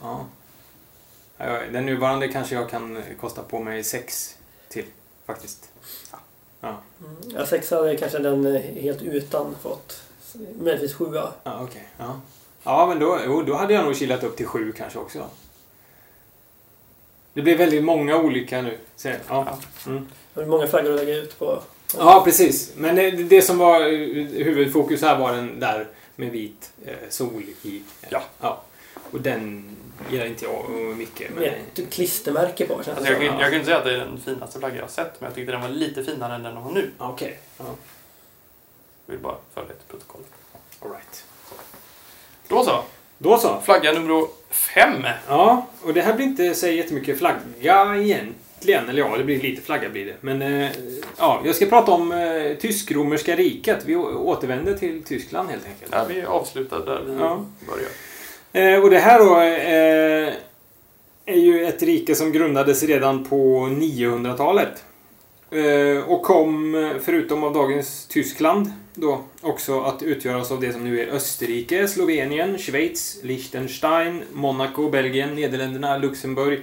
ja. 0.00 0.26
Ja, 1.36 1.58
Den 1.72 1.86
nuvarande 1.86 2.28
kanske 2.28 2.54
jag 2.54 2.70
kan 2.70 3.02
kosta 3.20 3.42
på 3.42 3.58
mig 3.58 3.84
sex 3.84 4.36
till, 4.68 4.84
faktiskt. 5.26 5.68
Mm. 6.62 6.74
Ja, 7.34 7.46
sexa 7.46 7.76
hade 7.76 7.96
kanske 7.96 8.18
den 8.18 8.46
eh, 8.46 8.62
helt 8.62 9.02
utan 9.02 9.54
fått. 9.62 10.02
Möjligtvis 10.58 10.94
sjua. 10.94 11.32
Ja, 11.42 11.62
okej. 11.62 11.88
Ja. 11.98 12.20
ja, 12.62 12.86
men 12.86 12.98
då, 12.98 13.18
jo, 13.26 13.42
då 13.42 13.54
hade 13.54 13.74
jag 13.74 13.84
nog 13.84 13.96
kilat 13.96 14.24
upp 14.24 14.36
till 14.36 14.46
sju 14.46 14.72
kanske 14.72 14.98
också. 14.98 15.24
Det 17.32 17.42
blir 17.42 17.58
väldigt 17.58 17.84
många 17.84 18.16
olika 18.16 18.62
nu. 18.62 18.78
Så, 18.96 19.08
ja. 19.28 19.58
Mm. 19.86 20.06
Det 20.34 20.40
är 20.40 20.46
många 20.46 20.66
flaggor 20.66 20.92
att 20.92 21.00
lägga 21.00 21.14
ut 21.14 21.38
på. 21.38 21.62
ja, 21.96 22.22
precis. 22.24 22.72
Men 22.76 22.96
det, 22.96 23.10
det 23.10 23.42
som 23.42 23.58
var 23.58 23.80
eh, 23.80 23.88
huvudfokus 24.44 25.02
här 25.02 25.18
var 25.18 25.32
den 25.32 25.60
där 25.60 25.86
med 26.20 26.30
vit 26.30 26.72
eh, 26.84 26.94
sol 27.08 27.42
i. 27.62 27.82
Ja. 28.08 28.22
ja. 28.40 28.62
Och 29.10 29.20
den 29.20 29.76
gillar 30.10 30.26
inte 30.26 30.44
jag 30.44 30.70
Micke. 30.96 31.22
Men, 31.28 31.38
Med 31.38 31.54
ett 31.74 31.92
klistermärke 31.92 32.66
på 32.66 32.74
känns 32.74 32.86
det 32.86 32.92
Alltså 32.92 33.12
jag, 33.12 33.20
kan, 33.20 33.40
jag 33.40 33.50
kan 33.50 33.54
inte 33.54 33.64
säga 33.64 33.78
att 33.78 33.84
det 33.84 33.94
är 33.94 33.98
den 33.98 34.20
finaste 34.20 34.58
flaggan 34.58 34.76
jag 34.76 34.84
har 34.84 34.90
sett, 34.90 35.20
men 35.20 35.26
jag 35.26 35.34
tyckte 35.34 35.52
den 35.52 35.60
var 35.60 35.68
lite 35.68 36.04
finare 36.04 36.34
än 36.34 36.42
den 36.42 36.54
de 36.54 36.64
har 36.64 36.72
nu. 36.72 36.90
Okej. 36.98 37.38
Ja. 37.58 37.64
Jag 39.06 39.12
vill 39.12 39.22
bara 39.22 39.36
föra 39.54 39.64
det 39.64 39.74
till 39.74 39.88
protokollet. 39.88 40.28
All 40.80 40.90
right. 40.90 41.24
Då 42.48 42.64
så. 42.64 42.84
Då 43.18 43.38
så. 43.38 43.60
Flagga 43.60 43.92
nummer 43.92 44.26
fem. 44.50 45.06
Ja, 45.28 45.66
och 45.82 45.94
det 45.94 46.02
här 46.02 46.14
blir 46.14 46.26
inte 46.26 46.54
så 46.54 46.66
jättemycket 46.66 47.18
flagga 47.18 47.96
egentligen. 48.68 48.88
Eller 48.88 48.98
ja, 49.10 49.18
det 49.18 49.24
blir 49.24 49.40
lite 49.40 49.62
flagga 49.62 49.88
blir 49.88 50.06
det. 50.06 50.14
Men 50.20 50.42
eh, 50.42 50.70
ja, 51.18 51.42
jag 51.44 51.54
ska 51.56 51.66
prata 51.66 51.92
om 51.92 52.12
eh, 52.12 52.56
tysk-romerska 52.60 53.36
riket. 53.36 53.78
Vi 53.86 53.96
återvänder 53.96 54.74
till 54.74 55.02
Tyskland 55.02 55.48
helt 55.50 55.66
enkelt. 55.66 55.92
Ja, 55.92 56.04
vi 56.08 56.22
avslutar 56.22 56.78
där 56.86 57.02
vi 57.06 57.14
Ja. 57.20 57.44
börjar. 57.68 57.90
Eh, 58.52 58.82
och 58.84 58.90
det 58.90 58.98
här 58.98 59.18
då 59.18 59.40
eh, 59.40 60.34
är 61.26 61.40
ju 61.40 61.64
ett 61.66 61.82
rike 61.82 62.14
som 62.14 62.32
grundades 62.32 62.82
redan 62.82 63.24
på 63.24 63.66
900-talet. 63.66 64.84
Eh, 65.50 66.04
och 66.10 66.22
kom, 66.22 66.90
förutom 67.04 67.44
av 67.44 67.52
dagens 67.54 68.06
Tyskland, 68.06 68.72
då 68.94 69.20
också 69.40 69.80
att 69.80 70.02
utgöras 70.02 70.50
av 70.50 70.60
det 70.60 70.72
som 70.72 70.84
nu 70.84 71.00
är 71.00 71.06
Österrike, 71.06 71.88
Slovenien, 71.88 72.58
Schweiz, 72.58 73.18
Liechtenstein, 73.22 74.22
Monaco, 74.32 74.90
Belgien, 74.90 75.34
Nederländerna, 75.34 75.98
Luxemburg 75.98 76.60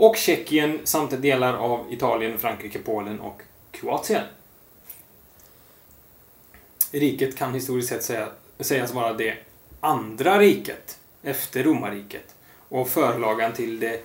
och 0.00 0.16
Tjeckien 0.16 0.80
samt 0.84 1.22
delar 1.22 1.54
av 1.54 1.92
Italien, 1.92 2.38
Frankrike, 2.38 2.78
Polen 2.78 3.20
och 3.20 3.42
Kroatien. 3.70 4.22
Riket 6.92 7.36
kan 7.36 7.54
historiskt 7.54 7.88
sett 7.88 8.04
säga, 8.04 8.28
sägas 8.60 8.94
vara 8.94 9.12
det 9.12 9.36
andra 9.80 10.38
riket 10.38 10.98
efter 11.22 11.62
romarriket 11.64 12.34
och 12.68 12.88
förlagan 12.88 13.52
till 13.52 13.80
det 13.80 14.02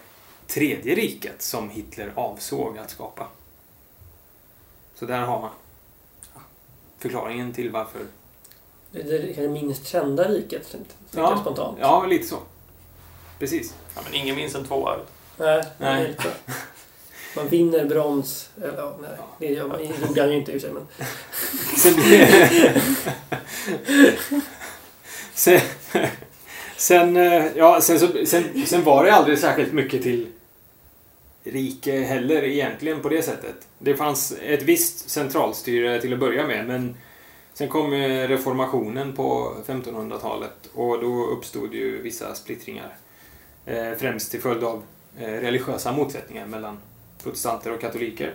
tredje 0.48 0.96
riket 0.96 1.42
som 1.42 1.70
Hitler 1.70 2.12
avsåg 2.16 2.78
att 2.78 2.90
skapa. 2.90 3.28
Så 4.96 5.06
där 5.06 5.22
har 5.22 5.42
man 5.42 5.52
förklaringen 6.98 7.54
till 7.54 7.72
varför. 7.72 8.02
Det 8.92 9.00
är 9.00 9.04
det 9.04 9.34
kanske 9.34 9.48
minst 9.48 9.88
kända 9.88 10.30
riket. 10.30 10.72
tänkte 10.72 10.96
Ja. 11.12 11.22
jag 11.30 11.40
spontant. 11.40 11.78
Ja, 11.82 12.06
lite 12.06 12.28
så. 12.28 12.38
Precis. 13.40 13.76
Ja, 13.96 14.02
men 14.06 14.14
ingen 14.14 14.36
minns 14.36 14.56
en 14.56 14.66
tvåa. 14.66 14.98
Nej, 15.38 15.64
Nej. 15.78 16.10
inte. 16.10 16.32
Man 17.36 17.48
vinner 17.48 17.86
brons. 17.86 18.50
Eller, 18.58 18.78
ja, 18.78 18.96
nej, 19.02 19.10
det 19.40 19.46
gör 19.46 19.68
man, 19.68 19.80
gjorde 20.08 20.22
han 20.22 20.32
ju 20.32 20.38
inte 20.38 20.52
i 20.52 20.58
och 20.58 20.62
för 20.62 20.68
sig. 20.68 20.74
Men, 20.74 20.88
Sen, 25.34 25.60
sen, 26.78 27.18
eh, 27.18 27.46
ja, 27.56 27.82
sen, 27.82 28.00
så, 28.00 28.08
sen, 28.26 28.66
sen 28.66 28.84
var 28.84 29.04
det 29.04 29.14
aldrig 29.14 29.40
särskilt 29.40 29.74
mycket 29.74 30.04
till 30.04 30.28
rike 31.44 32.00
heller 32.00 32.44
egentligen 32.44 33.02
på 33.02 33.10
det 33.10 33.22
sättet. 33.22 33.56
Det 33.80 33.96
fanns 33.96 34.34
ett 34.46 34.64
visst 34.64 35.10
centralstyre 35.10 36.02
till 36.02 36.14
att 36.14 36.20
börja 36.20 36.48
med 36.48 36.68
men 36.68 36.96
sen 37.54 37.68
kom 37.70 37.94
eh, 37.94 38.28
reformationen 38.28 39.14
på 39.16 39.54
1500-talet 39.68 40.70
och 40.74 41.02
då 41.02 41.26
uppstod 41.26 41.74
ju 41.74 42.02
vissa 42.02 42.36
splittringar. 42.36 42.96
Eh, 43.66 43.92
främst 43.98 44.32
till 44.32 44.42
följd 44.42 44.64
av 44.64 44.84
Eh, 45.20 45.28
religiösa 45.28 45.92
motsättningar 45.92 46.46
mellan 46.46 46.78
protestanter 47.24 47.72
och 47.72 47.82
katoliker. 47.82 48.34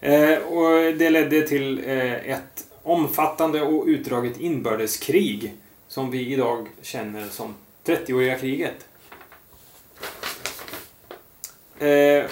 Eh, 0.00 0.38
och 0.38 0.94
det 0.94 1.10
ledde 1.10 1.48
till 1.48 1.78
eh, 1.86 2.30
ett 2.30 2.66
omfattande 2.82 3.62
och 3.62 3.84
utdraget 3.86 4.40
inbördeskrig 4.40 5.54
som 5.88 6.10
vi 6.10 6.32
idag 6.32 6.68
känner 6.82 7.28
som 7.28 7.54
30-åriga 7.84 8.38
kriget. 8.38 8.86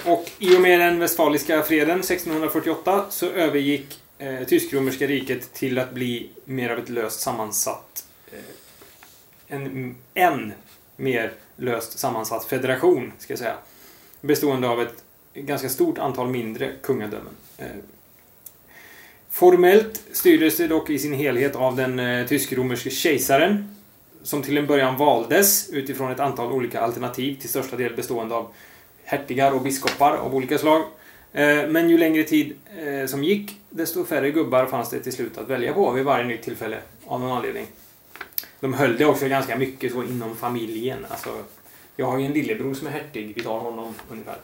Och 0.05 0.31
i 0.39 0.57
och 0.57 0.61
med 0.61 0.79
den 0.79 0.99
westfaliska 0.99 1.61
freden 1.61 1.99
1648 1.99 3.05
så 3.09 3.25
övergick 3.25 3.99
tysk-romerska 4.47 5.07
riket 5.07 5.53
till 5.53 5.79
att 5.79 5.93
bli 5.93 6.29
mer 6.45 6.69
av 6.69 6.79
ett 6.79 6.89
löst 6.89 7.19
sammansatt 7.19 8.05
en, 9.49 9.95
en 10.13 10.53
mer 10.95 11.31
löst 11.55 11.99
sammansatt 11.99 12.45
federation, 12.45 13.11
ska 13.17 13.31
jag 13.31 13.39
säga. 13.39 13.57
Bestående 14.21 14.69
av 14.69 14.81
ett 14.81 15.03
ganska 15.33 15.69
stort 15.69 15.97
antal 15.97 16.27
mindre 16.27 16.71
kungadömen. 16.81 17.33
Eh, 17.57 17.67
formellt 19.29 20.01
styrdes 20.11 20.57
det 20.57 20.67
dock 20.67 20.89
i 20.89 20.99
sin 20.99 21.13
helhet 21.13 21.55
av 21.55 21.75
den 21.75 21.99
eh, 21.99 22.27
tysk-romerske 22.27 22.89
kejsaren 22.89 23.75
som 24.23 24.41
till 24.41 24.57
en 24.57 24.67
början 24.67 24.97
valdes 24.97 25.69
utifrån 25.69 26.11
ett 26.11 26.19
antal 26.19 26.51
olika 26.51 26.81
alternativ 26.81 27.39
till 27.39 27.49
största 27.49 27.75
del 27.75 27.95
bestående 27.95 28.35
av 28.35 28.47
hertigar 29.03 29.51
och 29.51 29.61
biskopar 29.61 30.17
av 30.17 30.35
olika 30.35 30.57
slag. 30.57 30.81
Eh, 31.33 31.67
men 31.67 31.89
ju 31.89 31.97
längre 31.97 32.23
tid 32.23 32.55
som 33.07 33.23
gick 33.23 33.59
desto 33.69 34.05
färre 34.05 34.31
gubbar 34.31 34.65
fanns 34.65 34.89
det 34.89 34.99
till 34.99 35.13
slut 35.13 35.37
att 35.37 35.47
välja 35.47 35.73
på 35.73 35.91
vid 35.91 36.05
varje 36.05 36.25
nytt 36.25 36.41
tillfälle 36.41 36.77
av 37.05 37.19
någon 37.19 37.31
anledning. 37.31 37.65
De 38.59 38.73
höll 38.73 38.97
det 38.97 39.05
också 39.05 39.27
ganska 39.27 39.57
mycket 39.57 39.91
så 39.91 40.03
inom 40.03 40.35
familjen. 40.35 41.05
Alltså, 41.09 41.29
jag 41.99 42.05
har 42.05 42.19
ju 42.19 42.25
en 42.25 42.33
lillebror 42.33 42.73
som 42.73 42.87
är 42.87 42.91
hertig, 42.91 43.33
vi 43.35 43.43
tar 43.43 43.59
honom 43.59 43.93
ungefär. 44.09 44.37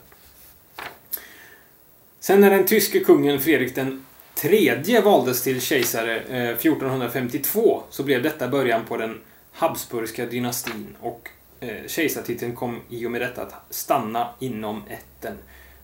Sen 2.20 2.40
när 2.40 2.50
den 2.50 2.66
tyske 2.66 3.00
kungen 3.00 3.40
Fredrik 3.40 3.74
den 3.74 4.04
tredje 4.34 5.00
valdes 5.00 5.42
till 5.42 5.60
kejsare 5.60 6.20
eh, 6.20 6.50
1452 6.50 7.82
så 7.90 8.02
blev 8.02 8.22
detta 8.22 8.48
början 8.48 8.84
på 8.84 8.96
den 8.96 9.20
Habsburgska 9.52 10.26
dynastin 10.26 10.96
och 11.00 11.28
eh, 11.60 11.86
kejsartiteln 11.86 12.56
kom 12.56 12.80
i 12.88 13.06
och 13.06 13.10
med 13.10 13.20
detta 13.20 13.42
att 13.42 13.54
stanna 13.70 14.28
inom 14.38 14.82
ätten 14.88 15.36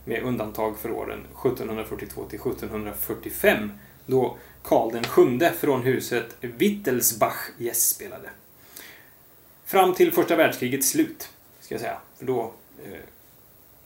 med 0.05 0.23
undantag 0.23 0.79
för 0.79 0.91
åren 0.91 1.21
1742 1.21 2.25
till 2.25 2.39
1745 2.41 3.73
då 4.07 4.37
Karl 4.63 4.93
den 4.93 5.05
sjunde 5.05 5.53
från 5.61 5.83
huset 5.83 6.37
Wittelsbach 6.41 7.49
gästspelade. 7.59 8.31
Fram 9.65 9.95
till 9.95 10.13
första 10.13 10.37
världskrigets 10.37 10.89
slut, 10.89 11.32
ska 11.79 11.87
jag 11.87 11.97
säga. 11.97 11.99
För 12.19 12.27
då 12.27 12.53
eh, 12.85 12.99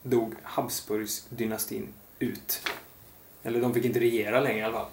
dog 0.02 0.34
Habsburgs 0.42 1.26
dynastin 1.28 1.88
ut. 2.18 2.68
Eller 3.42 3.60
de 3.60 3.74
fick 3.74 3.84
inte 3.84 4.00
regera 4.00 4.40
längre 4.40 4.58
i 4.58 4.62
alla 4.62 4.72
fall. 4.72 4.86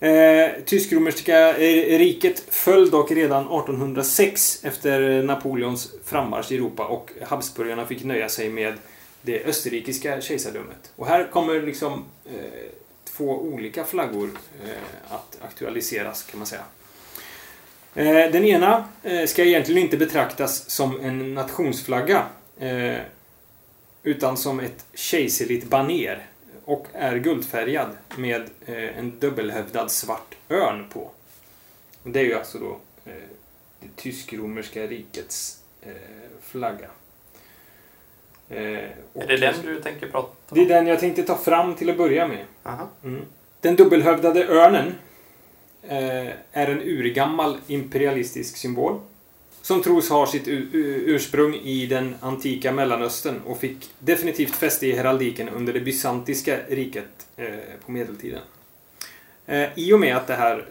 Eh, 0.00 0.64
Tysk-romerska 0.64 1.56
eh, 1.56 1.98
riket 1.98 2.40
föll 2.40 2.90
dock 2.90 3.10
redan 3.10 3.42
1806 3.42 4.64
efter 4.64 5.22
Napoleons 5.22 5.92
frammarsch 6.04 6.52
i 6.52 6.54
Europa 6.54 6.86
och 6.86 7.10
Habsburgarna 7.22 7.86
fick 7.86 8.04
nöja 8.04 8.28
sig 8.28 8.48
med 8.48 8.74
det 9.22 9.44
österrikiska 9.44 10.20
kejsardömet. 10.20 10.92
Och 10.96 11.06
här 11.06 11.30
kommer 11.30 11.62
liksom 11.62 12.04
eh, 12.26 12.70
två 13.04 13.24
olika 13.24 13.84
flaggor 13.84 14.30
eh, 14.64 15.12
att 15.14 15.38
aktualiseras 15.42 16.22
kan 16.22 16.38
man 16.38 16.46
säga. 16.46 16.64
Eh, 17.98 18.30
den 18.32 18.44
ena 18.44 18.84
eh, 19.02 19.26
ska 19.26 19.44
egentligen 19.44 19.82
inte 19.82 19.96
betraktas 19.96 20.70
som 20.70 21.00
en 21.00 21.34
nationsflagga. 21.34 22.26
Eh, 22.58 22.96
utan 24.02 24.36
som 24.36 24.60
ett 24.60 24.86
kejserligt 24.94 25.64
baner 25.70 26.26
och 26.64 26.86
är 26.92 27.16
guldfärgad 27.16 27.88
med 28.16 28.50
en 28.66 29.18
dubbelhövdad 29.18 29.90
svart 29.90 30.34
örn 30.50 30.86
på. 30.92 31.10
Det 32.02 32.20
är 32.20 32.24
ju 32.24 32.34
alltså 32.34 32.58
då 32.58 32.78
det 33.80 33.88
tysk-romerska 33.96 34.86
rikets 34.86 35.58
flagga. 36.42 36.88
Och- 39.12 39.22
Är 39.22 39.26
det 39.26 39.36
den 39.36 39.54
du 39.64 39.82
tänker 39.82 40.06
prata 40.06 40.28
om? 40.48 40.54
Det 40.58 40.60
är 40.60 40.68
den 40.68 40.86
jag 40.86 41.00
tänkte 41.00 41.22
ta 41.22 41.36
fram 41.36 41.74
till 41.74 41.90
att 41.90 41.96
börja 41.96 42.28
med. 42.28 42.44
Mm. 43.04 43.22
Den 43.60 43.76
dubbelhövdade 43.76 44.46
örnen 44.46 44.94
Eh, 45.90 46.28
är 46.52 46.66
en 46.66 46.80
urgammal 46.80 47.58
imperialistisk 47.66 48.56
symbol 48.56 49.00
som 49.62 49.82
tros 49.82 50.10
ha 50.10 50.26
sitt 50.26 50.44
ursprung 50.46 51.54
i 51.54 51.86
den 51.86 52.14
antika 52.20 52.72
Mellanöstern 52.72 53.40
och 53.46 53.60
fick 53.60 53.90
definitivt 53.98 54.54
fäste 54.54 54.86
i 54.86 54.92
heraldiken 54.92 55.48
under 55.48 55.72
det 55.72 55.80
bysantiska 55.80 56.58
riket 56.68 57.26
eh, 57.36 57.46
på 57.86 57.92
medeltiden. 57.92 58.40
Eh, 59.46 59.68
I 59.74 59.92
och 59.92 60.00
med 60.00 60.16
att 60.16 60.26
det 60.26 60.34
här 60.34 60.66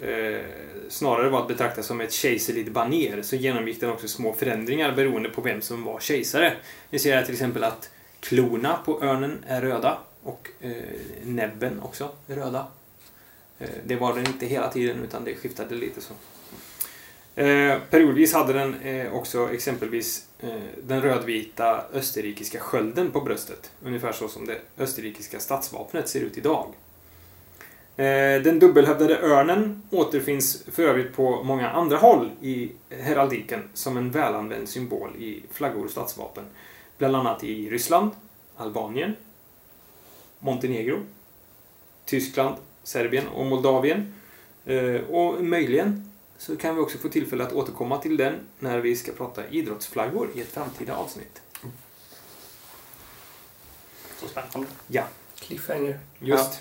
snarare 0.89 1.29
var 1.29 1.41
att 1.41 1.47
betrakta 1.47 1.83
som 1.83 2.01
ett 2.01 2.13
kejserligt 2.13 2.71
baner 2.71 3.21
så 3.21 3.35
genomgick 3.35 3.79
den 3.79 3.89
också 3.89 4.07
små 4.07 4.33
förändringar 4.33 4.91
beroende 4.91 5.29
på 5.29 5.41
vem 5.41 5.61
som 5.61 5.83
var 5.83 5.99
kejsare. 5.99 6.53
Vi 6.89 6.99
ser 6.99 7.15
här 7.15 7.23
till 7.23 7.33
exempel 7.33 7.63
att 7.63 7.89
klorna 8.19 8.79
på 8.85 9.03
örnen 9.03 9.43
är 9.47 9.61
röda 9.61 9.97
och 10.23 10.49
näbben 11.23 11.79
också 11.81 12.09
är 12.27 12.35
röda. 12.35 12.67
Eh, 13.59 13.69
det 13.85 13.95
var 13.95 14.15
den 14.15 14.27
inte 14.27 14.45
hela 14.45 14.71
tiden 14.71 15.03
utan 15.03 15.23
det 15.23 15.35
skiftade 15.35 15.75
lite 15.75 16.01
så. 16.01 16.13
Eh, 17.41 17.79
periodvis 17.89 18.33
hade 18.33 18.53
den 18.53 18.75
eh, 18.81 19.13
också 19.13 19.53
exempelvis 19.53 20.27
eh, 20.39 20.49
den 20.83 21.01
rödvita 21.01 21.83
österrikiska 21.93 22.59
skölden 22.59 23.11
på 23.11 23.21
bröstet. 23.21 23.71
Ungefär 23.83 24.11
så 24.11 24.27
som 24.27 24.45
det 24.45 24.61
österrikiska 24.77 25.39
statsvapnet 25.39 26.09
ser 26.09 26.21
ut 26.21 26.37
idag. 26.37 26.73
Eh, 27.97 28.41
den 28.41 28.59
dubbelhövdade 28.59 29.19
örnen 29.19 29.81
återfinns 29.89 30.63
för 30.71 30.83
övrigt 30.83 31.15
på 31.15 31.43
många 31.43 31.69
andra 31.69 31.97
håll 31.97 32.31
i 32.41 32.71
heraldiken 32.89 33.63
som 33.73 33.97
en 33.97 34.11
välanvänd 34.11 34.69
symbol 34.69 35.15
i 35.15 35.43
flaggor 35.51 35.85
och 35.85 35.91
statsvapen. 35.91 36.43
Bland 36.97 37.15
annat 37.15 37.43
i 37.43 37.69
Ryssland, 37.69 38.11
Albanien, 38.55 39.15
Montenegro, 40.39 40.99
Tyskland, 42.05 42.55
Serbien 42.87 43.27
och 43.27 43.45
Moldavien. 43.45 44.13
Eh, 44.65 45.01
Och 45.09 45.43
möjligen 45.43 46.11
så 46.37 46.55
kan 46.57 46.75
vi 46.75 46.81
också 46.81 46.97
få 46.97 47.09
tillfälle 47.09 47.43
att 47.43 47.53
återkomma 47.53 47.97
till 47.97 48.17
den 48.17 48.33
när 48.59 48.79
vi 48.79 48.95
ska 48.95 49.11
prata 49.11 49.47
idrottsflaggor 49.47 50.29
i 50.35 50.41
ett 50.41 50.51
framtida 50.51 50.95
avsnitt. 50.95 51.41
Så 54.21 54.27
spännande. 54.27 54.67
Cliffhanger. 55.39 55.99
Just. 56.19 56.51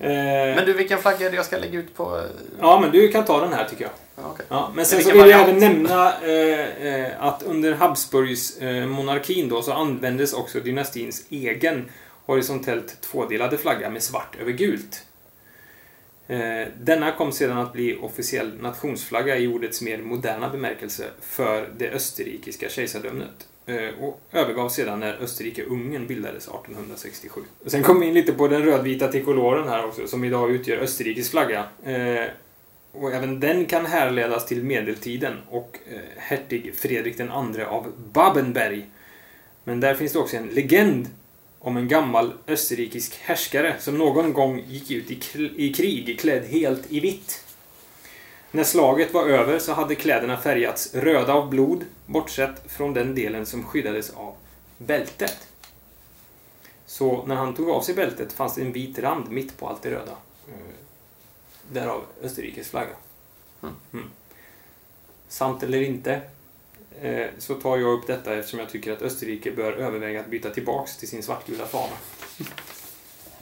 Eh, 0.00 0.08
Men 0.08 0.66
du, 0.66 0.72
vilken 0.72 0.98
flagga 0.98 1.26
är 1.26 1.30
det 1.30 1.36
jag 1.36 1.46
ska 1.46 1.58
lägga 1.58 1.78
ut 1.78 1.94
på? 1.94 2.22
Ja, 2.60 2.80
men 2.80 2.90
du 2.90 3.08
kan 3.08 3.24
ta 3.24 3.40
den 3.40 3.52
här 3.52 3.68
tycker 3.68 3.84
jag. 3.84 3.92
Ja, 4.16 4.22
okej. 4.32 4.46
Ja, 4.48 4.72
men 4.74 4.86
sen 4.86 4.98
så 4.98 5.04
vilken 5.04 5.22
vill 5.22 5.30
jag 5.30 5.40
även 5.40 5.58
nämna 5.58 6.20
eh, 6.20 6.86
eh, 6.86 7.22
att 7.24 7.42
under 7.42 7.74
Habsburgs 7.74 8.56
eh, 8.58 8.86
monarkin 8.86 9.48
då 9.48 9.62
så 9.62 9.72
användes 9.72 10.32
också 10.32 10.60
dynastins 10.60 11.24
egen 11.30 11.90
horisontellt 12.28 13.00
tvådelade 13.00 13.58
flagga 13.58 13.90
med 13.90 14.02
svart 14.02 14.36
över 14.40 14.52
gult. 14.52 15.02
Eh, 16.26 16.68
denna 16.80 17.12
kom 17.12 17.32
sedan 17.32 17.58
att 17.58 17.72
bli 17.72 17.98
officiell 18.02 18.62
nationsflagga 18.62 19.38
i 19.38 19.46
ordets 19.46 19.82
mer 19.82 19.98
moderna 19.98 20.48
bemärkelse 20.48 21.04
för 21.20 21.68
det 21.76 21.90
österrikiska 21.90 22.68
kejsardömet 22.68 23.48
eh, 23.66 23.88
och 24.00 24.20
övergavs 24.32 24.74
sedan 24.74 25.00
när 25.00 25.18
Österrike-Ungern 25.22 26.06
bildades 26.06 26.44
1867. 26.44 27.40
Och 27.64 27.70
sen 27.70 27.82
kom 27.82 28.00
vi 28.00 28.06
in 28.06 28.14
lite 28.14 28.32
på 28.32 28.48
den 28.48 28.62
rödvita 28.62 29.08
trikoloren 29.08 29.68
här 29.68 29.84
också 29.84 30.06
som 30.06 30.24
idag 30.24 30.50
utgör 30.50 30.76
Österrikes 30.76 31.30
flagga. 31.30 31.64
Eh, 31.84 32.24
och 32.92 33.12
även 33.12 33.40
den 33.40 33.66
kan 33.66 33.86
härledas 33.86 34.46
till 34.46 34.64
medeltiden 34.64 35.34
och 35.50 35.78
hertig 36.16 36.74
Fredrik 36.74 37.20
II 37.20 37.62
av 37.62 37.92
Babenberg. 38.12 38.86
Men 39.64 39.80
där 39.80 39.94
finns 39.94 40.12
det 40.12 40.18
också 40.18 40.36
en 40.36 40.46
legend 40.46 41.08
om 41.60 41.76
en 41.76 41.88
gammal 41.88 42.32
österrikisk 42.46 43.16
härskare 43.20 43.76
som 43.80 43.98
någon 43.98 44.32
gång 44.32 44.64
gick 44.68 44.90
ut 44.90 45.10
i, 45.56 45.72
krig 45.74 46.20
klädd 46.20 46.44
helt 46.44 46.92
i 46.92 47.00
vitt. 47.00 47.44
När 48.50 48.64
slaget 48.64 49.14
var 49.14 49.26
över 49.26 49.58
så 49.58 49.72
hade 49.72 49.94
kläderna 49.94 50.36
färgats 50.36 50.94
röda 50.94 51.32
av 51.32 51.50
blod, 51.50 51.84
bortsett 52.06 52.72
från 52.72 52.94
den 52.94 53.14
delen 53.14 53.46
som 53.46 53.64
skyddades 53.64 54.10
av 54.10 54.34
bältet. 54.78 55.48
Så 56.86 57.26
när 57.26 57.34
han 57.34 57.54
tog 57.54 57.70
av 57.70 57.82
sig 57.82 57.94
bältet 57.94 58.32
fanns 58.32 58.54
det 58.54 58.62
en 58.62 58.72
vit 58.72 58.98
rand 58.98 59.30
mitt 59.30 59.58
på 59.58 59.68
allt 59.68 59.82
det 59.82 59.90
röda. 59.90 60.16
Eh, 60.48 60.54
Därav 61.72 62.02
Österrikes 62.22 62.68
flagga. 62.68 62.94
Mm. 63.62 64.10
Sant 65.28 65.62
eller 65.62 65.82
inte, 65.82 66.20
så 67.38 67.54
tar 67.54 67.76
jag 67.76 67.92
upp 67.92 68.06
detta 68.06 68.34
eftersom 68.34 68.60
jag 68.60 68.68
tycker 68.68 68.92
att 68.92 69.02
Österrike 69.02 69.50
bör 69.50 69.72
överväga 69.72 70.20
att 70.20 70.26
byta 70.26 70.50
tillbaks 70.50 70.96
till 70.96 71.08
sin 71.08 71.22
svartgula 71.22 71.66
fana. 71.66 71.96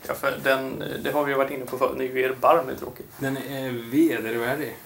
Ja, 0.09 0.15
för 0.15 0.39
den, 0.45 0.85
det 1.05 1.11
har 1.11 1.25
vi 1.25 1.33
ju 1.33 1.39
varit 1.39 1.51
inne 1.51 1.65
på 1.65 1.79
förut. 1.79 1.93
Den 1.99 2.09
är 2.09 2.15
ju 2.15 2.25
erbarmligt 2.25 2.81
tråkig. 2.81 3.07
Den 3.19 3.37
är 3.37 3.71
vedervärdig. 3.71 4.77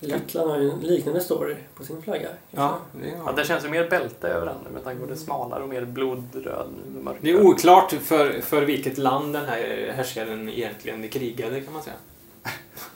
Lettland 0.00 0.50
har 0.50 0.58
ju 0.58 0.70
en 0.70 0.80
liknande 0.80 1.20
story 1.20 1.56
på 1.74 1.84
sin 1.84 2.02
flagga. 2.02 2.28
Ja, 2.50 2.78
det, 2.92 3.08
Ja, 3.26 3.32
det 3.32 3.44
känns 3.44 3.64
ju 3.64 3.68
mer 3.68 3.90
bälte 3.90 4.28
över 4.28 4.46
den 4.46 4.72
med 4.72 4.84
tanke 4.84 5.00
på 5.00 5.06
det 5.06 5.16
smalare 5.16 5.62
och 5.62 5.68
mer 5.68 5.84
blodröd. 5.84 6.68
Mörkröd. 7.02 7.22
det 7.22 7.30
är 7.30 7.46
oklart 7.46 7.92
för, 7.92 8.40
för 8.40 8.62
vilket 8.62 8.98
land 8.98 9.32
den 9.32 9.46
här 9.46 9.92
härskaren 9.96 10.48
egentligen 10.48 11.08
krigade 11.08 11.60
kan 11.60 11.72
man 11.72 11.82
säga. 11.82 11.96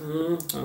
Mm. 0.01 0.37
Ja, 0.55 0.61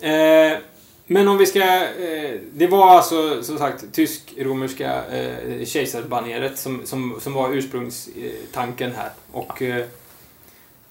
eh, 0.00 0.58
men 1.06 1.28
om 1.28 1.38
vi 1.38 1.46
ska... 1.46 1.60
Eh, 1.86 2.40
det 2.52 2.66
var 2.66 2.96
alltså 2.96 3.42
som 3.42 3.58
sagt 3.58 3.84
tysk-romerska 3.92 5.04
eh, 5.04 5.64
kejsarbaneret 5.64 6.58
som, 6.58 6.86
som, 6.86 7.20
som 7.20 7.32
var 7.32 7.52
ursprungstanken 7.52 8.92
här. 8.92 9.10
Och 9.32 9.62
eh, 9.62 9.86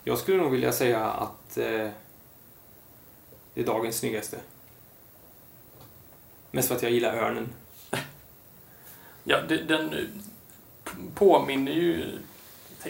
jag 0.04 0.18
skulle 0.18 0.38
nog 0.38 0.52
vilja 0.52 0.72
säga 0.72 1.06
att 1.06 1.58
eh, 1.58 1.90
det 3.54 3.62
är 3.62 3.66
dagens 3.66 3.98
snyggaste. 3.98 4.38
Mest 6.52 6.68
för 6.68 6.76
att 6.76 6.84
jag 6.84 6.92
gillar 6.92 7.18
örnen. 7.18 7.50
Ja, 9.24 9.42
den 9.42 9.94
eh, 9.94 10.06
påminner 11.16 11.72
ju 11.72 12.20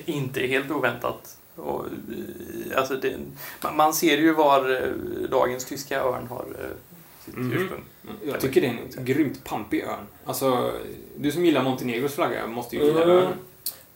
inte 0.05 0.47
helt 0.47 0.71
oväntat. 0.71 1.37
Och, 1.55 1.85
eh, 1.85 2.77
alltså 2.77 2.95
det, 2.95 3.15
man, 3.73 3.93
ser 3.93 4.17
ju 4.17 4.33
var 4.33 4.69
eh, 4.81 5.29
dagens 5.29 5.65
tyska 5.65 6.01
örn 6.03 6.27
har 6.27 6.45
eh, 6.59 6.65
sitt 7.25 7.35
Mhm. 7.37 7.51
ursprung. 7.53 7.83
Jag 8.25 8.39
tycker 8.39 8.61
det 8.61 8.67
är 8.67 8.77
en 8.97 9.05
grymt 9.05 9.43
pampig 9.43 9.83
örn. 9.83 10.07
Alltså, 10.25 10.71
du 11.17 11.31
som 11.31 11.45
gillar 11.45 11.63
Montenegros 11.63 12.13
flagga 12.13 12.47
måste 12.47 12.75
ju 12.75 12.83
gilla 12.85 13.03
Mm. 13.03 13.17
örnen. 13.17 13.33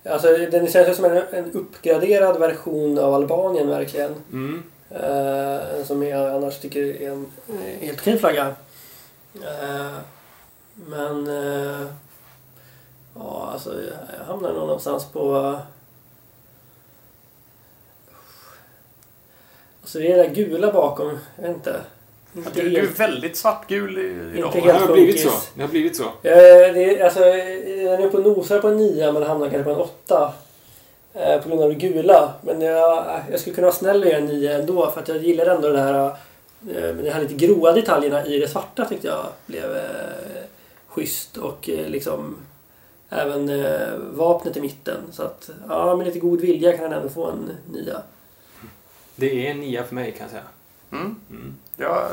Alltså, 0.10 0.28
den 0.28 0.68
känns 0.68 0.90
ju 0.90 0.94
som 0.96 1.06
en, 1.06 1.24
en 1.32 1.52
uppgraderad 1.52 2.40
version 2.40 2.98
av 3.00 3.14
Albanien 3.14 3.68
verkligen. 3.68 4.16
Mm. 4.32 4.64
Eh, 4.90 5.84
som 5.86 6.04
jag 6.04 6.32
annars 6.36 6.60
tycker 6.60 7.02
är 7.02 7.10
en 7.12 7.26
helt 7.82 8.00
okej 8.02 8.18
flagga. 8.20 8.48
Eh, 9.36 9.92
men... 10.76 11.28
Eh, 11.28 11.88
ja, 13.16 13.50
alltså 13.54 13.74
jag 14.20 14.26
hamnar 14.26 14.50
nog 14.54 14.60
någonstans 14.68 15.06
på... 15.06 15.56
eh, 20.00 20.00
Alltså 20.00 20.00
det 20.00 20.12
är 20.14 20.18
det 20.18 20.24
där 20.24 20.36
gula 20.36 20.72
bakom. 20.74 21.18
Jag 21.36 21.48
vet 21.48 21.56
inte. 21.56 21.76
Inte 22.38 22.50
Du, 22.54 22.70
du 22.70 22.76
är 22.78 22.82
helt- 22.82 23.00
väldigt 23.00 23.38
svartgul 23.38 23.98
i- 23.98 24.38
idag. 24.38 24.48
Inte 24.48 24.60
Det 24.60 24.72
helt 24.74 24.86
har 24.86 24.94
blivit 24.94 25.20
så. 25.22 25.30
Det 25.56 25.62
har 25.62 25.70
blivit 25.70 25.96
så. 25.96 26.04
Eh, 26.04 26.10
det 26.74 27.00
är, 27.00 27.04
alltså, 27.06 27.20
den 27.20 28.04
är 28.04 28.10
på 28.10 28.18
nosar 28.18 28.60
på 28.60 28.68
en 28.68 28.78
nia 28.78 29.12
men 29.12 29.24
hamnar 29.24 29.50
kanske 29.50 29.64
på 29.64 29.70
en 29.70 29.80
åtta. 29.82 30.34
Eh, 31.14 31.42
på 31.42 31.50
grund 31.50 31.62
av 31.62 31.70
det 31.70 31.76
gula. 31.76 32.34
Men 32.42 32.62
jag, 32.62 33.06
jag 33.32 33.40
skulle 33.40 33.56
kunna 33.56 33.68
vara 33.68 33.76
snäll 33.76 34.02
och 34.02 34.08
göra 34.08 34.18
en 34.18 34.26
nia 34.26 34.58
ändå 34.60 34.92
för 34.92 35.02
att 35.02 35.08
jag 35.08 35.18
gillar 35.18 35.46
ändå 35.46 35.70
det 35.70 35.80
här, 35.80 36.06
eh, 36.06 36.96
de 36.96 37.10
här 37.10 37.22
lite 37.22 37.34
gråa 37.48 37.72
detaljerna 37.72 38.26
i 38.26 38.40
det 38.40 38.48
svarta 38.48 38.86
tyckte 38.86 39.08
jag 39.08 39.26
blev 39.46 39.76
eh, 39.76 39.82
schysst. 40.88 41.38
Och 41.38 41.70
eh, 41.70 41.88
liksom 41.90 42.36
även 43.10 43.50
eh, 43.50 43.90
vapnet 44.14 44.58
i 44.58 44.62
mitten. 44.62 44.98
Så 45.12 45.24
att 45.24 45.50
ja, 45.70 45.96
med 45.96 46.06
lite 46.08 46.20
god 46.20 46.42
vilja 46.42 46.72
kan 46.78 46.84
den 46.84 46.94
ändå 46.94 47.10
få 47.10 47.26
en 47.26 47.52
nia. 47.74 48.02
Det 49.16 49.48
är 49.48 49.52
en 49.52 49.60
nia 49.60 49.84
för 49.84 49.96
mig 49.96 50.12
kan 50.12 50.22
jag 50.22 50.30
säga. 50.30 50.44
Mm. 50.92 51.16
Mm. 51.30 51.56
Ja, 51.78 52.10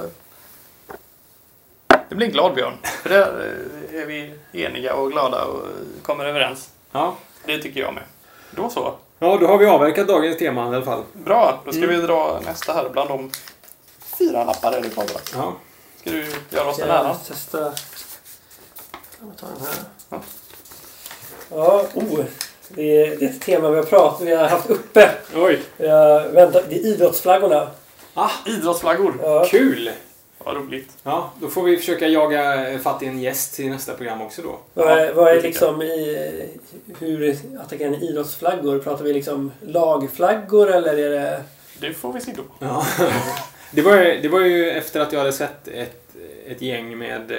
det 2.09 2.15
blir 2.15 2.27
en 2.27 2.33
glad 2.33 2.55
björn. 2.55 2.77
För 2.83 3.09
där 3.11 3.57
eh, 3.93 4.01
är 4.03 4.07
vi 4.07 4.35
eniga 4.53 4.95
och 4.95 5.13
glada 5.13 5.45
och 5.45 5.67
kommer 6.03 6.25
överens. 6.25 6.71
Ja. 6.93 7.17
Det 7.47 7.59
tycker 7.59 7.81
jag 7.81 7.95
med. 7.95 8.03
Då 8.51 8.71
så. 8.71 8.95
ja, 9.19 9.37
då 9.41 9.47
har 9.47 9.59
vi 9.59 9.67
avverkat 9.67 10.09
dagens 10.09 10.39
tema 10.39 10.65
i 10.65 10.75
alla 10.77 10.85
fall. 10.85 11.03
Bra, 11.13 11.63
då 11.65 11.73
ska 11.73 11.83
Mm. 11.85 12.01
vi 12.01 12.07
dra 12.07 12.41
nästa 12.45 12.73
här 12.73 12.89
bland 12.89 13.09
de 13.09 13.31
fyra 14.19 14.45
lappar 14.45 14.73
är 14.73 14.81
det 14.81 14.89
kvar. 14.89 15.07
Ja. 15.35 15.53
Ska 15.97 16.11
du 16.11 16.27
göra 16.51 16.69
oss 16.71 16.77
den 16.77 16.91
äran? 16.91 17.07
jag 17.07 17.25
testa 17.27 17.59
Jag 19.21 19.37
tar 19.37 19.49
den 19.59 19.67
här. 19.67 19.75
Ja. 20.11 20.21
Ja, 21.51 21.85
oh. 21.95 22.25
Det 22.75 23.07
är, 23.07 23.17
det 23.17 23.25
är 23.25 23.31
ett 23.31 23.41
tema 23.41 23.71
vi 23.71 23.77
har 23.77 23.85
pratat 23.85 24.27
vi 24.27 24.35
har 24.35 24.49
haft 24.49 24.71
uppe. 24.71 25.11
Oj! 25.35 25.61
Vi 25.77 25.89
har 25.89 26.29
väntat, 26.29 26.65
det 26.69 26.75
är 26.75 26.87
idrottsflaggorna. 26.87 27.69
Idrottsflaggor. 28.47 29.15
Ja. 29.23 29.47
Kul! 29.51 29.91
Vad 30.45 30.57
roligt. 30.57 30.91
Ja, 31.03 31.33
då 31.41 31.49
får 31.49 31.63
vi 31.63 31.77
försöka 31.77 32.09
jaga 32.09 32.79
fatt 32.79 33.03
i 33.03 33.07
en 33.07 33.21
gäst 33.21 33.55
till 33.55 33.71
nästa 33.71 33.95
program 33.95 34.23
också 34.23 34.43
då. 34.43 34.59
Vad 34.75 34.99
är, 34.99 35.13
vad 35.13 35.33
är 35.33 35.43
liksom 35.43 35.83
i, 35.83 36.49
hur 36.99 37.37
attackerar 37.61 37.91
ni 37.91 38.09
idrottsflaggor? 38.09 38.79
Pratar 38.79 39.05
vi 39.05 39.13
liksom 39.13 39.53
lagflaggor 39.61 40.71
eller 40.71 40.97
är 40.97 41.11
det... 41.11 41.43
Det 41.81 41.93
får 41.93 42.13
vi 42.13 42.21
se 42.21 42.33
då. 42.37 42.43
Ja. 42.59 42.87
Det 43.75 43.83
var, 43.83 43.97
ju, 43.97 44.21
det 44.21 44.29
var 44.29 44.41
ju 44.41 44.71
efter 44.71 45.01
att 45.01 45.13
jag 45.13 45.21
hade 45.21 45.33
sett 45.33 45.69
ett, 45.69 46.17
ett 46.47 46.63
gäng 46.63 46.99
med 46.99 47.31
eh, 47.31 47.39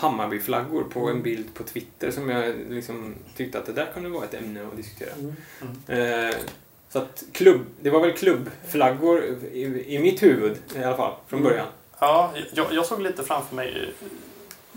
Hammarbyflaggor 0.00 0.82
på 0.84 1.08
en 1.08 1.22
bild 1.22 1.54
på 1.54 1.62
Twitter 1.62 2.10
som 2.10 2.30
jag 2.30 2.54
liksom 2.70 3.14
tyckte 3.36 3.58
att 3.58 3.66
det 3.66 3.72
där 3.72 3.86
kunde 3.94 4.08
vara 4.08 4.24
ett 4.24 4.34
ämne 4.34 4.66
att 4.66 4.76
diskutera. 4.76 5.10
Mm. 5.14 6.28
Eh, 6.30 6.36
så 6.88 6.98
att 6.98 7.24
klubb, 7.32 7.60
det 7.80 7.90
var 7.90 8.00
väl 8.00 8.12
klubbflaggor 8.16 9.24
i, 9.52 9.84
i 9.94 9.98
mitt 9.98 10.22
huvud 10.22 10.58
i 10.76 10.82
alla 10.84 10.96
fall, 10.96 11.12
från 11.26 11.40
Mm. 11.40 11.50
början. 11.52 11.66
Ja, 11.98 12.32
jag, 12.54 12.66
jag 12.72 12.86
såg 12.86 13.00
lite 13.00 13.22
framför 13.22 13.54
mig, 13.56 13.92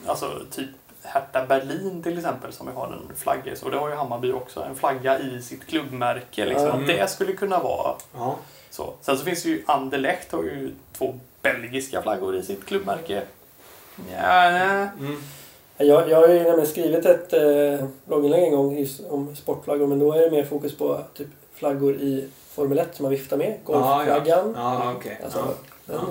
alltså 0.06 0.42
typ 0.52 0.70
Hertha 1.04 1.46
Berlin 1.46 2.04
till 2.04 2.18
exempel 2.18 2.54
som 2.54 2.68
har 2.68 2.88
en 2.88 3.16
flagga. 3.16 3.56
Och 3.64 3.72
det 3.72 3.78
har 3.78 3.90
ju 3.90 3.96
Hammarby 3.96 4.32
också, 4.32 4.64
en 4.64 4.76
flagga 4.76 5.20
i 5.20 5.42
sitt 5.42 5.68
klubbmärke. 5.68 6.46
Liksom. 6.46 6.68
Att 6.70 6.88
Det 6.88 7.10
skulle 7.10 7.34
kunna 7.34 7.60
vara 7.60 7.96
Ja. 8.14 8.38
så. 8.70 8.94
Sen 9.02 9.18
så 9.18 9.26
finns 9.26 9.44
det 9.44 9.50
ju 9.50 9.64
Anderlecht 9.66 10.32
har 10.32 10.44
ju 10.44 10.72
två 10.98 11.20
belgiska 11.42 12.02
flaggor 12.02 12.36
i 12.36 12.44
sitt 12.44 12.66
klubbmärke. 12.66 13.24
Ja, 14.12 14.50
nej. 14.52 14.88
Mm. 15.00 15.22
Jag, 15.78 16.10
jag 16.10 16.18
har 16.18 16.28
ju 16.28 16.44
nämligen 16.44 16.68
skrivit 16.68 17.06
ett 17.06 17.34
eh, 17.34 17.88
blogginlägg 18.06 18.44
en 18.44 18.52
gång 18.52 18.78
just 18.78 19.02
om 19.10 19.36
sportflaggor 19.36 19.88
men 19.88 20.00
då 20.00 20.14
är 20.14 20.22
det 20.22 20.32
mer 20.32 20.44
fokus 20.46 20.78
på 20.78 21.02
typ 21.14 21.28
flaggor 21.54 21.96
i 21.96 22.30
Formel 22.50 22.78
1 22.80 22.96
som 22.96 23.04
man 23.04 23.12
viftar 23.12 23.38
med. 23.38 23.58
Golfflaggan. 23.64 24.54
Ja. 24.58 24.96
Alltså, 25.24 25.40
Ja. 25.40 25.54
den, 25.86 25.96
Ja. 25.96 26.02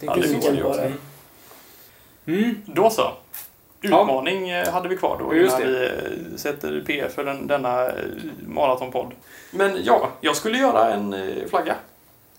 Ja, 0.00 0.14
det 0.16 0.46
går 0.46 0.54
ju 0.54 0.64
också. 0.64 0.80
det? 0.80 2.32
Mm. 2.32 2.54
Då 2.66 2.90
så. 2.90 3.10
Utmaning 3.82 4.50
eh, 4.50 4.68
hade 4.68 4.88
vi 4.88 4.96
kvar 4.96 5.16
då 5.20 5.34
Just 5.34 5.58
innan 5.60 5.72
vi 5.72 5.84
eh, 5.86 6.36
sätter 6.36 6.82
P 6.86 7.08
för 7.08 7.24
den, 7.24 7.46
denna 7.46 7.86
eh, 7.86 7.92
maratonpodd. 8.46 9.12
Men 9.50 9.84
ja, 9.84 10.08
jag 10.20 10.36
skulle 10.36 10.58
göra 10.58 10.92
en 10.92 11.14
flagga 11.48 11.76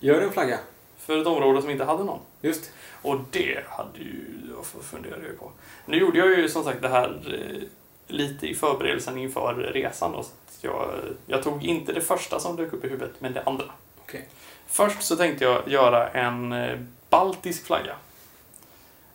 Gör 0.00 0.20
en 0.20 0.30
flagga. 0.32 0.58
för 0.98 1.20
ett 1.20 1.26
område 1.26 1.60
som 1.62 1.70
inte 1.70 1.84
hade 1.84 2.04
någon. 2.04 2.18
Just. 2.40 2.70
Och 3.02 3.16
det 3.30 3.64
hade 3.68 3.98
ju, 3.98 4.24
jag 4.56 4.84
funderade 4.84 5.26
ju 5.26 5.36
på. 5.36 5.52
Nu 5.86 5.96
gjorde 5.96 6.18
jag 6.18 6.38
ju 6.38 6.48
som 6.48 6.64
sagt 6.64 6.82
det 6.82 6.88
här 6.88 7.34
eh, 7.34 7.62
lite 8.06 8.46
i 8.46 8.54
förberedelsen 8.54 9.18
inför 9.18 9.54
resan. 9.54 10.12
Då, 10.12 10.22
så 10.22 10.66
jag, 10.66 10.90
jag 11.26 11.42
tog 11.42 11.64
inte 11.64 11.92
det 11.92 12.00
första 12.00 12.40
som 12.40 12.56
dök 12.56 12.72
upp 12.72 12.84
i 12.84 12.88
huvudet, 12.88 13.12
men 13.18 13.32
det 13.32 13.42
andra. 13.42 13.64
Okej. 14.02 14.28
Först 14.66 15.02
så 15.02 15.16
tänkte 15.16 15.44
jag 15.44 15.68
göra 15.68 16.08
en 16.08 16.52
eh, 16.52 16.78
baltisk 17.10 17.66
flagga. 17.66 17.96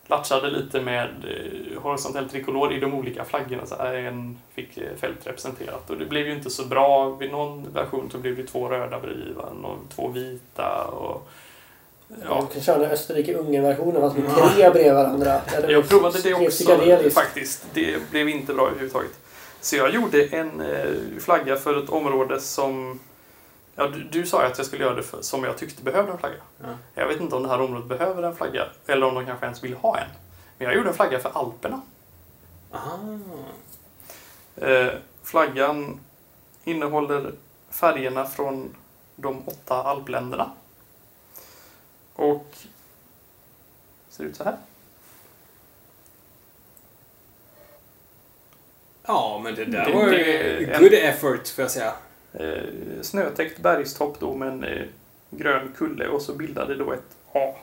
Latchade 0.08 0.50
lite 0.50 0.82
med 0.82 1.10
eh, 1.10 1.82
horisontell 1.82 2.30
trikolor 2.30 2.74
i 2.74 2.80
de 2.80 2.94
olika 2.94 3.26
flaggorna. 3.26 3.66
Så 3.66 3.76
här, 3.76 3.94
en 3.94 4.38
fick 4.54 4.80
fält 4.98 5.28
representerat. 5.28 5.90
Och 5.90 5.98
det 5.98 6.06
blev 6.06 6.28
ju 6.28 6.34
inte 6.34 6.50
så 6.50 6.66
bra. 6.66 7.10
Vid 7.10 7.32
någon 7.32 7.74
version 7.74 8.12
så 8.12 8.18
blev 8.18 8.36
det 8.36 8.44
två 8.44 8.70
röda 8.70 9.00
bredvid? 9.00 9.36
Någon, 9.36 9.88
två 9.96 10.08
vita 10.08 10.84
och... 10.84 11.30
Ja. 12.24 12.48
Du 12.48 12.54
kan 12.54 12.64
köra 12.64 12.78
den 12.78 12.92
Österrike-Ungern-versionen 12.92 14.02
fast 14.02 14.18
med 14.18 14.36
tre 14.36 14.70
bredvid 14.70 14.94
varandra. 14.94 15.42
Eller 15.56 15.70
Jag 15.70 15.90
provade 15.90 16.22
det 16.22 16.34
också 16.34 16.78
faktiskt. 17.14 17.66
Det 17.74 18.10
blev 18.12 18.30
inte 18.30 18.54
bra 18.54 18.68
överhuvudtaget. 18.68 19.12
Så 19.62 19.76
jag 19.76 19.94
gjorde 19.94 20.24
en 20.24 20.62
eh, 20.62 21.20
flagga 21.20 21.56
för 21.56 21.84
ett 21.84 21.90
område 21.90 22.40
som... 22.40 23.00
Ja, 23.76 23.88
du, 23.88 24.04
du 24.04 24.26
sa 24.26 24.44
att 24.44 24.58
jag 24.58 24.68
skulle 24.68 24.84
göra 24.84 24.96
det 24.96 25.04
för, 25.04 25.22
som 25.22 25.44
jag 25.44 25.58
tyckte 25.58 25.84
behövde 25.84 26.12
en 26.12 26.18
flagga. 26.18 26.36
Ja. 26.62 26.68
Jag 26.96 27.08
vet 27.08 27.22
inte 27.22 27.36
om 27.36 27.44
det 27.44 27.50
här 27.50 27.62
området 27.62 27.88
behöver 27.88 28.24
en 28.24 28.36
flagga. 28.36 28.66
Eller 28.88 29.06
om 29.06 29.16
de 29.16 29.26
kanske 29.26 29.46
ens 29.46 29.64
vill 29.64 29.74
ha 29.74 29.98
en. 29.98 30.08
Men 30.58 30.68
jag 30.68 30.76
gjorde 30.76 30.90
en 30.90 30.96
flagga 30.96 31.20
för 31.20 31.32
Alperna. 31.34 31.82
Eh, 34.56 34.88
flaggan 35.24 36.00
innehåller 36.64 37.32
färgerna 37.70 38.26
från 38.26 38.76
de 39.16 39.42
åtta 39.48 39.76
alpländerna. 39.76 40.52
Och 42.16 42.46
ser 44.10 44.24
ut 44.24 44.36
så 44.36 44.44
här. 44.44 44.58
Ja, 49.04 49.42
men 49.44 49.56
det 49.56 49.66
där 49.66 49.86
Det- 49.86 49.94
var 49.94 50.08
ju 50.12 50.66
det- 50.66 50.80
good 50.80 50.94
effort, 50.94 51.48
får 51.48 51.62
jag 51.64 51.72
säga. 51.72 51.94
Eh, 52.34 52.64
snötäckt 53.02 53.60
bergstopp 53.60 54.20
då 54.20 54.34
med 54.34 54.48
en 54.48 54.64
eh, 54.64 54.84
grön 55.30 55.74
kulle 55.78 56.08
och 56.08 56.22
så 56.22 56.34
bildade 56.34 56.76
då 56.76 56.92
ett 56.92 57.16
A. 57.34 57.54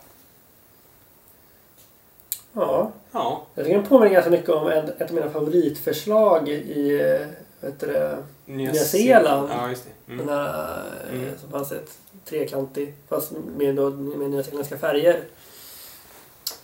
Ja, 2.53 2.93
Ja. 3.13 3.47
jag 3.55 3.65
tycker 3.65 3.79
den 3.79 3.89
påminner 3.89 4.13
ganska 4.15 4.31
mycket 4.31 4.49
om 4.51 4.67
en, 4.69 4.89
ett 4.89 5.03
av 5.03 5.13
mina 5.15 5.31
favoritförslag 5.31 6.49
i 6.49 7.01
eh, 7.01 7.27
vet 7.61 7.81
du 7.81 8.17
Nya, 8.47 8.73
Nya 8.73 8.75
Zeeland. 8.85 9.49
Ja, 9.53 9.69
just 9.71 9.85
det. 9.85 9.91
den 10.15 10.21
Mm. 10.21 10.35
här 10.35 10.83
eh, 11.13 11.19
Mm. 11.23 11.39
som 11.39 11.51
fanns 11.51 11.73
ett 11.73 11.99
trekantig 12.25 12.95
fast 13.09 13.33
med, 13.57 13.75
då, 13.75 13.91
med 13.91 14.31
nyzeeländska 14.31 14.79
färger. 14.79 15.21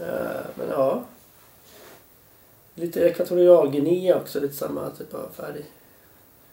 Eh, 0.01 0.07
men 0.55 0.69
ja. 0.71 1.03
Lite 2.75 3.01
ekvatorialguinea 3.01 4.17
också, 4.17 4.41
lite 4.41 4.55
samma 4.55 4.91
typ 4.91 5.15
av 5.15 5.29
färgskala 5.37 5.65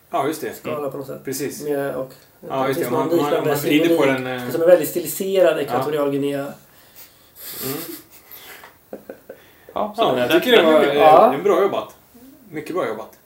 Ja, 0.10 0.28
just 0.28 0.42
det. 0.42 0.66
Mm. 0.66 0.92
på 0.92 0.98
något 0.98 1.08
sätt. 1.08 1.24
Precis. 1.26 1.64
Med, 1.64 1.96
och, 1.96 2.14
Ja, 2.50 2.68
just 2.68 2.80
det. 2.80 2.90
Man, 2.90 3.08
man, 3.08 3.18
liknande 3.18 3.50
man 3.50 3.58
vrider 3.60 3.98
på 3.98 4.06
den... 4.06 4.28
eh, 4.28 4.50
Som 4.50 4.62
är 4.62 4.68
väldigt 4.68 4.90
stiliserad 4.90 5.60
ekvatorialguinea. 5.60 6.40
Mm. 6.40 7.78
Ja, 9.74 9.94
så 9.96 10.02
Ja, 10.02 10.08
den- 10.10 10.20
jag 10.20 10.30
den- 10.30 10.40
tycker 10.42 10.52
det 10.58 10.64
den 10.64 10.74
var 10.74 10.82
eh, 10.84 10.94
Ja. 10.96 11.30
det 11.30 11.38
är 11.38 11.44
bra 11.44 11.62
jobbat. 11.62 11.96
Mycket 12.50 12.76
bra 12.76 12.88
jobbat. 12.88 13.18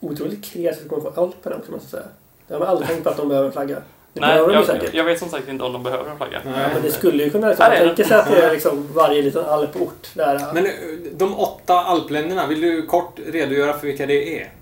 Otroligt 0.00 0.44
kreativt 0.44 0.82
att 0.82 0.88
komma 0.88 1.10
på 1.10 1.20
Alperna 1.20 1.56
också 1.56 1.72
måste 1.72 1.96
jag 1.96 2.02
säga. 2.02 2.12
Det 2.46 2.54
har 2.54 2.58
man 2.60 2.68
aldrig 2.68 2.88
tänkt 2.88 3.04
på 3.04 3.10
att 3.10 3.16
de 3.16 3.28
behöver 3.28 3.46
en 3.46 3.52
flagga. 3.52 3.82
Det 4.12 4.20
Nej, 4.20 4.28
behöver 4.28 4.48
de 4.48 4.54
jag, 4.54 4.66
säkert. 4.66 4.94
jag 4.94 5.04
vet 5.04 5.18
som 5.18 5.28
sagt 5.28 5.48
inte 5.48 5.64
om 5.64 5.72
de 5.72 5.82
behöver 5.82 6.10
en 6.10 6.16
flagga. 6.16 6.40
Ja, 6.44 6.50
men 6.74 6.82
det 6.82 6.90
skulle 6.92 7.24
ju 7.24 7.30
kunna 7.30 7.48
liksom, 7.48 7.64
man 7.68 7.76
tänker 7.78 8.04
sig 8.04 8.16
att 8.16 8.28
det 8.30 8.42
är 8.42 8.52
liksom 8.52 8.92
varje 8.92 9.22
liten 9.22 9.44
alport 9.44 10.08
där. 10.14 10.52
Men 10.54 10.66
eh, 10.66 10.72
de 11.12 11.34
åtta 11.38 11.74
alpländerna, 11.74 12.46
vill 12.46 12.60
du 12.60 12.86
kort 12.86 13.18
redogöra 13.26 13.78
för 13.78 13.86
vilka 13.86 14.06
det 14.06 14.40
är? 14.42 14.52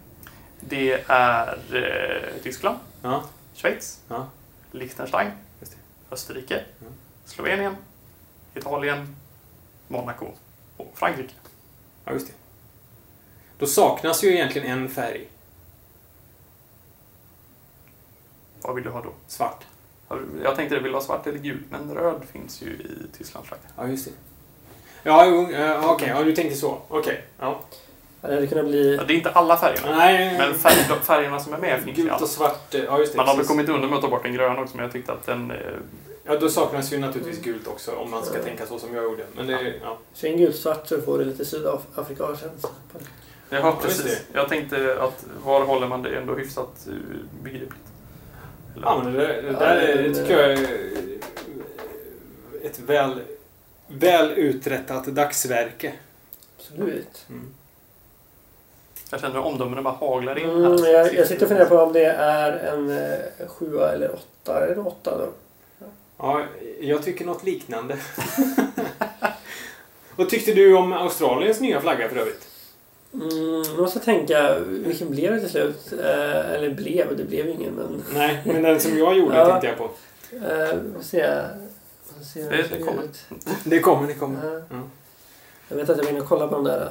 Det 0.61 0.93
är 1.07 1.59
eh, 1.75 2.43
Tyskland, 2.43 2.79
Ja. 3.03 3.23
Schweiz, 3.55 4.01
Ja. 4.09 4.27
Liechtenstein, 4.73 5.31
Just 5.61 5.73
det. 5.73 6.15
Österrike, 6.15 6.61
Ja. 6.79 6.87
Slovenien, 7.25 7.77
Italien, 8.55 9.17
Monaco 9.89 10.27
och 10.77 10.93
Frankrike. 10.95 11.33
Ja, 12.05 12.13
just 12.13 12.27
det. 12.27 12.33
Då 13.59 13.67
saknas 13.67 14.25
ju 14.25 14.29
egentligen 14.35 14.69
en 14.79 14.89
färg. 14.89 15.27
Vad 18.63 18.75
vill 18.75 18.85
du 18.85 18.91
ha 18.91 19.01
då? 19.03 19.11
Svart. 19.27 19.65
Jag 20.45 20.57
tänkte 20.57 20.75
det 20.75 20.81
vill 20.83 20.93
vara 20.93 21.03
svart 21.03 21.27
eller 21.27 21.39
gult, 21.39 21.65
men 21.71 21.95
röd 21.95 22.23
finns 22.33 22.63
ju 22.63 22.67
i 22.67 23.17
Tysklands 23.19 23.49
flagga. 23.49 23.63
Ja, 23.77 23.87
just 23.89 24.05
det. 24.05 24.11
Ja, 25.03 25.27
jo, 25.27 25.51
eh, 25.51 25.91
okej. 25.91 26.09
Ja, 26.09 26.23
du 26.23 26.33
tänkte 26.37 26.57
så. 26.57 26.79
Okej. 26.89 27.25
Ja. 27.39 27.61
Ja, 28.21 28.29
Det 28.29 28.35
hade 28.35 28.47
kunnat 28.47 28.67
bli... 28.67 28.97
Ja, 28.97 29.05
Det 29.05 29.13
är 29.15 29.17
inte 29.17 29.31
alla 29.31 29.57
färgerna, 29.57 29.97
Nej, 29.97 30.39
men 30.39 30.55
färg, 30.55 31.01
färgerna 31.03 31.41
som 31.41 31.53
är 31.55 31.59
med 31.59 31.83
finns 31.83 31.99
ju 31.99 32.03
gult 32.03 32.23
och 32.23 32.29
svart. 32.29 32.75
eh, 32.75 32.85
Ja, 32.85 32.99
just 32.99 33.13
det. 33.13 33.17
Man 33.17 33.29
har 33.29 33.37
väl 33.37 33.47
kommit 33.47 33.69
undan 33.69 33.91
med 33.91 33.97
att 33.97 34.03
ta 34.03 34.09
bort 34.11 34.23
den 34.23 34.33
gröna 34.35 34.61
också, 34.61 34.77
men 34.77 34.83
jag 34.85 34.93
tyckte 34.93 35.13
att 35.13 35.27
den... 35.27 35.51
eh, 35.51 35.57
Ja, 36.29 36.39
då 36.39 36.49
saknas 36.49 36.93
ju 36.93 36.99
naturligtvis 36.99 37.45
gult 37.45 37.67
också 37.67 37.93
om 37.93 38.11
man 38.11 38.25
ska 38.25 38.39
Ja. 38.39 38.45
tänka 38.45 38.67
så 38.67 38.79
som 38.79 38.95
jag 38.95 39.05
gjorde. 39.05 39.27
Men 39.37 39.47
det, 39.47 39.75
ja. 39.83 39.99
Kör 40.15 40.29
in 40.29 40.39
gult-svart 40.39 40.89
så 40.89 41.01
får 41.01 41.19
du 41.19 41.25
lite 41.25 41.45
sydafrikanskänsla. 41.45 42.69
Ja, 43.51 43.79
precis. 43.83 44.23
Jag 44.33 44.49
tänkte 44.49 44.97
att 45.01 45.25
var 45.45 45.65
håller 45.65 45.87
man 45.89 46.03
det 46.03 46.17
ändå 46.17 46.35
hyfsat 46.35 46.87
eh, 46.89 46.95
begripligt? 47.43 47.73
Eller- 48.77 48.87
Ja, 48.87 49.01
men 49.05 49.13
det, 49.13 49.19
där- 49.27 49.43
det 49.43 49.53
där 49.53 49.77
är, 49.77 50.03
det 50.03 50.15
tycker 50.15 50.39
jag 50.41 50.51
är 50.53 50.69
ett 52.63 52.79
väl, 52.79 53.21
väl 53.87 54.31
uträttat 54.31 55.07
dagsverke. 55.07 55.93
Absolut. 56.59 57.27
Mm. 57.29 57.49
Jag 59.11 59.21
känner 59.21 59.35
hur 59.35 59.43
omdömena 59.43 59.83
bara 59.83 59.95
haglar 59.95 60.39
in 60.39 60.51
Mm, 60.51 60.63
här. 60.83 60.89
jag, 60.93 61.15
jag 61.15 61.27
sitter 61.29 61.43
och 61.43 61.49
funderar 61.49 61.69
på 61.69 61.79
om 61.79 61.93
det 61.93 62.05
är 62.07 62.53
en 62.53 62.91
eh, 62.91 63.49
sjua 63.49 63.93
eller 63.93 64.15
åtta. 64.15 64.67
Är 64.67 64.75
det 64.75 64.81
åtta 64.81 65.19
då? 65.19 65.29
Ja, 66.19 66.43
jag 66.81 67.03
tycker 67.03 67.25
något 67.25 67.45
liknande. 67.45 67.99
Vad 70.17 70.29
tyckte 70.29 70.55
du 70.55 70.77
om 70.77 70.93
Australiens 70.93 71.61
nya 71.61 71.81
flagga 71.81 72.09
för 72.09 72.17
övrigt? 72.17 72.49
Mm, 73.21 73.63
jag 73.63 73.79
måste 73.79 74.01
tänka, 74.01 74.59
vilken 74.59 75.11
blev 75.11 75.33
det 75.35 75.41
till 75.41 75.51
slut? 75.51 75.93
Eh, 75.93 76.51
eller 76.53 76.75
blev, 76.75 77.17
det 77.17 77.25
blev 77.25 77.49
ingen 77.49 77.73
men... 77.75 78.03
Nej, 78.15 78.43
men 78.45 78.63
den 78.63 78.81
som 78.81 78.99
jag 78.99 79.17
gjorde 79.19 79.37
Ja. 79.39 79.47
tänkte 79.61 79.67
jag 79.67 79.79
på. 79.79 79.85
Eh, 80.47 80.79
vi 80.83 80.93
får 80.95 81.03
se. 81.03 81.27
Vi 82.09 82.15
får 82.19 82.25
se 82.25 82.43
hur 82.43 82.51
Det- 82.51 82.57
det 82.57 82.69
ser 82.69 82.81
kommer. 82.85 83.03
ut. 83.03 83.25
Det 83.65 83.81
kommer, 83.81 84.07
det 84.09 84.15
kommer. 84.15 84.45
Ja. 84.55 84.61
Ja. 84.71 84.83
Jag 85.69 85.77
vet 85.77 85.91
att 85.91 85.99
jag 86.07 86.13
vill 86.13 86.23
kolla 86.23 86.49
på 86.49 86.55
de 86.55 86.65
där. 86.65 86.91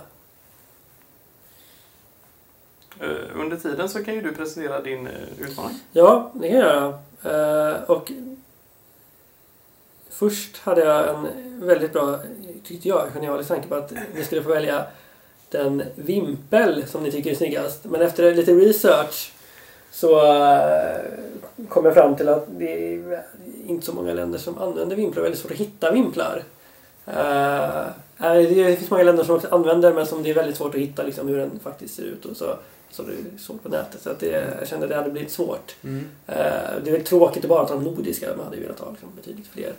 Eh, 2.99 3.39
Under 3.39 3.57
tiden 3.57 3.89
så 3.89 4.03
kan 4.03 4.13
ju 4.13 4.21
du 4.21 4.31
presentera 4.35 4.81
din 4.81 5.07
eh, 5.07 5.13
utmaning. 5.39 5.79
Ja, 5.91 6.31
det 6.35 6.49
kan 6.49 6.57
jag 6.59 6.65
göra. 7.23 7.73
Eh, 7.73 7.83
och 7.83 8.11
först 10.09 10.57
hade 10.57 10.81
jag 10.85 11.09
en 11.09 11.27
väldigt 11.67 11.93
bra, 11.93 12.19
tyckte 12.63 12.87
jag, 12.89 13.09
genialisk 13.13 13.49
tanke 13.49 13.67
på 13.67 13.75
att 13.75 13.93
ni 14.15 14.23
skulle 14.23 14.43
få 14.43 14.49
välja 14.49 14.85
den 15.51 15.83
vimpel 15.95 16.83
som 16.87 17.03
ni 17.03 17.11
tycker 17.11 17.31
är 17.31 17.35
snyggast. 17.35 17.79
Men 17.85 18.01
efter 18.01 18.35
lite 18.35 18.53
research 18.53 19.31
så 19.91 20.25
eh, 20.35 20.99
kom 21.69 21.85
jag 21.85 21.93
fram 21.93 22.15
till 22.15 22.29
att 22.29 22.45
det 22.47 22.93
är 22.93 23.23
inte 23.67 23.85
så 23.85 23.93
många 23.93 24.13
länder 24.13 24.39
som 24.39 24.57
använder 24.57 24.95
vimplar. 24.95 25.15
Det 25.15 25.27
är 25.27 25.29
väldigt 25.29 25.41
svårt 25.41 25.51
att 25.51 25.57
hitta 25.57 25.91
vimplar. 25.91 26.43
Eh, 27.07 27.85
nej, 28.17 28.45
det 28.45 28.75
finns 28.75 28.89
många 28.91 29.03
länder 29.03 29.23
som 29.23 29.35
också 29.35 29.47
använder 29.51 29.93
men 29.93 30.05
som 30.05 30.23
det 30.23 30.29
är 30.29 30.33
väldigt 30.33 30.57
svårt 30.57 30.75
att 30.75 30.81
hitta 30.81 31.03
liksom, 31.03 31.27
hur 31.27 31.37
den 31.37 31.59
faktiskt 31.63 31.95
ser 31.95 32.03
ut. 32.03 32.25
Och 32.25 32.37
så, 32.37 32.55
så 32.91 33.03
det 33.03 33.11
är 33.11 33.39
svårt 33.39 33.63
på 33.63 33.69
nätet. 33.69 34.01
Så 34.01 34.09
att 34.09 34.19
det, 34.19 34.55
jag 34.59 34.67
kände 34.67 34.85
att 34.85 34.89
det 34.89 34.95
hade 34.95 35.09
blivit 35.09 35.31
svårt. 35.31 35.75
Mm. 35.83 36.05
Eh, 36.27 36.35
det 36.83 36.89
är 36.89 36.91
väl 36.91 37.03
tråkigt 37.03 37.43
att 37.43 37.49
bara 37.49 37.65
ta 37.67 37.73
de 37.73 37.83
nordiska. 37.83 38.27
Man 38.37 38.45
hade 38.45 38.57
ju 38.57 38.63
velat 38.63 38.79
ha 38.79 38.91
liksom, 38.91 39.09
betydligt 39.15 39.47
fler. 39.47 39.73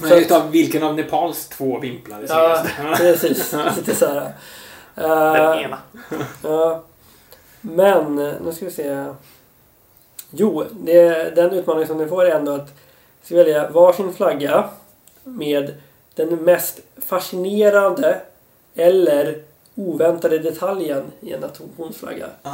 Men 0.00 0.12
utav 0.12 0.50
vilken 0.50 0.82
av 0.82 0.94
Nepals 0.94 1.48
två 1.48 1.78
vimplar 1.78 2.18
är 2.18 2.26
Ja, 2.28 2.64
snyggast? 2.76 3.00
precis. 3.00 3.54
Lite 3.76 3.94
så 3.94 4.06
här. 4.06 4.32
Den 4.94 5.52
Eh, 5.52 5.62
ena. 5.62 5.78
Ja. 6.42 6.82
Men, 7.60 8.14
nu 8.16 8.52
ska 8.52 8.64
vi 8.64 8.70
se. 8.70 9.06
Jo, 10.30 10.64
det, 10.72 11.30
den 11.36 11.50
utmaning 11.50 11.86
som 11.86 11.98
ni 11.98 12.06
får 12.06 12.24
är 12.24 12.34
ändå 12.34 12.52
att 12.52 12.72
ska 13.22 13.36
välja 13.36 13.70
varsin 13.70 14.12
flagga 14.14 14.68
med 15.24 15.74
den 16.14 16.28
mest 16.36 16.80
fascinerande 16.96 18.20
eller 18.74 19.42
oväntade 19.74 20.38
detaljen 20.38 21.12
i 21.20 21.32
en 21.32 21.40
nationsflagga. 21.40 22.26
Ah. 22.42 22.52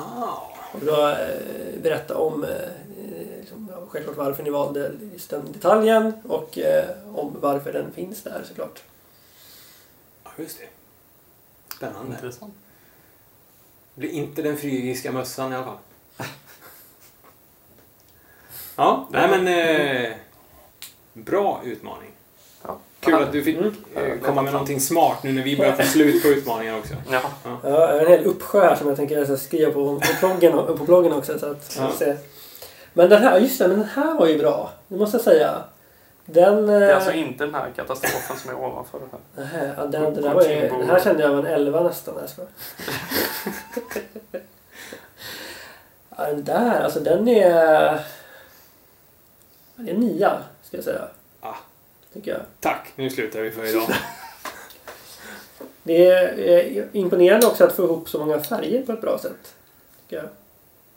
Och 0.72 0.80
då 0.80 1.08
eh, 1.08 1.80
berätta 1.82 2.16
om 2.16 2.44
eh, 2.44 2.50
liksom, 3.40 3.68
ja, 3.72 3.82
självklart 3.88 4.16
varför 4.16 4.42
ni 4.42 4.50
valde 4.50 4.90
just 5.12 5.30
den 5.30 5.52
detaljen 5.52 6.12
och 6.28 6.58
eh, 6.58 6.84
om 7.14 7.36
varför 7.40 7.72
den 7.72 7.92
finns 7.92 8.22
där 8.22 8.42
såklart. 8.48 8.82
Ja, 10.24 10.30
just 10.36 10.58
det. 10.58 10.66
Spännande. 11.80 12.14
Intressant. 12.14 12.54
Det 13.94 14.00
blir 14.00 14.10
inte 14.10 14.42
den 14.42 14.56
frygiska 14.56 15.12
mössan 15.12 15.52
i 15.52 15.56
alla 15.56 15.64
fall. 15.64 15.76
Ja, 18.76 19.08
nej 19.10 19.28
men... 19.30 19.48
Eh, 19.48 20.12
bra 21.12 21.60
utmaning. 21.64 22.10
Ja. 22.62 22.78
Kul 23.00 23.14
att 23.14 23.32
du 23.32 23.42
fick 23.42 23.56
Mm. 23.58 23.74
eh, 23.94 24.18
komma 24.18 24.42
med 24.42 24.52
någonting 24.52 24.80
smart 24.80 25.22
nu 25.22 25.32
när 25.32 25.42
vi 25.42 25.56
börjar 25.56 25.76
få 25.76 25.82
slut 25.82 26.22
på 26.22 26.28
utmaningar 26.28 26.78
också. 26.78 26.94
Ja. 27.10 27.20
Ja, 27.44 27.60
jag 27.62 27.70
har 27.70 27.88
en 27.88 28.06
hel 28.08 28.24
uppsjö 28.24 28.60
här 28.60 28.76
som 28.76 28.88
jag 28.88 28.96
tänker 28.96 29.36
skriva 29.36 29.72
på, 29.72 30.00
på, 30.00 30.06
bloggen, 30.20 30.52
på 30.78 30.84
bloggen 30.84 31.12
också. 31.12 31.38
Så 31.38 31.46
att, 31.50 31.76
Ja. 31.78 31.92
se. 31.98 32.16
Men 32.92 33.10
den 33.10 33.22
här, 33.22 33.38
just 33.40 33.58
det, 33.58 33.68
men 33.68 33.78
den 33.78 33.88
här 33.88 34.14
var 34.14 34.26
ju 34.26 34.38
bra. 34.38 34.70
Det 34.88 34.96
måste 34.96 35.16
jag 35.16 35.24
säga. 35.24 35.64
Den... 36.24 36.66
Det 36.66 36.72
är 36.72 36.90
eh, 36.90 36.96
alltså 36.96 37.12
inte 37.12 37.44
den 37.44 37.54
här 37.54 37.70
katastrofen 37.76 38.36
som 38.36 38.50
är 38.50 38.54
ovanför 38.54 39.00
det 39.34 39.44
här. 39.44 39.74
ja, 39.76 39.86
den, 39.86 40.14
den, 40.14 40.22
där 40.22 40.34
var 40.34 40.42
ju, 40.42 40.68
den 40.68 40.88
här 40.90 41.00
kände 41.00 41.22
jag 41.22 41.30
var 41.30 41.38
en 41.38 41.46
11 41.46 41.82
nästan. 41.82 42.28
Skojar. 42.28 42.50
ja, 46.16 46.26
den 46.26 46.44
där, 46.44 46.80
alltså 46.80 47.00
den 47.00 47.28
är... 47.28 48.00
Det 49.76 49.90
är 49.90 49.94
nia, 49.94 50.42
ska 50.62 50.76
jag 50.76 50.84
säga. 50.84 51.08
Ah. 51.40 51.54
Tycker 52.12 52.30
jag. 52.30 52.40
Tack, 52.60 52.92
nu 52.96 53.10
slutar 53.10 53.40
vi 53.40 53.50
för 53.50 53.66
idag. 53.66 53.88
Det 55.82 56.06
är 56.06 56.38
eh, 56.38 56.84
imponerande 56.92 57.46
också 57.46 57.64
att 57.64 57.72
få 57.72 57.84
ihop 57.84 58.08
så 58.08 58.18
många 58.18 58.40
färger 58.40 58.82
på 58.82 58.92
ett 58.92 59.00
bra 59.00 59.18
sätt. 59.18 59.54
Tycker 60.02 60.16
jag. 60.16 60.28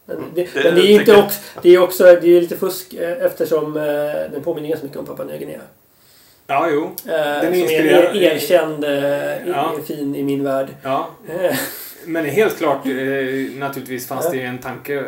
Men 0.06 0.18
Mm, 0.18 0.30
det, 0.36 0.44
det 0.54 0.64
men 0.64 0.76
det 0.76 0.82
är 0.82 1.00
inte 1.00 1.18
också, 1.18 1.40
det 1.62 1.70
är 1.76 1.80
också 1.80 2.04
det 2.04 2.28
är 2.38 2.42
lite 2.42 2.58
fusk 2.58 2.94
eh, 2.94 3.26
eftersom 3.26 3.78
eh, 3.78 3.84
den 4.32 4.44
påminner 4.44 4.70
ganska 4.70 4.86
mycket 4.86 5.00
om 5.00 5.06
Papua 5.06 5.26
Nya 5.26 5.38
Guinea. 5.38 5.62
Ja, 6.48 6.70
jo. 6.72 6.96
Eh, 7.08 7.14
är 7.14 7.42
som 7.42 7.52
är 7.54 7.72
er, 7.72 8.16
erkänd, 8.16 8.84
Ja. 9.56 9.74
fin 9.88 10.16
i 10.16 10.24
min 10.24 10.44
värld. 10.44 10.68
Ja, 10.84 11.10
men 12.06 12.26
helt 12.26 12.58
klart, 12.58 12.86
naturligtvis 13.56 14.08
fanns 14.08 14.32
det 14.32 14.42
en 14.42 14.58
tanke 14.58 15.04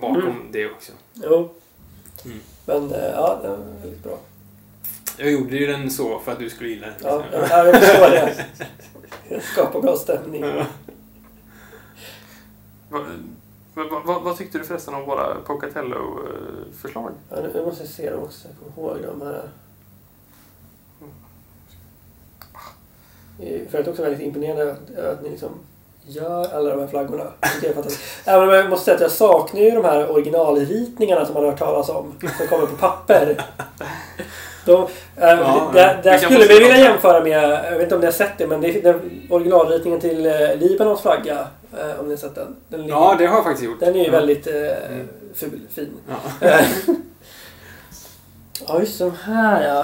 bakom 0.00 0.22
Mm. 0.22 0.52
det 0.52 0.66
också. 0.66 0.92
jo. 1.14 1.50
Mm. 2.24 2.38
Men 2.66 2.90
ja, 3.14 3.38
den 3.42 3.50
var 3.50 3.58
väldigt 3.82 4.02
bra. 4.02 4.18
Jag 5.16 5.30
gjorde 5.30 5.56
ju 5.56 5.66
den 5.66 5.90
så 5.90 6.18
för 6.18 6.32
att 6.32 6.38
du 6.38 6.50
skulle 6.50 6.70
gilla 6.70 6.86
den. 6.86 6.94
Ja, 7.02 7.24
ja, 7.32 7.66
jag 7.66 7.80
förstår 7.82 8.10
det. 8.10 9.40
Skapa 9.52 9.80
bra 9.80 9.96
stämning. 9.96 10.44
Ja. 10.44 10.66
Vad, 13.78 14.04
vad, 14.06 14.22
vad, 14.22 14.36
tyckte 14.36 14.58
du 14.58 14.64
förresten 14.64 14.94
om 14.94 15.04
våra 15.04 15.34
Pocatello-förslag? 15.46 17.10
Ja, 17.30 17.36
nu- 17.42 17.50
nu 17.54 17.64
måste 17.64 17.82
jag 17.82 17.90
se 17.90 18.10
dem 18.10 18.22
också. 18.22 18.48
Jag 18.48 18.74
kommer 18.74 18.88
ihåg 18.88 18.98
de 19.18 19.26
här. 19.26 19.48
Eh, 23.40 23.68
För 23.70 23.80
att 23.80 23.88
också 23.88 24.02
väldigt 24.02 24.20
imponerande 24.20 24.70
att, 25.12 25.22
ni 25.22 25.30
liksom 25.30 25.50
gör 26.06 26.54
alla 26.54 26.70
de 26.70 26.80
här 26.80 26.86
flaggorna. 26.86 27.24
Jag 27.62 27.76
är. 27.76 27.84
Även 28.24 28.48
om 28.48 28.54
jag 28.54 28.70
måste 28.70 28.84
säga 28.84 28.94
att 28.94 29.00
jag 29.00 29.10
saknar 29.10 29.60
ju 29.60 29.70
de 29.70 29.84
här 29.84 30.10
originalritningarna 30.10 31.24
som 31.24 31.34
man 31.34 31.42
har 31.44 31.50
hört 31.50 31.58
talas 31.58 31.88
om. 31.88 32.14
Som 32.38 32.46
kommer 32.48 32.66
på 32.66 32.76
papper. 32.76 33.44
De, 34.72 34.82
äh, 34.82 34.88
Ja, 35.16 35.70
där 35.74 35.96
vi 35.96 36.02
där 36.02 36.18
kan 36.18 36.30
skulle 36.30 36.46
vi 36.46 36.58
vilja 36.58 36.76
jämföra 36.78 37.20
med, 37.24 37.42
jag 37.42 37.72
vet 37.72 37.82
inte 37.82 37.94
om 37.94 38.00
ni 38.00 38.06
har 38.06 38.12
sett 38.12 38.38
det, 38.38 38.46
men 38.46 38.60
det 38.60 38.68
är 38.78 38.82
den 38.82 39.26
originalritningen 39.30 40.00
till 40.00 40.26
eh, 40.26 40.56
Libanons 40.56 41.00
flagga. 41.00 41.46
eh, 41.78 42.00
Om 42.00 42.04
ni 42.06 42.10
har 42.12 42.16
sett 42.16 42.34
den. 42.34 42.56
Den, 42.68 42.80
ligger- 42.80 42.94
ja, 42.94 43.16
det 43.18 43.26
har 43.26 43.34
jag 43.34 43.44
faktiskt 43.44 43.64
gjort. 43.64 43.80
den 43.80 43.94
är 43.94 43.98
ju 43.98 44.04
ja. 44.04 44.10
väldigt 44.12 44.46
eh, 44.46 44.54
Mm. 44.54 45.08
ful, 45.34 45.60
fin. 45.74 45.88
Ja. 46.40 46.60
Ja, 48.68 48.80
just 48.80 48.98
de 48.98 49.12
här 49.24 49.68
ja. 49.68 49.80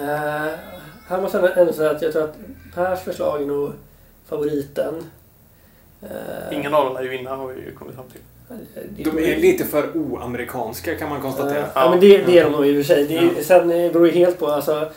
Eh, 0.00 0.54
här 1.08 1.20
måste 1.20 1.38
jag 1.38 1.58
ändå 1.58 1.72
säga 1.72 1.90
att 1.90 2.02
jag 2.02 2.12
tror 2.12 2.24
att 2.24 2.36
Pers 2.74 3.00
förslag 3.00 3.42
är 3.42 3.46
nog 3.46 3.72
favoriten. 4.28 4.94
Eh, 6.02 6.56
Ingen 6.58 6.74
av 6.74 6.84
dem 6.84 6.96
är 6.96 7.02
ju 7.02 7.08
vinna 7.08 7.36
har 7.36 7.46
vi 7.46 7.60
ju 7.60 7.74
kommit 7.74 7.94
fram 7.94 8.04
till. 8.12 8.20
De 8.88 9.18
är 9.18 9.36
lite 9.36 9.64
för 9.64 9.96
oamerikanska 9.96 10.96
kan 10.96 11.08
man 11.08 11.20
konstatera. 11.20 11.66
Ja, 11.74 11.90
men 11.90 12.00
det, 12.00 12.18
det 12.18 12.38
är 12.38 12.44
de 12.44 12.52
nog 12.52 12.66
i 12.66 12.72
och 12.72 12.86
för 12.86 12.94
sig. 12.94 13.06
Det 13.06 13.16
är, 13.16 13.22
Ja. 13.22 13.42
Sen 13.42 13.68
beror 13.68 14.06
det 14.06 14.12
helt 14.12 14.38
på 14.38 14.46
alltså, 14.46 14.88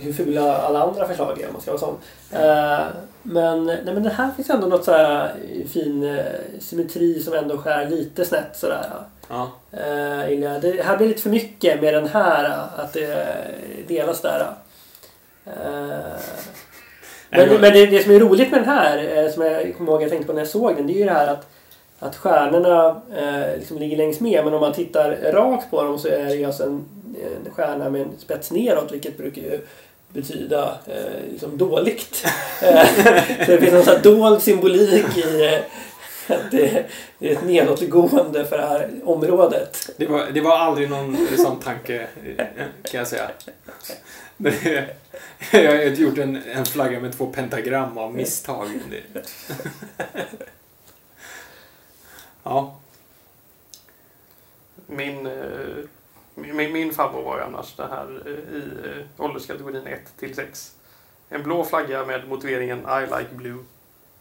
hur 0.00 0.12
fula 0.12 0.56
alla 0.56 0.82
andra 0.82 1.08
förslag 1.08 1.40
är 1.40 1.46
om 1.46 1.52
man 1.52 1.62
ska 1.62 1.70
vara 1.70 1.80
sån. 1.80 1.96
Eh, 2.32 2.86
men, 3.22 3.64
nej, 3.64 3.94
men 3.94 4.02
det 4.02 4.10
här 4.10 4.30
finns 4.36 4.50
ändå 4.50 4.66
något 4.66 4.84
så 4.84 4.92
här 4.92 5.34
eh, 5.52 5.66
fin 5.66 6.16
eh, 6.16 6.24
symmetri 6.60 7.20
som 7.20 7.34
ändå 7.34 7.58
skär 7.58 7.90
lite 7.90 8.24
snett 8.24 8.56
sådär. 8.56 8.86
Ja. 9.28 9.50
Uh, 9.72 10.60
det 10.60 10.82
här 10.84 10.96
blir 10.96 11.08
lite 11.08 11.22
för 11.22 11.30
mycket 11.30 11.80
med 11.80 11.94
den 11.94 12.08
här, 12.08 12.58
att 12.76 12.92
det 12.92 13.36
delas 13.88 14.20
där. 14.20 14.46
Men 17.30 17.48
men- 17.48 17.60
det, 17.60 17.86
det 17.86 18.02
som 18.02 18.12
är 18.12 18.20
roligt 18.20 18.50
med 18.50 18.60
den 18.60 18.68
här, 18.68 19.28
som 19.30 19.42
jag 19.42 19.76
kommer 19.76 19.92
ihåg 19.92 20.02
jag 20.02 20.10
tänkte 20.10 20.26
på 20.26 20.32
när 20.32 20.40
jag 20.40 20.48
såg 20.48 20.76
den, 20.76 20.86
det 20.86 20.92
är 20.92 20.98
ju 20.98 21.04
det 21.04 21.10
här 21.10 21.26
att, 21.26 21.46
att 21.98 22.16
stjärnorna 22.16 23.02
eh, 23.16 23.58
liksom 23.58 23.78
ligger 23.78 23.96
längs 23.96 24.20
med, 24.20 24.44
men 24.44 24.54
om 24.54 24.60
man 24.60 24.72
tittar 24.72 25.32
rakt 25.32 25.70
på 25.70 25.82
dem 25.82 25.98
så 25.98 26.08
är 26.08 26.36
det 26.36 26.44
alltså 26.44 26.62
en, 26.64 26.84
en 27.46 27.52
stjärna 27.52 27.90
med 27.90 28.00
en 28.00 28.10
spets 28.18 28.50
neråt, 28.50 28.92
vilket 28.92 29.16
brukar 29.16 29.42
ju 29.42 29.60
betyda 30.12 30.78
eh, 30.86 31.30
liksom 31.32 31.58
dåligt. 31.58 32.26
Eh, 32.62 32.86
så 33.46 33.52
det 33.52 33.58
finns 33.60 33.84
sån 33.84 33.94
här 33.94 34.02
dold 34.02 34.42
symbolik 34.42 35.16
i 35.16 35.44
eh, 35.44 35.60
att 36.34 36.50
det, 36.50 36.84
det 37.18 37.28
är 37.28 37.32
ett 37.32 37.44
nedåtgående 37.44 38.44
för 38.44 38.58
det 38.58 38.66
här 38.66 38.90
området. 39.04 39.90
Det, 39.96 40.06
var, 40.06 40.26
det 40.34 40.40
var 40.40 40.58
aldrig 40.58 40.90
någon 40.90 41.16
sån 41.36 41.60
tanke, 41.60 42.06
kan 42.82 42.98
jag 42.98 43.06
säga. 43.06 43.30
Men, 44.36 44.52
Jag 45.50 45.72
har 45.72 45.82
gjort 45.84 46.18
en, 46.18 46.42
en 46.52 46.66
flagga 46.66 47.00
med 47.00 47.16
två 47.16 47.26
pentagram 47.26 47.98
av 47.98 48.14
misstag. 48.14 48.66
Ja. 52.48 52.74
Min, 54.86 55.26
eh, 55.26 55.84
min, 56.34 56.72
min 56.72 56.92
favorit 56.92 57.24
var 57.26 57.36
ju 57.38 57.42
annars 57.44 57.74
det 57.76 57.86
här 57.86 58.22
eh, 58.26 58.56
i 58.56 58.62
eh, 58.84 59.24
ålderskategorin 59.24 59.86
1 59.86 60.00
till 60.18 60.34
6. 60.34 60.74
En 61.28 61.42
blå 61.42 61.64
flagga 61.64 62.04
med 62.06 62.28
motiveringen 62.28 62.78
I 62.78 63.00
like 63.00 63.28
blue. 63.34 63.64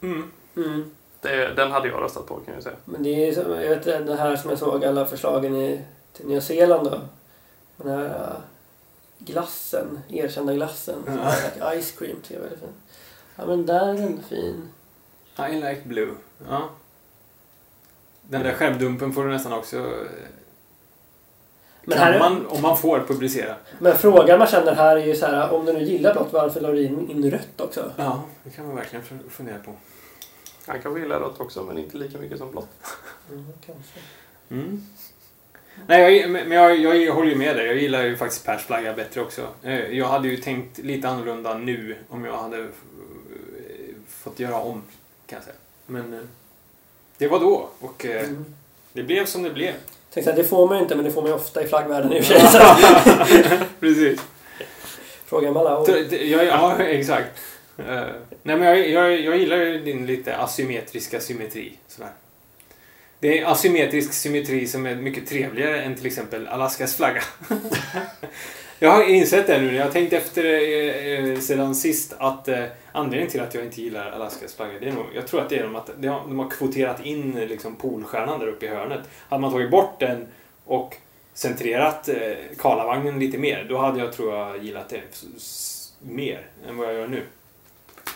Mm. 0.02 0.32
Mm. 0.56 0.92
Det, 1.22 1.54
den 1.54 1.72
hade 1.72 1.88
jag 1.88 2.02
röstat 2.02 2.26
på 2.28 2.36
kan 2.40 2.54
jag 2.54 2.64
säga. 2.64 2.76
Men 2.86 3.04
det 3.04 3.10
är 3.30 3.34
som, 3.34 3.52
jag 3.52 3.70
vet 3.70 3.84
det 4.08 4.16
här 4.16 4.36
som 4.36 4.50
jag 4.50 4.60
såg 4.60 4.86
alla 4.86 5.06
förslagen 5.06 5.56
i, 5.56 5.82
till 6.14 6.26
Nya 6.28 6.42
Zeeland 6.42 6.92
då. 6.92 7.02
Den 7.78 7.88
här 8.00 8.36
glassen, 9.20 10.00
erkända 10.10 10.54
glassen. 10.54 11.04
som 11.06 11.14
Ja. 11.18 11.22
är 11.32 11.72
like 11.76 11.82
ice 11.82 11.92
cream 11.92 12.16
tycker 12.22 12.34
jag 12.34 12.44
är 12.44 12.50
väldigt 12.50 12.60
fin. 12.60 12.74
Ja 13.36 13.46
men 13.46 13.66
där 13.66 13.88
är 13.90 13.94
den 13.94 14.24
fin. 14.30 14.70
I 15.50 15.54
like 15.56 15.82
blue. 15.86 16.12
Ja. 16.50 16.70
Den 18.30 18.44
där 18.44 18.54
skärmdumpen 18.54 19.14
får 19.14 19.24
du 19.26 19.32
nästan 19.32 19.54
också... 19.54 19.94
Men, 21.84 21.98
kan 21.98 22.08
här, 22.08 22.20
man, 22.20 22.46
om 22.48 22.62
man 22.62 22.78
får, 22.78 23.00
publicera. 23.08 23.56
men 23.80 23.98
frågan 23.98 24.40
man 24.40 24.48
känner 24.48 24.76
här 24.76 24.98
är 24.98 25.06
ju 25.06 25.16
så 25.16 25.26
här, 25.26 25.54
om 25.54 25.66
du 25.66 25.74
nu 25.74 25.84
gillar 25.84 26.14
blått, 26.14 26.34
varför 26.34 26.62
la 26.62 26.72
du 26.72 26.84
in, 26.84 27.10
in 27.12 27.32
rött 27.32 27.62
också? 27.62 27.92
Ja, 27.98 28.24
det 28.44 28.50
kan 28.50 28.68
man 28.68 28.76
verkligen 28.76 29.06
fu- 29.06 29.30
fundera 29.30 29.60
på. 29.60 29.72
Han 30.66 30.82
kanske 30.82 31.02
gillar 31.02 31.20
rött 31.20 31.40
också, 31.40 31.64
men 31.64 31.78
inte 31.78 31.98
lika 31.98 32.18
mycket 32.18 32.38
som 32.38 32.52
blått. 32.52 32.70
Mm, 33.32 33.46
kanske. 33.66 34.00
Mm. 34.50 34.84
Nej, 35.88 36.18
jag, 36.18 36.30
men 36.32 36.52
jag, 36.52 36.78
jag 36.98 37.14
håller 37.14 37.30
ju 37.30 37.36
med 37.36 37.56
dig. 37.56 37.66
Jag 37.68 37.76
gillar 37.78 38.04
ju 38.04 38.18
faktiskt 38.18 38.46
Pers 38.46 38.62
flagga 38.66 38.94
bättre 38.94 39.22
också. 39.22 39.48
Eh, 39.64 39.80
Jag 39.98 40.06
hade 40.08 40.28
ju 40.28 40.38
tänkt 40.38 40.78
lite 40.78 41.10
annorlunda 41.10 41.54
nu 41.58 41.96
om 42.10 42.26
jag 42.26 42.38
hade 42.38 42.68
fått 44.08 44.40
göra 44.40 44.56
om, 44.60 44.82
kan 45.28 45.36
jag 45.38 45.44
säga. 45.44 45.56
Men 45.86 46.14
eh, 46.14 46.20
det 47.18 47.28
var 47.28 47.40
då 47.40 47.70
och 47.80 48.06
eh, 48.06 48.22
Mm. 48.24 48.46
det 48.94 49.04
blev 49.04 49.26
som 49.26 49.44
det 49.44 49.50
blev. 49.50 49.74
Tänkte 50.14 50.30
att 50.32 50.38
det 50.38 50.44
får 50.44 50.68
man 50.68 50.78
ju 50.78 50.84
inte, 50.84 50.96
men 50.96 51.06
det 51.06 51.12
får 51.12 51.22
man 51.22 51.32
ju 51.32 51.36
ofta 51.36 51.64
i 51.64 51.68
flaggvärlden 51.68 52.14
i 52.14 52.20
och 52.22 52.24
för 52.26 52.34
sig. 52.40 52.48
Så 52.48 52.60
Precis. 53.80 54.20
Fråga. 55.26 55.54
Så 55.86 55.92
det- 56.10 56.26
Jag, 56.28 56.46
ja, 56.46 56.78
exakt. 56.84 57.28
Eh, 57.78 57.86
nej, 58.44 58.58
men 58.58 58.62
jag, 58.64 58.90
jag, 58.90 59.20
jag 59.22 59.38
gillar 59.38 59.58
ju 59.58 59.80
din 59.80 60.06
lite 60.06 60.38
asymmetriska 60.38 61.20
symmetri. 61.20 61.74
Sådär. 61.88 62.10
Det 63.20 63.40
är 63.40 63.46
asymmetrisk 63.52 64.14
symmetri 64.14 64.68
som 64.68 64.86
är 64.86 64.96
mycket 64.96 65.28
trevligare 65.30 65.82
än 65.82 65.96
till 65.96 66.06
exempel 66.06 66.48
Alaskas 66.48 66.96
flagga. 66.96 67.24
jag 68.80 68.92
har 68.92 69.04
insett 69.04 69.48
det 69.48 69.62
nu 69.62 69.68
när 69.68 69.78
jag 69.78 69.84
har 69.86 69.92
tänkt 69.92 70.14
efter 70.14 70.44
eh, 70.44 71.32
eh, 71.32 71.40
sedan 71.40 71.76
sist 71.76 72.14
att 72.18 72.48
eh, 72.48 72.64
anledningen 72.98 73.32
till 73.32 73.42
att 73.42 73.54
jag 73.54 73.64
inte 73.66 73.82
gillar 73.82 74.12
Alaskas 74.12 74.54
flagga, 74.56 74.80
det 74.80 74.88
är 74.88 74.92
nog, 74.92 75.06
jag 75.16 75.28
tror 75.28 75.42
att 75.42 75.50
det 75.50 75.58
är 75.60 75.64
de 75.64 75.76
att 75.76 75.90
de 75.98 76.08
har, 76.08 76.20
de 76.20 76.40
har 76.40 76.50
kvoterat 76.50 77.06
in 77.06 77.32
liksom, 77.36 77.76
polstjärnan 77.76 78.40
där 78.40 78.48
uppe 78.48 78.66
i 78.66 78.70
hörnet. 78.70 79.02
Hade 79.30 79.42
man 79.42 79.52
tagit 79.52 79.72
bort 79.72 80.00
den 80.00 80.28
och 80.66 80.96
centrerat 81.34 82.10
eh, 82.10 82.16
Karlavagnen 82.58 83.20
lite 83.20 83.38
mer, 83.38 83.66
då 83.70 83.78
hade 83.78 84.00
jag 84.00 84.14
tror 84.14 84.34
jag 84.36 84.64
gillat 84.64 84.90
det 84.90 85.02
mer 86.00 86.46
än 86.68 86.78
vad 86.78 86.88
jag 86.88 86.94
gör 86.94 87.08
nu. 87.08 87.24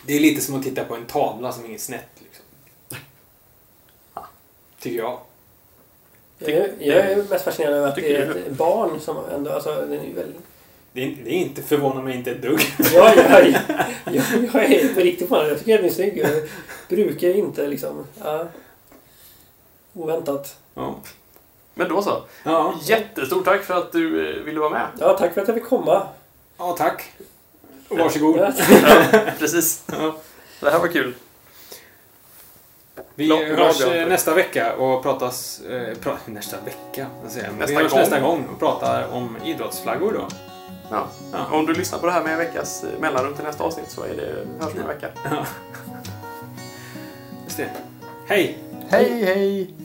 Det 0.08 0.14
är 0.14 0.20
lite 0.20 0.42
som 0.42 0.56
att 0.56 0.64
titta 0.64 0.84
på 0.84 0.96
en 0.96 1.06
tavla 1.06 1.52
som 1.52 1.64
hänger 1.64 1.78
snett. 1.78 2.10
Liksom. 2.20 2.46
Tycker 4.80 4.98
jag. 4.98 5.20
Jag, 6.40 6.50
är- 6.52 6.76
jag 6.80 6.98
är 7.12 7.24
mest 7.30 7.46
fascinerad 7.46 7.74
över 7.74 7.88
att 7.88 7.96
det 7.96 8.02
Tycker 8.02 8.20
är 8.22 8.36
ett 8.36 8.52
barn 8.52 9.00
som 9.00 9.18
ändå... 9.32 9.52
Alltså, 9.52 9.76
den 9.76 10.00
är 10.00 10.04
ju 10.06 10.14
väl... 10.14 10.34
Det 10.94 11.02
är, 11.02 11.06
inte- 11.06 11.24
det 11.24 11.30
är 11.30 11.34
inte 11.38 11.62
förvånar 11.64 12.02
mig 12.02 12.16
inte 12.18 12.32
ett 12.32 12.42
dugg. 12.42 12.62
Ja, 12.94 13.14
jag, 13.16 13.32
jag, 13.50 13.54
jag, 14.06 14.26
jag 14.54 14.64
är 14.64 14.94
på 14.94 15.00
riktigt 15.00 15.30
på 15.30 15.38
den. 15.38 15.48
Jag 15.48 15.60
tycker 15.60 15.74
att 15.76 15.82
den 15.82 15.90
är 15.90 15.94
snygg. 15.94 16.18
Jag 16.18 16.32
brukar 16.90 17.28
inte 17.30 17.68
liksom... 17.68 18.06
Ja. 18.24 18.48
Oväntat. 19.94 20.56
Ja. 20.74 20.96
Men 21.74 21.90
då 21.90 22.02
så. 22.02 22.22
Ja, 22.44 22.74
Jättestort 22.84 23.46
tack 23.46 23.64
för 23.64 23.74
att 23.78 23.92
du 23.92 24.30
eh, 24.38 24.44
ville 24.44 24.60
vara 24.60 24.70
med. 24.70 24.88
Ja, 25.00 25.18
tack 25.18 25.34
för 25.34 25.42
att 25.42 25.48
jag 25.48 25.56
fick 25.58 25.66
komma. 25.66 26.08
ja 26.58 26.76
tack. 26.78 27.12
Och 27.88 27.98
varsågod. 27.98 28.38
Ja. 28.38 28.52
Precis. 29.40 29.84
Ja. 29.92 30.16
Det 30.60 30.70
här 30.70 30.80
var 30.80 30.88
kul. 30.88 31.14
Vi 33.16 33.26
glad 33.26 33.40
hörs 33.44 33.82
eh, 33.82 34.08
nästa 34.08 34.34
vecka 34.34 34.76
och 34.76 35.04
pratas... 35.04 35.62
Eh, 35.62 35.98
pra, 35.98 36.18
nästa 36.26 36.58
vecka? 36.66 36.78
Jag? 36.96 37.08
Nästa 37.24 37.66
vi 37.68 37.76
hörs 37.76 37.92
gång. 37.92 38.00
nästa 38.00 38.20
gång 38.20 38.48
och 38.54 38.60
pratar 38.60 39.08
om 39.12 39.38
idrottsflaggor 39.46 40.14
då. 40.14 40.28
Ja. 40.92 41.08
Ja. 41.32 41.46
Om 41.52 41.66
du 41.66 41.74
lyssnar 41.74 42.00
på 42.00 42.06
det 42.06 42.12
här 42.12 42.24
med 42.24 42.32
en 42.32 42.38
veckas 42.38 42.84
eh, 42.84 43.00
mellanrum 43.00 43.34
till 43.34 43.44
nästa 43.44 43.64
avsnitt 43.64 43.90
så 43.92 44.04
är 44.04 44.16
det, 44.16 44.64
hörs 44.66 44.74
om 44.74 44.80
en 44.80 44.88
vecka. 44.88 45.08
Just 47.46 47.58
det. 47.58 47.70
Hej! 48.28 48.58
Hej, 48.90 49.24
hej! 49.26 49.81